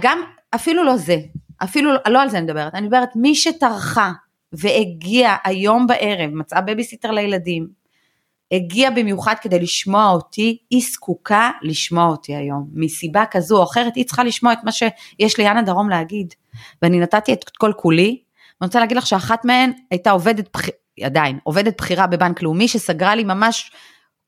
גם, 0.00 0.22
אפילו 0.54 0.84
לא 0.84 0.96
זה, 0.96 1.16
אפילו 1.64 1.90
לא 2.08 2.22
על 2.22 2.28
זה 2.28 2.38
אני 2.38 2.44
מדברת, 2.44 2.74
אני 2.74 2.86
מדברת, 2.86 3.08
מי 3.16 3.34
שטרחה 3.34 4.12
והגיע 4.52 5.36
היום 5.44 5.86
בערב, 5.86 6.30
מצאה 6.30 6.60
בייביסיטר 6.60 7.10
לילדים, 7.10 7.82
הגיעה 8.52 8.90
במיוחד 8.90 9.34
כדי 9.40 9.58
לשמוע 9.58 10.10
אותי, 10.10 10.58
היא 10.70 10.82
זקוקה 10.92 11.50
לשמוע 11.62 12.06
אותי 12.06 12.36
היום. 12.36 12.68
מסיבה 12.74 13.24
כזו 13.30 13.58
או 13.58 13.64
אחרת, 13.64 13.96
היא 13.96 14.04
צריכה 14.04 14.24
לשמוע 14.24 14.52
את 14.52 14.58
מה 14.64 14.72
שיש 14.72 15.38
ליאנה 15.38 15.62
דרום 15.62 15.88
להגיד. 15.88 16.34
ואני 16.82 17.00
נתתי 17.00 17.32
את 17.32 17.44
כל 17.58 17.72
כולי, 17.76 18.18
ואני 18.60 18.66
רוצה 18.66 18.80
להגיד 18.80 18.96
לך 18.96 19.06
שאחת 19.06 19.44
מהן 19.44 19.72
הייתה 19.90 20.10
עובדת, 20.10 20.56
היא 20.96 21.06
עדיין, 21.06 21.38
עובדת 21.42 21.78
בכירה 21.78 22.06
בבנק 22.06 22.42
לאומי, 22.42 22.68
שסגרה 22.68 23.14
לי 23.14 23.24
ממש 23.24 23.72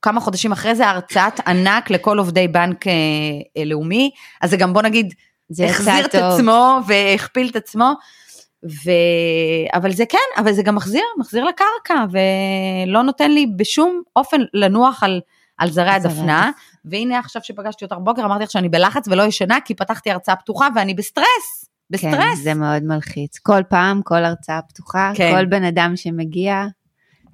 כמה 0.01 0.21
חודשים 0.21 0.51
אחרי 0.51 0.75
זה 0.75 0.89
הרצאת 0.89 1.47
ענק 1.47 1.89
לכל 1.89 2.17
עובדי 2.17 2.47
בנק 2.47 2.87
אה, 2.87 3.63
לאומי, 3.65 4.11
אז 4.41 4.49
זה 4.49 4.57
גם 4.57 4.73
בוא 4.73 4.81
נגיד, 4.81 5.13
זה 5.49 5.65
החזיר 5.65 6.05
את. 6.05 6.15
עצמו 6.15 6.79
והכפיל 6.87 7.49
את 7.49 7.55
עצמו. 7.55 7.93
ו... 8.63 8.91
אבל 9.73 9.91
זה 9.91 10.05
כן, 10.05 10.17
אבל 10.41 10.53
זה 10.53 10.63
גם 10.63 10.75
מחזיר, 10.75 11.03
מחזיר 11.17 11.45
לקרקע, 11.45 12.05
ולא 12.11 13.01
נותן 13.01 13.31
לי 13.31 13.45
בשום 13.55 14.01
אופן 14.15 14.41
לנוח 14.53 15.03
על, 15.03 15.21
על 15.57 15.71
זרי 15.71 15.89
הדפנה. 15.89 16.51
והנה 16.85 17.19
עכשיו 17.19 17.43
שפגשתי 17.43 17.85
אותך 17.85 17.95
בבוקר, 17.95 18.25
אמרתי 18.25 18.43
לך 18.43 18.51
שאני 18.51 18.69
בלחץ 18.69 19.07
ולא 19.07 19.23
ישנה, 19.23 19.57
כי 19.65 19.75
פתחתי 19.75 20.11
הרצאה 20.11 20.35
פתוחה 20.35 20.67
ואני 20.75 20.93
בסטרס, 20.93 21.25
כן, 21.97 22.11
בסטרס. 22.11 22.39
זה 22.43 22.53
מאוד 22.53 22.83
מלחיץ. 22.83 23.39
כל 23.39 23.61
פעם, 23.69 24.01
כל 24.03 24.25
הרצאה 24.25 24.61
פתוחה, 24.61 25.11
כן. 25.15 25.33
כל 25.35 25.45
בן 25.45 25.63
אדם 25.63 25.93
שמגיע, 25.95 26.65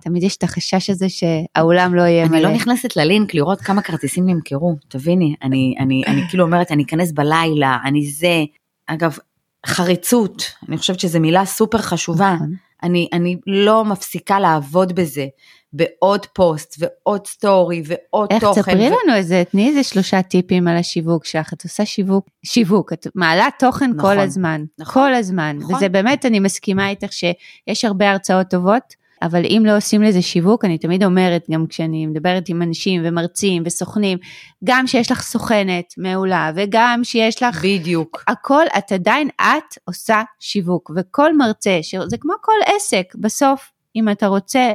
תמיד 0.01 0.23
יש 0.23 0.37
את 0.37 0.43
החשש 0.43 0.89
הזה 0.89 1.05
שהאולם 1.09 1.95
לא 1.95 2.01
יהיה 2.01 2.27
מלא. 2.27 2.37
אני 2.37 2.43
לא 2.43 2.51
נכנסת 2.51 2.95
ללינק 2.95 3.33
לראות 3.33 3.61
כמה 3.61 3.81
כרטיסים 3.81 4.25
נמכרו, 4.25 4.75
תביני, 4.87 5.35
אני, 5.43 5.75
אני, 5.79 6.01
אני 6.07 6.21
כאילו 6.29 6.43
אומרת, 6.43 6.71
אני 6.71 6.83
אכנס 6.83 7.11
בלילה, 7.11 7.77
אני 7.85 8.05
זה. 8.05 8.43
אגב, 8.87 9.17
חריצות, 9.65 10.51
אני 10.69 10.77
חושבת 10.77 10.99
שזו 10.99 11.19
מילה 11.19 11.45
סופר 11.45 11.77
חשובה. 11.77 12.33
נכון. 12.35 12.53
אני, 12.83 13.07
אני 13.13 13.37
לא 13.47 13.85
מפסיקה 13.85 14.39
לעבוד 14.39 14.95
בזה, 14.95 15.25
בעוד 15.73 16.25
פוסט 16.25 16.75
ועוד 16.79 17.27
סטורי 17.27 17.81
ועוד 17.85 18.29
איך 18.31 18.43
תוכן. 18.43 18.61
תספרי 18.61 18.89
ו- 18.89 18.93
לנו 19.05 19.15
איזה, 19.15 19.43
תני 19.51 19.67
איזה 19.67 19.83
שלושה 19.83 20.21
טיפים 20.21 20.67
על 20.67 20.77
השיווק 20.77 21.25
שלך, 21.25 21.53
את 21.53 21.63
עושה 21.63 21.85
שיווק, 21.85 22.29
שיווק, 22.45 22.93
את 22.93 23.07
מעלה 23.15 23.47
תוכן 23.59 23.91
נכון, 23.95 24.01
כל 24.01 24.19
הזמן, 24.19 24.63
נכון, 24.79 24.93
כל 24.93 25.13
הזמן, 25.13 25.57
נכון. 25.59 25.75
וזה 25.75 25.89
באמת, 25.89 26.25
אני 26.25 26.39
מסכימה 26.39 26.89
איתך 26.89 27.13
שיש 27.13 27.85
הרבה 27.85 28.11
הרצאות 28.11 28.47
טובות, 28.49 29.00
אבל 29.21 29.45
אם 29.45 29.63
לא 29.65 29.77
עושים 29.77 30.01
לזה 30.01 30.21
שיווק, 30.21 30.65
אני 30.65 30.77
תמיד 30.77 31.03
אומרת, 31.03 31.45
גם 31.51 31.67
כשאני 31.67 32.05
מדברת 32.05 32.49
עם 32.49 32.61
אנשים 32.61 33.01
ומרצים 33.05 33.63
וסוכנים, 33.65 34.17
גם 34.63 34.87
שיש 34.87 35.11
לך 35.11 35.21
סוכנת 35.21 35.93
מעולה, 35.97 36.51
וגם 36.55 36.99
שיש 37.03 37.43
לך... 37.43 37.65
בדיוק. 37.65 38.23
הכל, 38.27 38.63
את 38.77 38.91
עדיין, 38.91 39.29
את 39.41 39.77
עושה 39.85 40.21
שיווק, 40.39 40.91
וכל 40.95 41.37
מרצה, 41.37 41.79
זה 42.07 42.17
כמו 42.17 42.33
כל 42.41 42.75
עסק, 42.75 43.05
בסוף, 43.15 43.71
אם 43.95 44.09
אתה 44.09 44.27
רוצה 44.27 44.71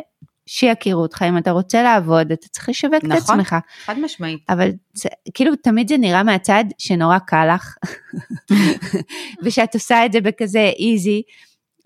שיכירו 0.47 1.03
אותך, 1.03 1.25
אם 1.29 1.39
אתה 1.39 1.51
רוצה 1.51 1.83
לעבוד, 1.83 2.33
אתה 2.33 2.49
צריך 2.49 2.69
לשווק 2.69 3.05
נכון, 3.05 3.13
את 3.13 3.23
עצמך. 3.23 3.53
נכון, 3.53 3.61
חד 3.85 3.99
משמעית. 3.99 4.41
אבל 4.49 4.71
זה, 4.95 5.09
כאילו 5.35 5.57
תמיד 5.57 5.89
זה 5.89 5.97
נראה 5.97 6.23
מהצד 6.23 6.65
שנורא 6.79 7.19
קל 7.19 7.55
לך, 7.55 7.77
ושאת 9.43 9.75
עושה 9.75 10.07
את 10.07 10.13
זה 10.13 10.21
בכזה 10.21 10.71
איזי, 10.79 11.23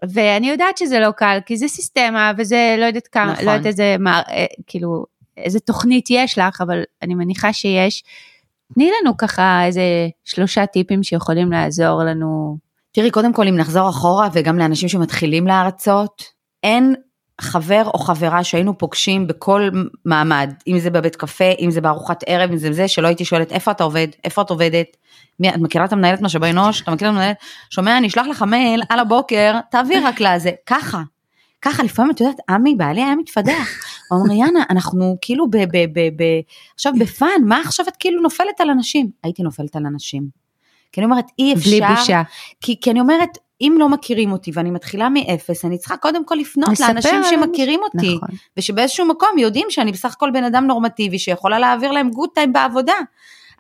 ואני 0.08 0.50
יודעת 0.50 0.78
שזה 0.78 0.98
לא 0.98 1.10
קל, 1.10 1.38
כי 1.46 1.56
זה 1.56 1.68
סיסטמה, 1.68 2.32
וזה 2.38 2.76
לא 2.78 2.84
יודעת 2.84 3.06
כמה, 3.06 3.32
נכון. 3.32 3.44
לא 3.44 3.50
יודעת 3.50 3.66
איזה, 3.66 3.96
מה, 3.98 4.22
אה, 4.30 4.46
כאילו, 4.66 5.04
איזה 5.36 5.60
תוכנית 5.60 6.06
יש 6.10 6.38
לך, 6.38 6.60
אבל 6.60 6.82
אני 7.02 7.14
מניחה 7.14 7.52
שיש. 7.52 8.04
תני 8.74 8.90
לנו 9.00 9.16
ככה 9.16 9.64
איזה 9.66 9.82
שלושה 10.24 10.66
טיפים 10.66 11.02
שיכולים 11.02 11.52
לעזור 11.52 12.02
לנו. 12.02 12.56
תראי, 12.92 13.10
קודם 13.10 13.32
כל, 13.32 13.48
אם 13.48 13.56
נחזור 13.56 13.88
אחורה, 13.88 14.28
וגם 14.32 14.58
לאנשים 14.58 14.88
שמתחילים 14.88 15.46
להרצות, 15.46 16.24
אין 16.62 16.94
חבר 17.40 17.82
או 17.86 17.98
חברה 17.98 18.44
שהיינו 18.44 18.78
פוגשים 18.78 19.26
בכל 19.26 19.70
מעמד, 20.04 20.52
אם 20.68 20.78
זה 20.78 20.90
בבית 20.90 21.16
קפה, 21.16 21.50
אם 21.60 21.70
זה 21.70 21.80
בארוחת 21.80 22.24
ערב, 22.26 22.50
אם 22.50 22.56
זה 22.56 22.72
זה, 22.72 22.88
שלא 22.88 23.06
הייתי 23.06 23.24
שואלת 23.24 23.52
איפה 23.52 23.70
אתה 23.70 23.84
עובד, 23.84 24.08
איפה 24.24 24.42
את 24.42 24.50
עובדת, 24.50 24.96
מי, 25.40 25.48
את 25.48 25.58
מכירה 25.58 25.84
את 25.84 25.92
המנהלת 25.92 26.20
משאבי 26.20 26.50
אנוש, 26.50 26.82
אתה 26.82 26.90
מכיר 26.90 27.08
את 27.08 27.12
המנהלת, 27.12 27.36
שומע, 27.70 27.98
אני 27.98 28.06
אשלח 28.06 28.26
לך 28.26 28.42
מייל 28.42 28.82
על 28.88 28.98
הבוקר, 28.98 29.54
תעביר 29.70 30.06
רק 30.06 30.20
לזה, 30.20 30.50
ככה. 30.66 31.02
ככה 31.62 31.82
לפעמים 31.82 32.10
את 32.10 32.20
יודעת, 32.20 32.36
עמי 32.48 32.74
בעלי 32.74 33.02
היה 33.02 33.16
מתפדח, 33.16 33.68
הוא 34.10 34.20
אומר 34.20 34.34
יאנה 34.34 34.64
אנחנו 34.70 35.16
כאילו 35.20 35.50
ב, 35.50 35.56
ב, 35.56 35.76
ב, 35.92 36.22
ב, 36.22 36.24
עכשיו 36.74 36.92
ב 36.98 37.08
fun, 37.08 37.44
מה 37.44 37.60
עכשיו 37.64 37.86
את 37.88 37.96
כאילו 37.96 38.22
נופלת 38.22 38.60
על 38.60 38.70
אנשים? 38.70 39.10
הייתי 39.24 39.42
נופלת 39.42 39.76
על 39.76 39.86
אנשים. 39.86 40.40
כי 40.92 41.00
אני 41.00 41.04
אומרת 41.04 41.24
אי 41.38 41.54
אפשר, 41.54 41.70
בלי 41.70 41.80
בושה, 41.96 42.22
כי, 42.60 42.76
כי 42.80 42.90
אני 42.90 43.00
אומרת 43.00 43.38
אם 43.60 43.76
לא 43.78 43.88
מכירים 43.88 44.32
אותי 44.32 44.50
ואני 44.54 44.70
מתחילה 44.70 45.08
מאפס, 45.08 45.64
אני 45.64 45.78
צריכה 45.78 45.96
קודם 45.96 46.24
כל 46.24 46.34
לפנות 46.34 46.80
לאנשים 46.80 47.22
שמכירים 47.30 47.80
אותי, 47.82 48.14
נכון. 48.14 48.28
ושבאיזשהו 48.56 49.06
מקום 49.06 49.38
יודעים 49.38 49.66
שאני 49.70 49.92
בסך 49.92 50.12
הכל 50.12 50.30
בן 50.30 50.44
אדם 50.44 50.66
נורמטיבי 50.66 51.18
שיכולה 51.18 51.58
להעביר 51.58 51.92
להם 51.92 52.10
good 52.10 52.30
time 52.34 52.52
בעבודה. 52.52 52.94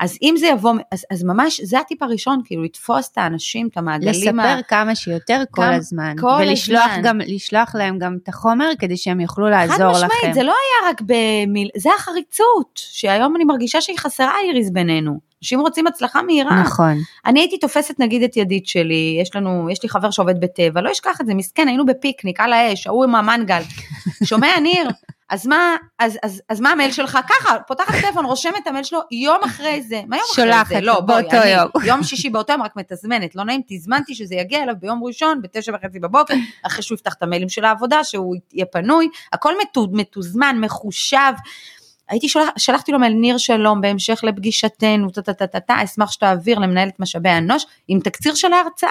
אז 0.00 0.18
אם 0.22 0.34
זה 0.38 0.46
יבוא, 0.46 0.72
אז, 0.92 1.04
אז 1.10 1.24
ממש 1.24 1.60
זה 1.60 1.78
הטיפ 1.78 2.02
הראשון, 2.02 2.40
כאילו 2.44 2.62
לתפוס 2.62 3.10
את 3.12 3.18
האנשים, 3.18 3.68
את 3.72 3.76
המעגלים. 3.76 4.10
לספר 4.10 4.58
ה... 4.58 4.62
כמה 4.62 4.94
שיותר 4.94 5.42
כל 5.50 5.62
הזמן. 5.62 6.14
כל 6.20 6.26
ולשלוח 6.40 6.90
הזמן. 6.90 7.02
גם, 7.02 7.20
לשלוח 7.26 7.74
להם 7.74 7.98
גם 7.98 8.18
את 8.22 8.28
החומר 8.28 8.70
כדי 8.78 8.96
שהם 8.96 9.20
יוכלו 9.20 9.48
לעזור 9.48 9.90
לכם. 9.90 9.98
חד 9.98 10.06
משמעית, 10.06 10.34
זה 10.34 10.42
לא 10.42 10.52
היה 10.52 10.90
רק 10.90 11.00
במיל... 11.00 11.68
זה 11.76 11.90
החריצות, 11.98 12.70
שהיום 12.74 13.36
אני 13.36 13.44
מרגישה 13.44 13.80
שהיא 13.80 13.98
חסרה 13.98 14.32
איריס 14.44 14.70
בינינו. 14.70 15.29
אנשים 15.42 15.60
רוצים 15.60 15.86
הצלחה 15.86 16.22
מהירה. 16.22 16.62
נכון. 16.62 16.98
אני 17.26 17.40
הייתי 17.40 17.58
תופסת 17.58 18.00
נגיד 18.00 18.22
את 18.22 18.36
ידית 18.36 18.66
שלי, 18.66 19.18
יש 19.22 19.36
לנו, 19.36 19.70
יש 19.70 19.82
לי 19.82 19.88
חבר 19.88 20.10
שעובד 20.10 20.40
בטבע, 20.40 20.80
לא 20.80 20.92
אשכח 20.92 21.20
את 21.20 21.26
זה, 21.26 21.34
מסכן, 21.34 21.68
היינו 21.68 21.86
בפיקניק 21.86 22.40
על 22.40 22.52
האש, 22.52 22.86
ההוא 22.86 23.04
עם 23.04 23.14
המנגל. 23.14 23.62
שומע, 24.28 24.48
ניר? 24.62 24.88
אז 25.30 25.46
מה, 25.46 25.76
אז, 25.98 26.18
אז, 26.22 26.42
אז 26.48 26.60
מה 26.60 26.70
המייל 26.70 26.92
שלך? 26.92 27.18
ככה, 27.28 27.58
פותחת 27.66 27.94
טלפון, 28.00 28.24
רושמת 28.24 28.54
את 28.62 28.66
המייל 28.66 28.84
שלו 28.84 29.00
יום 29.10 29.38
אחרי 29.44 29.82
זה. 29.82 30.00
מה 30.06 30.16
יום 30.16 30.24
אחרי 30.32 30.44
זה? 30.44 30.52
שולחת, 30.52 30.82
לא, 30.82 31.00
באותו 31.00 31.36
אני, 31.36 31.50
יום. 31.50 31.68
יום 31.88 32.02
שישי 32.02 32.30
באותו 32.30 32.52
יום, 32.52 32.62
רק 32.62 32.76
מתזמנת. 32.76 33.34
לא 33.34 33.44
נעים, 33.44 33.60
תזמנתי 33.68 34.14
שזה 34.14 34.34
יגיע 34.34 34.62
אליו 34.62 34.74
ביום 34.80 35.04
ראשון, 35.04 35.42
בתשע 35.42 35.72
וחצי 35.74 35.98
בבוקר, 35.98 36.34
אחרי 36.62 36.82
שהוא 36.82 36.96
יפתח 36.96 37.14
את 37.14 37.22
המיילים 37.22 37.48
של 37.48 37.64
העבודה, 37.64 38.04
שהוא 38.04 38.36
יהיה 38.52 38.66
פנוי. 38.66 39.08
הכל 39.32 39.52
מתוזמן, 39.92 40.56
מחושב. 40.60 41.32
הייתי 42.10 42.28
שולח, 42.28 42.48
שלחתי 42.56 42.92
לו 42.92 42.98
מייל 42.98 43.12
ניר 43.12 43.38
שלום 43.38 43.80
בהמשך 43.80 44.20
לפגישתנו, 44.22 45.10
טה-טה-טה-טה, 45.10 45.84
אשמח 45.84 46.12
שתעביר 46.12 46.58
למנהלת 46.58 47.00
משאבי 47.00 47.28
אנוש 47.28 47.66
עם 47.88 48.00
תקציר 48.00 48.34
של 48.34 48.52
ההרצאה. 48.52 48.90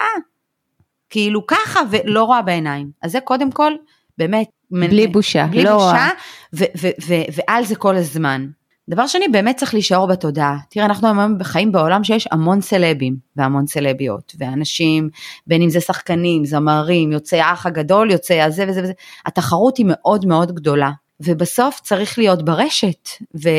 כאילו 1.10 1.48
ככה 1.48 1.80
ולא 1.90 2.24
רואה 2.24 2.42
בעיניים. 2.42 2.92
אז 3.02 3.12
זה 3.12 3.20
קודם 3.20 3.52
כל, 3.52 3.74
באמת. 4.18 4.48
בלי 4.72 5.08
בושה, 5.08 5.46
בלי 5.52 5.64
לא 5.64 5.74
בושה, 5.74 6.10
ו- 6.54 6.64
ו- 6.82 6.88
ו- 7.08 7.24
ועל 7.36 7.66
זה 7.66 7.76
כל 7.76 7.96
הזמן. 7.96 8.48
דבר 8.90 9.08
שני, 9.08 9.28
באמת 9.28 9.58
צריך 9.58 9.74
להישאר 9.74 10.06
בתודעה. 10.06 10.58
תראה, 10.70 10.86
אנחנו 10.86 11.08
היום 11.08 11.44
חיים 11.44 11.72
בעולם 11.72 12.04
שיש 12.04 12.28
המון 12.32 12.62
סלבים 12.62 13.16
והמון 13.36 13.68
סלביות, 13.68 14.36
ואנשים, 14.40 15.10
בין 15.48 15.62
אם 15.62 15.70
זה 15.70 15.82
שחקנים, 15.82 16.46
זמרים, 16.46 17.12
יוצאי 17.12 17.42
האח 17.42 17.66
הגדול, 17.66 18.12
יוצאי 18.12 18.42
הזה 18.42 18.66
וזה 18.68 18.84
וזה, 18.84 18.94
התחרות 19.26 19.78
היא 19.78 19.86
מאוד 19.90 20.26
מאוד 20.26 20.52
גדולה. 20.52 20.92
ובסוף 21.20 21.80
צריך 21.80 22.18
להיות 22.18 22.46
ברשת 22.46 23.10
ו- 23.36 23.50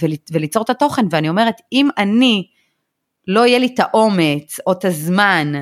ול- 0.00 0.12
וליצור 0.32 0.62
את 0.62 0.70
התוכן, 0.70 1.06
ואני 1.10 1.28
אומרת, 1.28 1.60
אם 1.72 1.88
אני, 1.98 2.46
לא 3.28 3.46
יהיה 3.46 3.58
לי 3.58 3.66
את 3.66 3.80
האומץ 3.80 4.60
או 4.66 4.72
את 4.72 4.84
הזמן 4.84 5.52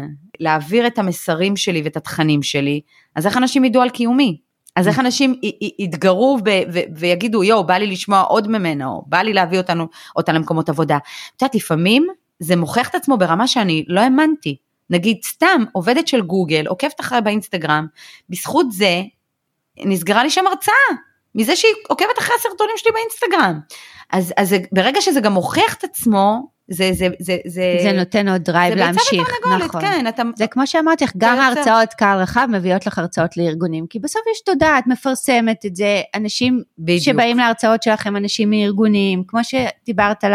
להעביר 0.41 0.87
את 0.87 0.99
המסרים 0.99 1.57
שלי 1.57 1.83
ואת 1.83 1.97
התכנים 1.97 2.43
שלי, 2.43 2.81
אז 3.17 3.27
איך 3.27 3.37
אנשים 3.37 3.65
ידעו 3.65 3.83
על 3.83 3.91
קיומי? 3.91 4.41
אז 4.77 4.89
איך 4.89 4.99
אנשים 4.99 5.41
יתגרו 5.79 6.39
ויגידו, 6.97 7.45
יואו, 7.45 7.65
בא 7.65 7.75
לי 7.75 7.87
לשמוע 7.87 8.21
עוד 8.21 8.49
ממנה, 8.49 8.87
או 8.87 9.03
בא 9.07 9.19
לי 9.19 9.33
להביא 9.33 9.59
אותנו, 9.59 9.87
אותה 10.17 10.33
למקומות 10.33 10.69
עבודה. 10.69 10.97
את 10.97 11.43
יודעת, 11.43 11.55
לפעמים 11.55 12.07
זה 12.39 12.57
מוכיח 12.57 12.89
את 12.89 12.95
עצמו 12.95 13.19
ברמה 13.19 13.47
שאני 13.47 13.85
לא 13.89 14.01
האמנתי. 14.01 14.57
נגיד, 14.91 15.17
סתם 15.25 15.65
עובדת 15.73 16.09
של 16.09 16.21
גוגל, 16.21 16.67
עוקבת 16.67 17.01
אחרי 17.01 17.21
באינסטגרם, 17.21 17.87
בזכות 18.29 18.73
זה 18.73 19.03
נסגרה 19.79 20.23
לי 20.23 20.31
שם 20.31 20.47
הרצאה. 20.47 20.97
מזה 21.35 21.57
שהיא 21.57 21.73
עוקבת 21.89 22.19
אחרי 22.19 22.35
הסרטונים 22.39 22.75
שלי 22.77 22.93
באינסטגרם. 22.93 23.61
אז, 24.13 24.33
אז 24.37 24.55
ברגע 24.73 25.01
שזה 25.01 25.21
גם 25.21 25.33
מוכיח 25.33 25.75
את 25.75 25.85
עצמו, 25.85 26.49
זה, 26.71 26.91
זה, 26.93 27.09
זה, 27.19 27.37
זה, 27.47 27.79
זה 27.83 27.93
נותן 27.93 28.29
עוד 28.29 28.43
drive 28.43 28.75
להמשיך, 28.75 29.29
נכון. 29.65 29.81
כן, 29.81 30.07
אתה, 30.09 30.23
זה 30.37 30.47
כמו 30.47 30.67
שאמרתי 30.67 31.05
לך, 31.05 31.13
גם 31.17 31.39
ההרצאות 31.39 31.95
קהל 31.95 32.19
רחב 32.19 32.49
מביאות 32.51 32.87
לך 32.87 32.99
הרצאות 32.99 33.37
לארגונים, 33.37 33.87
כי 33.87 33.99
בסוף 33.99 34.23
יש 34.33 34.41
תודה, 34.41 34.79
את 34.79 34.87
מפרסמת 34.87 35.67
את 35.67 35.77
זה, 35.77 36.01
אנשים 36.15 36.63
בדיוק. 36.79 37.05
שבאים 37.05 37.37
להרצאות 37.37 37.83
שלכם, 37.83 38.17
אנשים 38.17 38.51
מארגונים, 38.51 39.25
כמו 39.27 39.41
שדיברת 39.45 40.25
על 40.25 40.33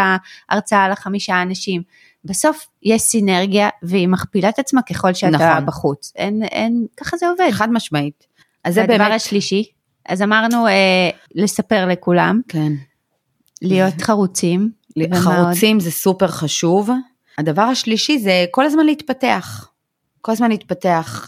ההרצאה 0.50 0.84
על 0.84 0.92
החמישה 0.92 1.42
אנשים, 1.42 1.82
בסוף 2.26 2.68
יש 2.84 3.02
סינרגיה 3.02 3.70
והיא 3.84 4.08
מכפילה 4.08 4.50
את 4.50 4.60
עצמה 4.60 4.82
ככל 4.82 5.14
שאתה 5.14 5.30
נכון. 5.30 5.66
בחוץ, 5.66 6.12
אין, 6.16 6.44
אין, 6.44 6.86
ככה 6.98 7.18
זה 7.18 7.28
עובד. 7.30 7.52
חד 7.52 7.72
משמעית. 7.72 8.26
אז 8.64 8.74
זה 8.74 8.82
באמת... 8.82 9.02
הדבר 9.02 9.14
השלישי, 9.14 9.64
אז 10.10 10.22
אמרנו 10.22 10.68
אה, 10.68 11.10
לספר 11.36 11.86
לכולם. 11.88 12.42
כן. 12.48 12.74
להיות 13.62 14.02
חרוצים. 14.02 14.72
חרוצים 15.14 15.80
זה 15.80 15.92
סופר 15.92 16.28
חשוב. 16.28 16.90
הדבר 17.38 17.62
השלישי 17.62 18.20
זה 18.20 18.46
כל 18.52 18.66
הזמן 18.66 18.86
להתפתח. 18.86 19.70
כל 20.22 20.32
הזמן 20.32 20.50
להתפתח. 20.50 21.28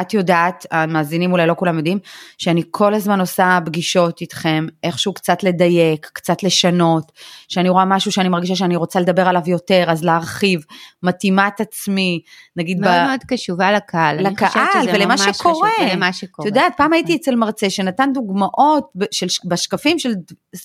את 0.00 0.14
יודעת, 0.14 0.66
המאזינים 0.70 1.32
אולי 1.32 1.46
לא 1.46 1.54
כולם 1.54 1.76
יודעים, 1.76 1.98
שאני 2.38 2.62
כל 2.70 2.94
הזמן 2.94 3.20
עושה 3.20 3.58
פגישות 3.66 4.20
איתכם, 4.20 4.66
איכשהו 4.82 5.14
קצת 5.14 5.42
לדייק, 5.42 6.10
קצת 6.12 6.42
לשנות, 6.42 7.12
שאני 7.48 7.68
רואה 7.68 7.84
משהו 7.84 8.12
שאני 8.12 8.28
מרגישה 8.28 8.56
שאני 8.56 8.76
רוצה 8.76 9.00
לדבר 9.00 9.28
עליו 9.28 9.42
יותר, 9.46 9.84
אז 9.88 10.04
להרחיב, 10.04 10.64
מתאימה 11.02 11.48
את 11.48 11.60
עצמי, 11.60 12.20
נגיד 12.56 12.80
מאוד 12.80 12.92
ב... 12.92 13.06
מאוד 13.06 13.20
קשובה 13.28 13.72
לקהל. 13.72 14.26
לקהל 14.26 14.88
ולמה 14.94 15.18
שקורה. 15.18 15.70
ולמה 15.80 16.12
שקורה. 16.12 16.48
את 16.48 16.54
יודעת, 16.56 16.72
פעם 16.76 16.92
הייתי 16.92 17.16
אצל 17.16 17.34
מרצה 17.34 17.70
שנתן 17.70 18.10
דוגמאות 18.14 18.92
של, 19.10 19.26
בשקפים 19.44 19.98
של 19.98 20.12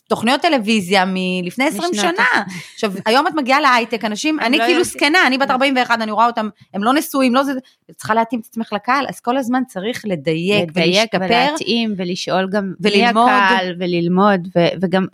תוכניות 0.10 0.42
טלוויזיה 0.42 1.04
מלפני 1.08 1.66
20 1.66 1.94
שנה. 1.94 2.26
עכשיו, 2.74 2.94
היום 3.06 3.28
את 3.28 3.34
מגיעה 3.36 3.62
להייטק, 3.62 4.06
אנשים, 4.06 4.40
אני 4.40 4.58
לא 4.58 4.66
כאילו 4.66 4.84
זקנה, 4.84 5.28
אני 5.28 5.38
בת 5.38 5.52
41, 5.52 6.02
אני 6.02 6.12
רואה 6.12 6.26
אותם, 6.26 6.50
הם 6.74 6.84
לא 6.84 6.94
נשואים, 6.94 7.36
לא 7.36 7.44
זה, 7.44 7.52
צריכה 7.96 8.14
להתאים 8.14 8.40
את 8.40 8.46
עצמך 8.46 8.74
לקהל, 8.74 9.06
אז 9.10 9.20
כל 9.26 9.38
הזמן 9.38 9.62
צריך 9.68 10.02
לדייק, 10.06 10.70
לדייק 10.70 10.94
ולהשתפר. 10.94 11.26
ולהתאים 11.26 11.94
ולשאול 11.98 12.50
גם 12.52 12.74
וללמוד. 12.80 13.26
מי 13.26 13.32
הקהל 13.32 13.76
וללמוד 13.80 14.48
ו, 14.56 14.60
וגם 14.82 15.06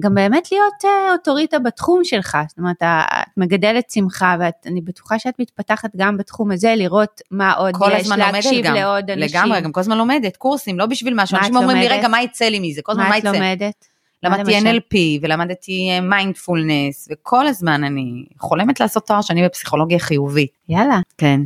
גם 0.00 0.14
באמת 0.14 0.52
להיות 0.52 0.84
uh, 0.84 1.12
אוטוריטה 1.12 1.58
בתחום 1.58 2.04
שלך, 2.04 2.38
זאת 2.48 2.58
אומרת 2.58 2.76
את 2.82 3.28
מגדלת 3.36 3.90
שמחה 3.90 4.36
ואני 4.40 4.80
בטוחה 4.80 5.18
שאת 5.18 5.34
מתפתחת 5.38 5.90
גם 5.96 6.16
בתחום 6.16 6.50
הזה, 6.50 6.74
לראות 6.76 7.20
מה 7.30 7.52
עוד 7.52 7.74
יש, 7.92 8.08
להקשיב 8.08 8.64
גם, 8.64 8.74
לעוד 8.74 9.10
אנשים. 9.10 9.40
לגמרי, 9.40 9.60
גם 9.60 9.72
כל 9.72 9.80
הזמן 9.80 9.98
לומדת, 9.98 10.36
קורסים, 10.36 10.78
לא 10.78 10.86
בשביל 10.86 11.14
משהו, 11.16 11.38
אנשים 11.38 11.56
אומרים 11.56 11.76
לי 11.76 11.88
רגע 11.88 12.08
מה 12.08 12.22
יצא 12.22 12.44
לי 12.44 12.58
מזה, 12.58 12.82
כל 12.82 12.92
הזמן 12.92 13.08
מה 13.08 13.18
יצא. 13.18 13.30
מה 13.30 13.36
את 13.36 13.40
לומדת? 13.40 13.86
למדתי 14.22 14.58
NLP 14.58 15.22
ולמדתי 15.22 16.00
מיינדפולנס 16.00 17.08
וכל 17.10 17.46
הזמן 17.46 17.84
אני 17.84 18.24
חולמת 18.38 18.80
לעשות 18.80 19.06
תואר 19.06 19.20
שני 19.20 19.44
בפסיכולוגיה 19.44 19.98
חיובית. 19.98 20.50
יאללה. 20.68 21.00
כן, 21.18 21.40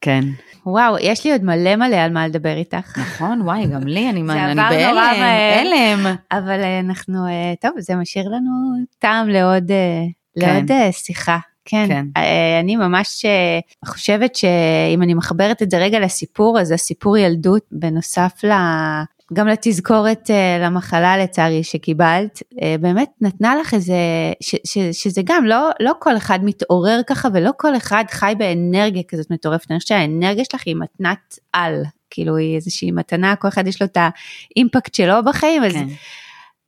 כן. 0.00 0.24
וואו, 0.66 0.96
יש 1.00 1.24
לי 1.24 1.32
עוד 1.32 1.44
מלא 1.44 1.76
מלא 1.76 1.96
על 1.96 2.12
מה 2.12 2.28
לדבר 2.28 2.56
איתך. 2.56 2.98
נכון, 2.98 3.42
וואי, 3.42 3.66
גם 3.66 3.86
לי, 3.86 4.10
אני, 4.10 4.20
אני 4.20 4.54
בהלם, 4.54 4.96
הלם. 4.96 6.16
אבל 6.32 6.60
אה, 6.62 6.80
אנחנו, 6.80 7.26
אה, 7.26 7.54
טוב, 7.60 7.70
זה 7.78 7.96
משאיר 7.96 8.28
לנו 8.28 8.50
טעם 8.98 9.28
לעוד, 9.28 9.70
אה, 9.70 10.04
כן. 10.40 10.54
לעוד 10.54 10.92
שיחה. 10.92 11.38
כן, 11.64 11.86
כן. 11.88 12.06
אני 12.60 12.76
ממש 12.76 13.24
חושבת 13.86 14.36
שאם 14.36 15.02
אני 15.02 15.14
מחברת 15.14 15.62
את 15.62 15.70
זה 15.70 15.78
רגע 15.78 16.00
לסיפור, 16.00 16.60
אז 16.60 16.70
הסיפור 16.72 17.16
ילדות, 17.16 17.62
בנוסף 17.72 18.40
גם 19.32 19.48
לתזכורת 19.48 20.30
uh, 20.30 20.64
למחלה 20.64 21.18
לצערי 21.18 21.64
שקיבלת, 21.64 22.38
uh, 22.38 22.56
באמת 22.80 23.10
נתנה 23.20 23.56
לך 23.56 23.74
איזה, 23.74 23.94
ש, 24.40 24.54
ש, 24.64 24.78
שזה 24.78 25.22
גם 25.24 25.44
לא, 25.44 25.70
לא 25.80 25.92
כל 25.98 26.16
אחד 26.16 26.38
מתעורר 26.42 27.00
ככה 27.06 27.28
ולא 27.34 27.50
כל 27.56 27.76
אחד 27.76 28.04
חי 28.10 28.32
באנרגיה 28.38 29.02
כזאת 29.08 29.30
מטורפת, 29.30 29.70
אני 29.70 29.78
חושבת 29.78 29.88
שהאנרגיה 29.88 30.44
שלך 30.44 30.62
היא 30.66 30.76
מתנת 30.76 31.38
על, 31.52 31.82
כאילו 32.10 32.36
היא 32.36 32.56
איזושהי 32.56 32.90
מתנה, 32.90 33.36
כל 33.36 33.48
אחד 33.48 33.66
יש 33.66 33.82
לו 33.82 33.86
את 33.86 33.98
האימפקט 34.00 34.94
שלו 34.94 35.24
בחיים, 35.24 35.64
אז... 35.64 35.72
כן. 35.72 35.86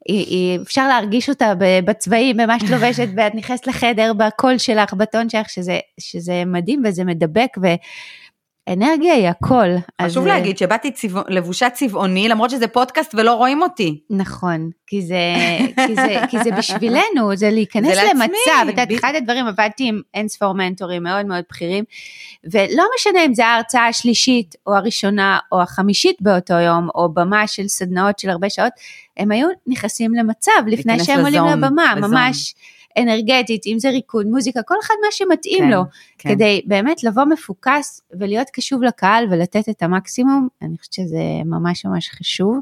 היא, 0.08 0.26
היא, 0.26 0.60
אפשר 0.60 0.88
להרגיש 0.88 1.28
אותה 1.28 1.52
בצבעים, 1.84 2.36
במה 2.36 2.60
שאת 2.60 2.70
לובשת, 2.70 3.08
ואת 3.16 3.34
נכנסת 3.34 3.66
לחדר, 3.66 4.12
בקול 4.12 4.58
שלך, 4.58 4.94
בטון 4.94 5.28
שלך, 5.28 5.50
שזה, 5.50 5.78
שזה 6.00 6.42
מדהים 6.46 6.82
וזה 6.84 7.04
מדבק, 7.04 7.56
ו, 7.62 7.66
אנרגיה 8.68 9.14
היא 9.14 9.28
הכל. 9.28 9.68
חשוב 10.02 10.22
אז... 10.22 10.28
להגיד 10.28 10.58
שבאתי 10.58 10.90
צבע... 10.90 11.22
לבושה 11.28 11.70
צבעוני 11.70 12.28
למרות 12.28 12.50
שזה 12.50 12.68
פודקאסט 12.68 13.14
ולא 13.14 13.34
רואים 13.34 13.62
אותי. 13.62 14.00
נכון, 14.10 14.70
כי 14.86 15.02
זה, 15.02 15.16
כי 15.86 15.94
זה, 15.94 16.16
כי 16.28 16.38
זה 16.44 16.50
בשבילנו, 16.50 17.36
זה 17.36 17.50
להיכנס 17.50 17.94
זה 17.94 18.02
למצב. 18.10 18.62
את 18.62 18.68
יודעת, 18.68 18.88
ב... 18.88 18.92
אחד 18.92 19.12
הדברים, 19.16 19.46
עבדתי 19.46 19.84
עם 19.88 20.00
אין 20.14 20.28
ספור 20.28 20.52
מנטורים 20.52 21.02
מאוד 21.02 21.26
מאוד 21.26 21.44
בכירים, 21.50 21.84
ולא 22.44 22.84
משנה 22.98 23.24
אם 23.26 23.34
זה 23.34 23.46
ההרצאה 23.46 23.86
השלישית 23.86 24.54
או 24.66 24.74
הראשונה 24.74 25.38
או 25.52 25.62
החמישית 25.62 26.16
באותו 26.20 26.54
יום, 26.54 26.88
או 26.94 27.12
במה 27.14 27.46
של 27.46 27.68
סדנאות 27.68 28.18
של 28.18 28.30
הרבה 28.30 28.50
שעות, 28.50 28.72
הם 29.16 29.30
היו 29.30 29.48
נכנסים 29.66 30.14
למצב 30.14 30.52
לפני 30.66 31.04
שהם 31.04 31.20
עולים 31.20 31.44
לבמה, 31.44 31.94
בזון. 31.96 32.10
ממש. 32.10 32.54
אנרגטית, 32.98 33.66
אם 33.66 33.78
זה 33.78 33.90
ריקוד, 33.90 34.26
מוזיקה, 34.26 34.62
כל 34.62 34.74
אחד 34.82 34.94
מה 35.04 35.08
שמתאים 35.10 35.64
כן, 35.64 35.70
לו, 35.70 35.82
כן. 36.18 36.34
כדי 36.34 36.60
באמת 36.64 37.04
לבוא 37.04 37.24
מפוקס 37.24 38.00
ולהיות 38.18 38.46
קשוב 38.52 38.82
לקהל 38.82 39.24
ולתת 39.30 39.68
את 39.68 39.82
המקסימום, 39.82 40.48
אני 40.62 40.78
חושבת 40.78 40.92
שזה 40.92 41.22
ממש 41.44 41.86
ממש 41.86 42.10
חשוב, 42.10 42.58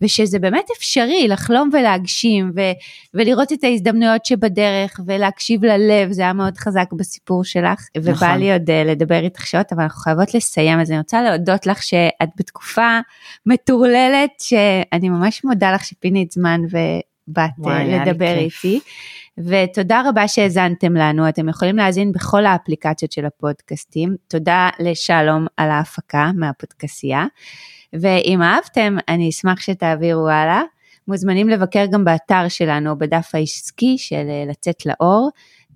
ושזה 0.00 0.38
באמת 0.38 0.64
אפשרי 0.78 1.28
לחלום 1.28 1.70
ולהגשים 1.72 2.52
ו- 2.56 2.72
ולראות 3.14 3.52
את 3.52 3.64
ההזדמנויות 3.64 4.26
שבדרך 4.26 5.00
ולהקשיב 5.06 5.64
ללב, 5.64 6.12
זה 6.12 6.22
היה 6.22 6.32
מאוד 6.32 6.56
חזק 6.58 6.92
בסיפור 6.92 7.44
שלך, 7.44 7.88
נכון. 7.96 8.14
ובא 8.14 8.36
לי 8.36 8.52
עוד 8.52 8.70
uh, 8.70 8.72
לדבר 8.86 9.20
איתך 9.24 9.46
שעות, 9.46 9.72
אבל 9.72 9.82
אנחנו 9.82 10.00
חייבות 10.00 10.34
לסיים, 10.34 10.80
אז 10.80 10.90
אני 10.90 10.98
רוצה 10.98 11.22
להודות 11.22 11.66
לך 11.66 11.82
שאת 11.82 12.28
בתקופה 12.36 12.98
מטורללת, 13.46 14.30
שאני 14.40 15.08
ממש 15.08 15.44
מודה 15.44 15.72
לך 15.72 15.84
שפינית 15.84 16.32
זמן 16.32 16.60
ו... 16.72 16.76
באת 17.28 17.50
וואי, 17.58 17.84
לדבר 17.84 18.38
איתי. 18.38 18.80
ותודה 19.38 20.02
רבה 20.08 20.28
שהאזנתם 20.28 20.96
לנו, 20.96 21.28
אתם 21.28 21.48
יכולים 21.48 21.76
להאזין 21.76 22.12
בכל 22.12 22.46
האפליקציות 22.46 23.12
של 23.12 23.26
הפודקאסטים. 23.26 24.16
תודה 24.28 24.68
לשלום 24.78 25.46
על 25.56 25.70
ההפקה 25.70 26.30
מהפודקסייה. 26.34 27.26
ואם 27.92 28.42
אהבתם, 28.42 28.96
אני 29.08 29.28
אשמח 29.28 29.60
שתעבירו 29.60 30.28
הלאה. 30.28 30.62
מוזמנים 31.08 31.48
לבקר 31.48 31.86
גם 31.86 32.04
באתר 32.04 32.48
שלנו, 32.48 32.98
בדף 32.98 33.30
העסקי 33.34 33.98
של 33.98 34.26
אה, 34.28 34.44
לצאת 34.48 34.86
לאור, 34.86 35.30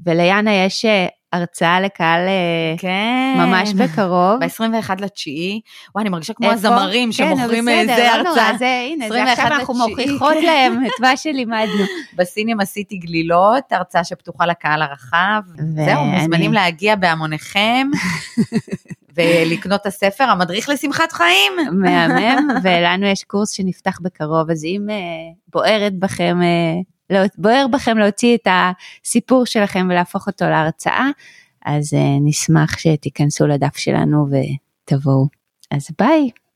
וליאנה 0.07 0.55
יש 0.55 0.85
אה, 0.85 1.07
הרצאה 1.37 1.81
לקהל 1.81 2.29
אה, 2.29 2.75
כן. 2.79 3.35
ממש 3.39 3.73
בקרוב. 3.73 4.41
ב-21 4.41 4.91
לתשיעי, 5.01 5.61
וואי, 5.95 6.03
אני 6.03 6.11
מרגישה 6.11 6.35
כמו 6.35 6.51
הזמרים 6.51 7.09
כן, 7.09 7.13
שמוכרים 7.13 7.69
איזה 7.69 7.97
לא 7.97 8.03
הרצאה. 8.03 8.23
נורא, 8.23 8.59
זה, 8.59 8.87
הנה, 8.91 9.09
זה 9.09 9.23
עכשיו 9.33 9.47
אנחנו 9.47 9.75
מוכיחות 9.75 10.37
להם 10.47 10.87
את 10.87 11.01
מה 11.01 11.17
שלימדנו. 11.17 11.85
בסינמה 12.17 12.65
סיטי 12.65 12.97
גלילות, 12.97 13.65
הרצאה 13.71 14.05
שפתוחה 14.05 14.47
לקהל 14.47 14.83
הרחב. 14.83 15.43
זהו, 15.87 16.05
מוזמנים 16.05 16.53
להגיע 16.53 16.97
בהמוניכם. 16.97 17.89
ולקנות 19.17 19.81
את 19.81 19.87
הספר, 19.87 20.25
המדריך 20.25 20.69
לשמחת 20.69 21.13
חיים. 21.13 21.53
מהמם, 21.83 22.49
ולנו 22.63 23.07
יש 23.07 23.25
קורס 23.25 23.51
שנפתח 23.51 23.99
בקרוב, 24.03 24.51
אז 24.51 24.65
אם 24.65 24.87
uh, 24.89 24.93
בוערת 25.53 25.99
בכם 25.99 26.39
לא, 26.41 26.83
בוער 27.39 27.67
בכם 27.73 27.99
להוציא 27.99 28.37
את 28.37 28.49
הסיפור 29.05 29.47
שלכם 29.47 29.87
ולהפוך 29.91 30.27
אותו 30.27 30.45
להרצאה, 30.45 31.09
אז 31.65 31.95
uh, 31.95 31.97
נשמח 32.21 32.79
שתיכנסו 32.79 33.47
לדף 33.47 33.77
שלנו 33.77 34.27
ותבואו. 34.31 35.27
אז 35.71 35.89
ביי. 35.99 36.31